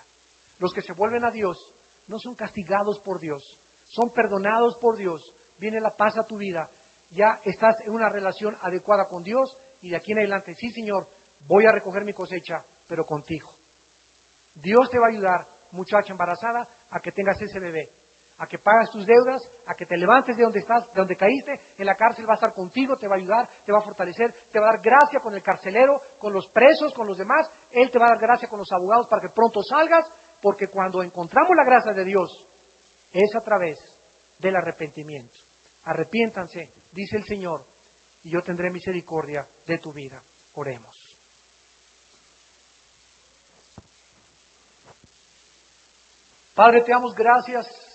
Los 0.58 0.72
que 0.72 0.82
se 0.82 0.92
vuelven 0.92 1.24
a 1.24 1.30
Dios 1.30 1.58
no 2.06 2.18
son 2.18 2.34
castigados 2.34 3.00
por 3.00 3.18
Dios, 3.18 3.42
son 3.84 4.10
perdonados 4.10 4.76
por 4.80 4.96
Dios, 4.96 5.20
viene 5.58 5.80
la 5.80 5.96
paz 5.96 6.16
a 6.16 6.24
tu 6.24 6.36
vida, 6.36 6.70
ya 7.10 7.40
estás 7.44 7.80
en 7.80 7.92
una 7.92 8.08
relación 8.08 8.56
adecuada 8.60 9.06
con 9.08 9.22
Dios 9.22 9.56
y 9.80 9.90
de 9.90 9.96
aquí 9.96 10.12
en 10.12 10.18
adelante, 10.18 10.54
sí 10.54 10.70
Señor, 10.70 11.08
voy 11.46 11.66
a 11.66 11.72
recoger 11.72 12.04
mi 12.04 12.12
cosecha, 12.12 12.64
pero 12.86 13.04
contigo. 13.04 13.52
Dios 14.54 14.90
te 14.90 14.98
va 14.98 15.06
a 15.06 15.10
ayudar 15.10 15.46
muchacha 15.72 16.12
embarazada, 16.12 16.68
a 16.90 17.00
que 17.00 17.12
tengas 17.12 17.40
ese 17.40 17.58
bebé, 17.58 17.88
a 18.38 18.46
que 18.46 18.58
pagas 18.58 18.90
tus 18.90 19.06
deudas, 19.06 19.40
a 19.66 19.74
que 19.74 19.86
te 19.86 19.96
levantes 19.96 20.36
de 20.36 20.42
donde 20.42 20.60
estás, 20.60 20.92
de 20.92 20.98
donde 20.98 21.16
caíste, 21.16 21.60
en 21.78 21.86
la 21.86 21.94
cárcel 21.94 22.28
va 22.28 22.32
a 22.32 22.36
estar 22.36 22.52
contigo, 22.52 22.96
te 22.96 23.06
va 23.06 23.14
a 23.14 23.18
ayudar, 23.18 23.48
te 23.64 23.72
va 23.72 23.78
a 23.78 23.82
fortalecer, 23.82 24.32
te 24.50 24.58
va 24.58 24.68
a 24.68 24.72
dar 24.72 24.80
gracia 24.80 25.20
con 25.20 25.34
el 25.34 25.42
carcelero, 25.42 26.00
con 26.18 26.32
los 26.32 26.48
presos, 26.50 26.92
con 26.92 27.06
los 27.06 27.18
demás, 27.18 27.48
Él 27.70 27.90
te 27.90 27.98
va 27.98 28.06
a 28.06 28.10
dar 28.10 28.18
gracia 28.18 28.48
con 28.48 28.58
los 28.58 28.72
abogados 28.72 29.06
para 29.08 29.22
que 29.22 29.34
pronto 29.34 29.62
salgas, 29.62 30.06
porque 30.40 30.68
cuando 30.68 31.02
encontramos 31.02 31.52
la 31.56 31.64
gracia 31.64 31.92
de 31.92 32.04
Dios, 32.04 32.46
es 33.12 33.34
a 33.36 33.40
través 33.40 33.78
del 34.38 34.56
arrepentimiento. 34.56 35.34
Arrepiéntanse, 35.84 36.70
dice 36.92 37.16
el 37.16 37.24
Señor, 37.24 37.64
y 38.24 38.32
yo 38.32 38.42
tendré 38.42 38.70
misericordia 38.70 39.46
de 39.66 39.78
tu 39.78 39.92
vida. 39.92 40.22
Oremos. 40.54 40.94
Padre, 46.54 46.82
te 46.82 46.92
damos 46.92 47.14
gracias 47.14 47.91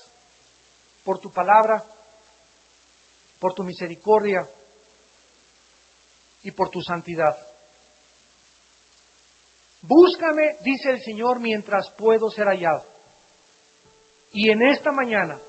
por 1.08 1.20
tu 1.20 1.32
palabra, 1.32 1.82
por 3.40 3.54
tu 3.54 3.64
misericordia 3.64 4.46
y 6.44 6.52
por 6.52 6.70
tu 6.70 6.82
santidad. 6.82 7.34
Búscame, 9.84 10.58
dice 10.66 10.90
el 10.90 11.02
Señor, 11.02 11.40
mientras 11.40 11.92
puedo 11.92 12.30
ser 12.30 12.48
hallado. 12.48 12.84
Y 14.34 14.50
en 14.50 14.64
esta 14.64 14.92
mañana 14.92 15.40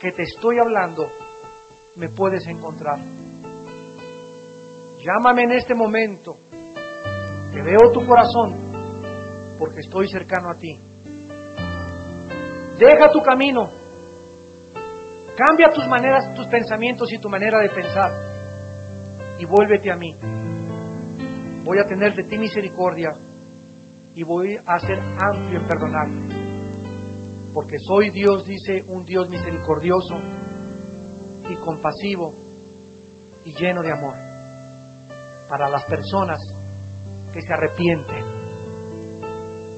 que 0.00 0.12
te 0.12 0.22
estoy 0.22 0.60
hablando, 0.60 1.10
me 1.96 2.08
puedes 2.08 2.46
encontrar. 2.46 3.00
Llámame 5.04 5.42
en 5.42 5.52
este 5.52 5.74
momento, 5.74 6.38
que 7.52 7.60
veo 7.60 7.90
tu 7.92 8.06
corazón, 8.06 9.56
porque 9.58 9.80
estoy 9.80 10.08
cercano 10.08 10.48
a 10.48 10.54
ti 10.54 10.78
Deja 12.78 13.10
tu 13.10 13.20
camino. 13.20 13.79
Cambia 15.40 15.70
tus 15.70 15.88
maneras, 15.88 16.34
tus 16.34 16.46
pensamientos 16.48 17.10
y 17.10 17.18
tu 17.18 17.30
manera 17.30 17.60
de 17.60 17.70
pensar. 17.70 18.12
Y 19.38 19.46
vuélvete 19.46 19.90
a 19.90 19.96
mí. 19.96 20.14
Voy 21.64 21.78
a 21.78 21.86
tener 21.86 22.14
de 22.14 22.24
ti 22.24 22.36
misericordia 22.36 23.08
y 24.14 24.22
voy 24.22 24.58
a 24.66 24.78
ser 24.80 25.00
amplio 25.18 25.60
en 25.60 25.66
perdonarte. 25.66 26.36
Porque 27.54 27.78
soy 27.78 28.10
Dios, 28.10 28.44
dice, 28.44 28.84
un 28.86 29.06
Dios 29.06 29.30
misericordioso 29.30 30.14
y 31.48 31.56
compasivo 31.56 32.34
y 33.46 33.54
lleno 33.54 33.80
de 33.80 33.92
amor 33.92 34.16
para 35.48 35.70
las 35.70 35.86
personas 35.86 36.38
que 37.32 37.40
se 37.40 37.50
arrepienten. 37.50 38.24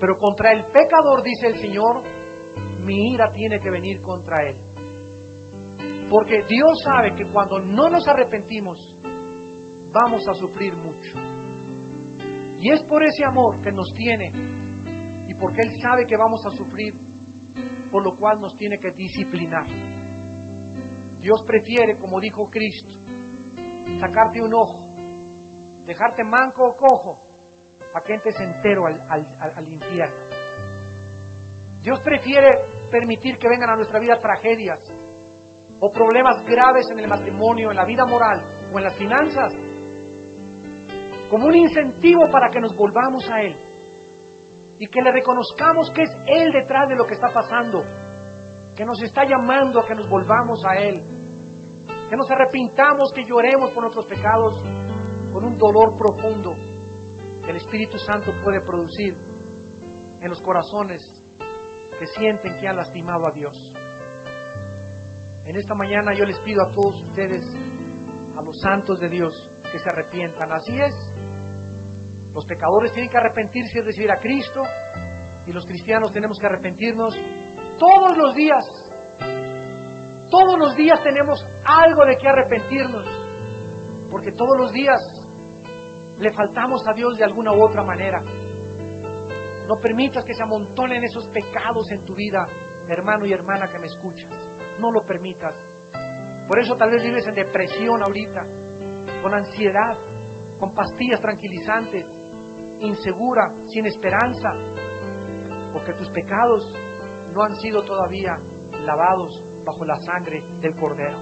Pero 0.00 0.16
contra 0.16 0.50
el 0.54 0.64
pecador, 0.72 1.22
dice 1.22 1.46
el 1.46 1.60
Señor, 1.60 2.02
mi 2.80 3.12
ira 3.12 3.30
tiene 3.30 3.60
que 3.60 3.70
venir 3.70 4.02
contra 4.02 4.48
él. 4.48 4.71
Porque 6.12 6.42
Dios 6.42 6.82
sabe 6.84 7.14
que 7.14 7.24
cuando 7.24 7.58
no 7.58 7.88
nos 7.88 8.06
arrepentimos, 8.06 8.76
vamos 9.92 10.28
a 10.28 10.34
sufrir 10.34 10.76
mucho. 10.76 11.18
Y 12.58 12.70
es 12.70 12.82
por 12.82 13.02
ese 13.02 13.24
amor 13.24 13.62
que 13.62 13.72
nos 13.72 13.90
tiene 13.94 14.30
y 15.26 15.32
porque 15.32 15.62
Él 15.62 15.70
sabe 15.80 16.04
que 16.06 16.18
vamos 16.18 16.44
a 16.44 16.50
sufrir, 16.50 16.92
por 17.90 18.04
lo 18.04 18.14
cual 18.18 18.40
nos 18.42 18.54
tiene 18.58 18.76
que 18.76 18.90
disciplinar. 18.90 19.64
Dios 21.18 21.42
prefiere, 21.46 21.96
como 21.96 22.20
dijo 22.20 22.44
Cristo, 22.50 22.94
sacarte 23.98 24.42
un 24.42 24.52
ojo, 24.52 24.94
dejarte 25.86 26.24
manco 26.24 26.62
o 26.62 26.76
cojo, 26.76 27.26
a 27.94 28.02
que 28.02 28.12
entres 28.12 28.38
entero 28.38 28.84
al, 28.84 29.00
al, 29.08 29.52
al 29.56 29.66
infierno. 29.66 30.24
Dios 31.80 32.00
prefiere 32.00 32.50
permitir 32.90 33.38
que 33.38 33.48
vengan 33.48 33.70
a 33.70 33.76
nuestra 33.76 33.98
vida 33.98 34.20
tragedias 34.20 34.78
o 35.84 35.90
problemas 35.90 36.44
graves 36.44 36.88
en 36.90 37.00
el 37.00 37.08
matrimonio, 37.08 37.70
en 37.70 37.76
la 37.76 37.84
vida 37.84 38.06
moral 38.06 38.40
o 38.72 38.78
en 38.78 38.84
las 38.84 38.94
finanzas, 38.94 39.52
como 41.28 41.46
un 41.46 41.56
incentivo 41.56 42.30
para 42.30 42.50
que 42.50 42.60
nos 42.60 42.76
volvamos 42.76 43.28
a 43.28 43.42
Él 43.42 43.56
y 44.78 44.86
que 44.86 45.02
le 45.02 45.10
reconozcamos 45.10 45.90
que 45.90 46.02
es 46.02 46.10
Él 46.28 46.52
detrás 46.52 46.88
de 46.88 46.94
lo 46.94 47.04
que 47.04 47.14
está 47.14 47.32
pasando, 47.32 47.82
que 48.76 48.84
nos 48.84 49.02
está 49.02 49.24
llamando 49.24 49.80
a 49.80 49.84
que 49.84 49.96
nos 49.96 50.08
volvamos 50.08 50.64
a 50.64 50.76
Él, 50.76 51.02
que 52.08 52.16
nos 52.16 52.30
arrepintamos, 52.30 53.12
que 53.12 53.24
lloremos 53.24 53.72
por 53.72 53.82
nuestros 53.82 54.06
pecados 54.06 54.62
con 55.32 55.44
un 55.44 55.58
dolor 55.58 55.96
profundo 55.96 56.54
que 57.44 57.50
el 57.50 57.56
Espíritu 57.56 57.98
Santo 57.98 58.32
puede 58.44 58.60
producir 58.60 59.16
en 60.20 60.30
los 60.30 60.40
corazones 60.40 61.00
que 61.98 62.06
sienten 62.06 62.60
que 62.60 62.68
han 62.68 62.76
lastimado 62.76 63.26
a 63.26 63.32
Dios. 63.32 63.81
En 65.44 65.56
esta 65.56 65.74
mañana 65.74 66.14
yo 66.14 66.24
les 66.24 66.38
pido 66.40 66.62
a 66.62 66.70
todos 66.70 67.02
ustedes, 67.02 67.44
a 68.36 68.42
los 68.42 68.60
santos 68.60 69.00
de 69.00 69.08
Dios, 69.08 69.50
que 69.72 69.78
se 69.80 69.88
arrepientan. 69.88 70.52
Así 70.52 70.80
es. 70.80 70.94
Los 72.32 72.46
pecadores 72.46 72.92
tienen 72.92 73.10
que 73.10 73.16
arrepentirse 73.16 73.78
y 73.78 73.82
recibir 73.82 74.10
a 74.12 74.18
Cristo, 74.18 74.62
y 75.44 75.52
los 75.52 75.66
cristianos 75.66 76.12
tenemos 76.12 76.38
que 76.38 76.46
arrepentirnos 76.46 77.16
todos 77.78 78.16
los 78.16 78.36
días. 78.36 78.64
Todos 80.30 80.58
los 80.58 80.76
días 80.76 81.02
tenemos 81.02 81.44
algo 81.64 82.06
de 82.06 82.16
que 82.16 82.28
arrepentirnos, 82.28 83.06
porque 84.12 84.30
todos 84.30 84.56
los 84.56 84.72
días 84.72 85.00
le 86.18 86.32
faltamos 86.32 86.86
a 86.86 86.92
Dios 86.92 87.18
de 87.18 87.24
alguna 87.24 87.52
u 87.52 87.60
otra 87.62 87.82
manera. 87.82 88.22
No 89.66 89.76
permitas 89.82 90.24
que 90.24 90.34
se 90.34 90.42
amontonen 90.42 91.02
esos 91.02 91.26
pecados 91.26 91.90
en 91.90 92.04
tu 92.04 92.14
vida, 92.14 92.46
hermano 92.88 93.26
y 93.26 93.32
hermana 93.32 93.70
que 93.70 93.78
me 93.80 93.88
escuchas. 93.88 94.51
No 94.78 94.90
lo 94.90 95.04
permitas. 95.04 95.54
Por 96.48 96.58
eso 96.58 96.76
tal 96.76 96.90
vez 96.90 97.02
vives 97.02 97.26
en 97.26 97.34
depresión 97.34 98.02
ahorita, 98.02 98.42
con 99.22 99.34
ansiedad, 99.34 99.96
con 100.58 100.74
pastillas 100.74 101.20
tranquilizantes, 101.20 102.04
insegura, 102.80 103.52
sin 103.68 103.86
esperanza, 103.86 104.50
porque 105.72 105.92
tus 105.94 106.08
pecados 106.10 106.76
no 107.32 107.42
han 107.42 107.56
sido 107.56 107.82
todavía 107.84 108.38
lavados 108.84 109.42
bajo 109.64 109.84
la 109.84 110.00
sangre 110.00 110.42
del 110.60 110.74
Cordero. 110.76 111.18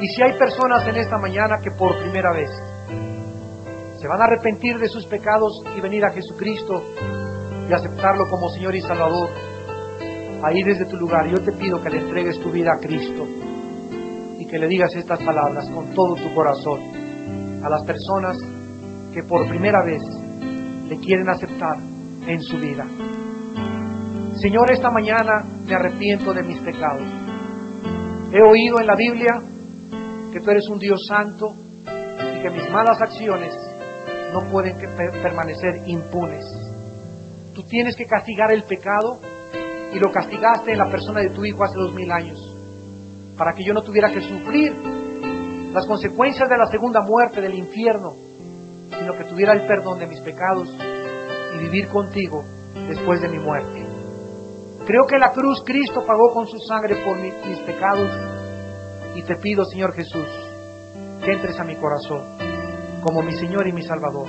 Y 0.00 0.08
si 0.08 0.22
hay 0.22 0.32
personas 0.38 0.86
en 0.88 0.96
esta 0.96 1.18
mañana 1.18 1.58
que 1.62 1.70
por 1.72 1.98
primera 1.98 2.32
vez 2.32 2.50
se 4.00 4.08
van 4.08 4.22
a 4.22 4.24
arrepentir 4.24 4.78
de 4.78 4.88
sus 4.88 5.04
pecados 5.06 5.52
y 5.76 5.80
venir 5.80 6.04
a 6.06 6.12
Jesucristo 6.12 6.82
y 7.68 7.72
aceptarlo 7.72 8.28
como 8.30 8.48
Señor 8.48 8.74
y 8.74 8.80
Salvador. 8.80 9.28
Ahí 10.42 10.62
desde 10.62 10.86
tu 10.86 10.96
lugar 10.96 11.28
yo 11.28 11.38
te 11.42 11.52
pido 11.52 11.82
que 11.82 11.90
le 11.90 11.98
entregues 11.98 12.40
tu 12.40 12.50
vida 12.50 12.72
a 12.72 12.78
Cristo 12.78 13.26
y 14.38 14.46
que 14.46 14.58
le 14.58 14.68
digas 14.68 14.94
estas 14.94 15.22
palabras 15.22 15.68
con 15.70 15.94
todo 15.94 16.14
tu 16.14 16.34
corazón 16.34 16.80
a 17.62 17.68
las 17.68 17.84
personas 17.84 18.36
que 19.12 19.22
por 19.22 19.46
primera 19.48 19.82
vez 19.84 20.02
le 20.88 20.96
quieren 20.98 21.28
aceptar 21.28 21.76
en 22.26 22.40
su 22.42 22.56
vida. 22.58 22.86
Señor, 24.40 24.70
esta 24.70 24.90
mañana 24.90 25.44
me 25.66 25.74
arrepiento 25.74 26.32
de 26.32 26.42
mis 26.42 26.58
pecados. 26.60 27.06
He 28.32 28.40
oído 28.40 28.80
en 28.80 28.86
la 28.86 28.96
Biblia 28.96 29.42
que 30.32 30.40
tú 30.40 30.50
eres 30.50 30.66
un 30.68 30.78
Dios 30.78 31.04
santo 31.06 31.54
y 31.84 32.42
que 32.42 32.50
mis 32.50 32.70
malas 32.70 32.98
acciones 33.02 33.54
no 34.32 34.50
pueden 34.50 34.76
permanecer 35.22 35.82
impunes. 35.86 36.46
tú 37.54 37.62
tienes 37.64 37.96
que 37.96 38.06
castigar 38.06 38.52
el 38.52 38.62
pecado 38.62 39.20
y 39.92 39.98
lo 39.98 40.12
castigaste 40.12 40.72
en 40.72 40.78
la 40.78 40.90
persona 40.90 41.20
de 41.20 41.30
tu 41.30 41.44
Hijo 41.44 41.64
hace 41.64 41.76
dos 41.76 41.94
mil 41.94 42.10
años, 42.10 42.38
para 43.36 43.52
que 43.54 43.64
yo 43.64 43.74
no 43.74 43.82
tuviera 43.82 44.10
que 44.10 44.20
sufrir 44.20 44.72
las 45.72 45.86
consecuencias 45.86 46.48
de 46.48 46.58
la 46.58 46.66
segunda 46.66 47.00
muerte 47.00 47.40
del 47.40 47.54
infierno, 47.54 48.12
sino 48.98 49.16
que 49.16 49.24
tuviera 49.24 49.52
el 49.52 49.66
perdón 49.66 49.98
de 49.98 50.06
mis 50.06 50.20
pecados 50.20 50.68
y 51.54 51.58
vivir 51.58 51.88
contigo 51.88 52.44
después 52.88 53.20
de 53.20 53.28
mi 53.28 53.38
muerte. 53.38 53.86
Creo 54.86 55.06
que 55.06 55.18
la 55.18 55.32
cruz 55.32 55.62
Cristo 55.64 56.04
pagó 56.04 56.32
con 56.32 56.46
su 56.46 56.58
sangre 56.58 56.96
por 57.04 57.16
mis 57.16 57.58
pecados 57.60 58.10
y 59.14 59.22
te 59.22 59.36
pido, 59.36 59.64
Señor 59.64 59.92
Jesús, 59.94 60.26
que 61.24 61.32
entres 61.32 61.58
a 61.58 61.64
mi 61.64 61.76
corazón 61.76 62.50
como 63.02 63.22
mi 63.22 63.32
Señor 63.32 63.66
y 63.66 63.72
mi 63.72 63.82
Salvador. 63.82 64.28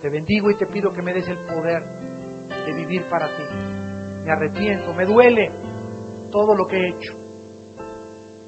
Te 0.00 0.08
bendigo 0.08 0.50
y 0.50 0.56
te 0.56 0.66
pido 0.66 0.92
que 0.92 1.02
me 1.02 1.12
des 1.12 1.28
el 1.28 1.38
poder 1.38 1.82
de 1.84 2.72
vivir 2.72 3.04
para 3.04 3.28
ti. 3.28 3.69
Me 4.24 4.32
arrepiento, 4.32 4.92
me 4.92 5.06
duele 5.06 5.50
todo 6.30 6.54
lo 6.54 6.66
que 6.66 6.76
he 6.76 6.88
hecho, 6.88 7.14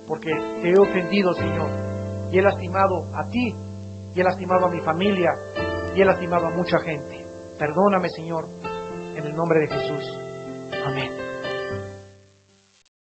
porque 0.06 0.30
te 0.62 0.70
he 0.70 0.78
ofendido, 0.78 1.32
Señor, 1.34 1.68
y 2.30 2.38
he 2.38 2.42
lastimado 2.42 3.06
a 3.14 3.28
ti, 3.28 3.54
y 4.14 4.20
he 4.20 4.24
lastimado 4.24 4.66
a 4.66 4.70
mi 4.70 4.80
familia, 4.80 5.32
y 5.94 6.00
he 6.00 6.04
lastimado 6.04 6.46
a 6.46 6.50
mucha 6.50 6.78
gente. 6.78 7.26
Perdóname, 7.58 8.08
Señor, 8.10 8.46
en 9.16 9.26
el 9.26 9.34
nombre 9.34 9.60
de 9.60 9.68
Jesús. 9.68 10.18
Amén. 10.84 11.21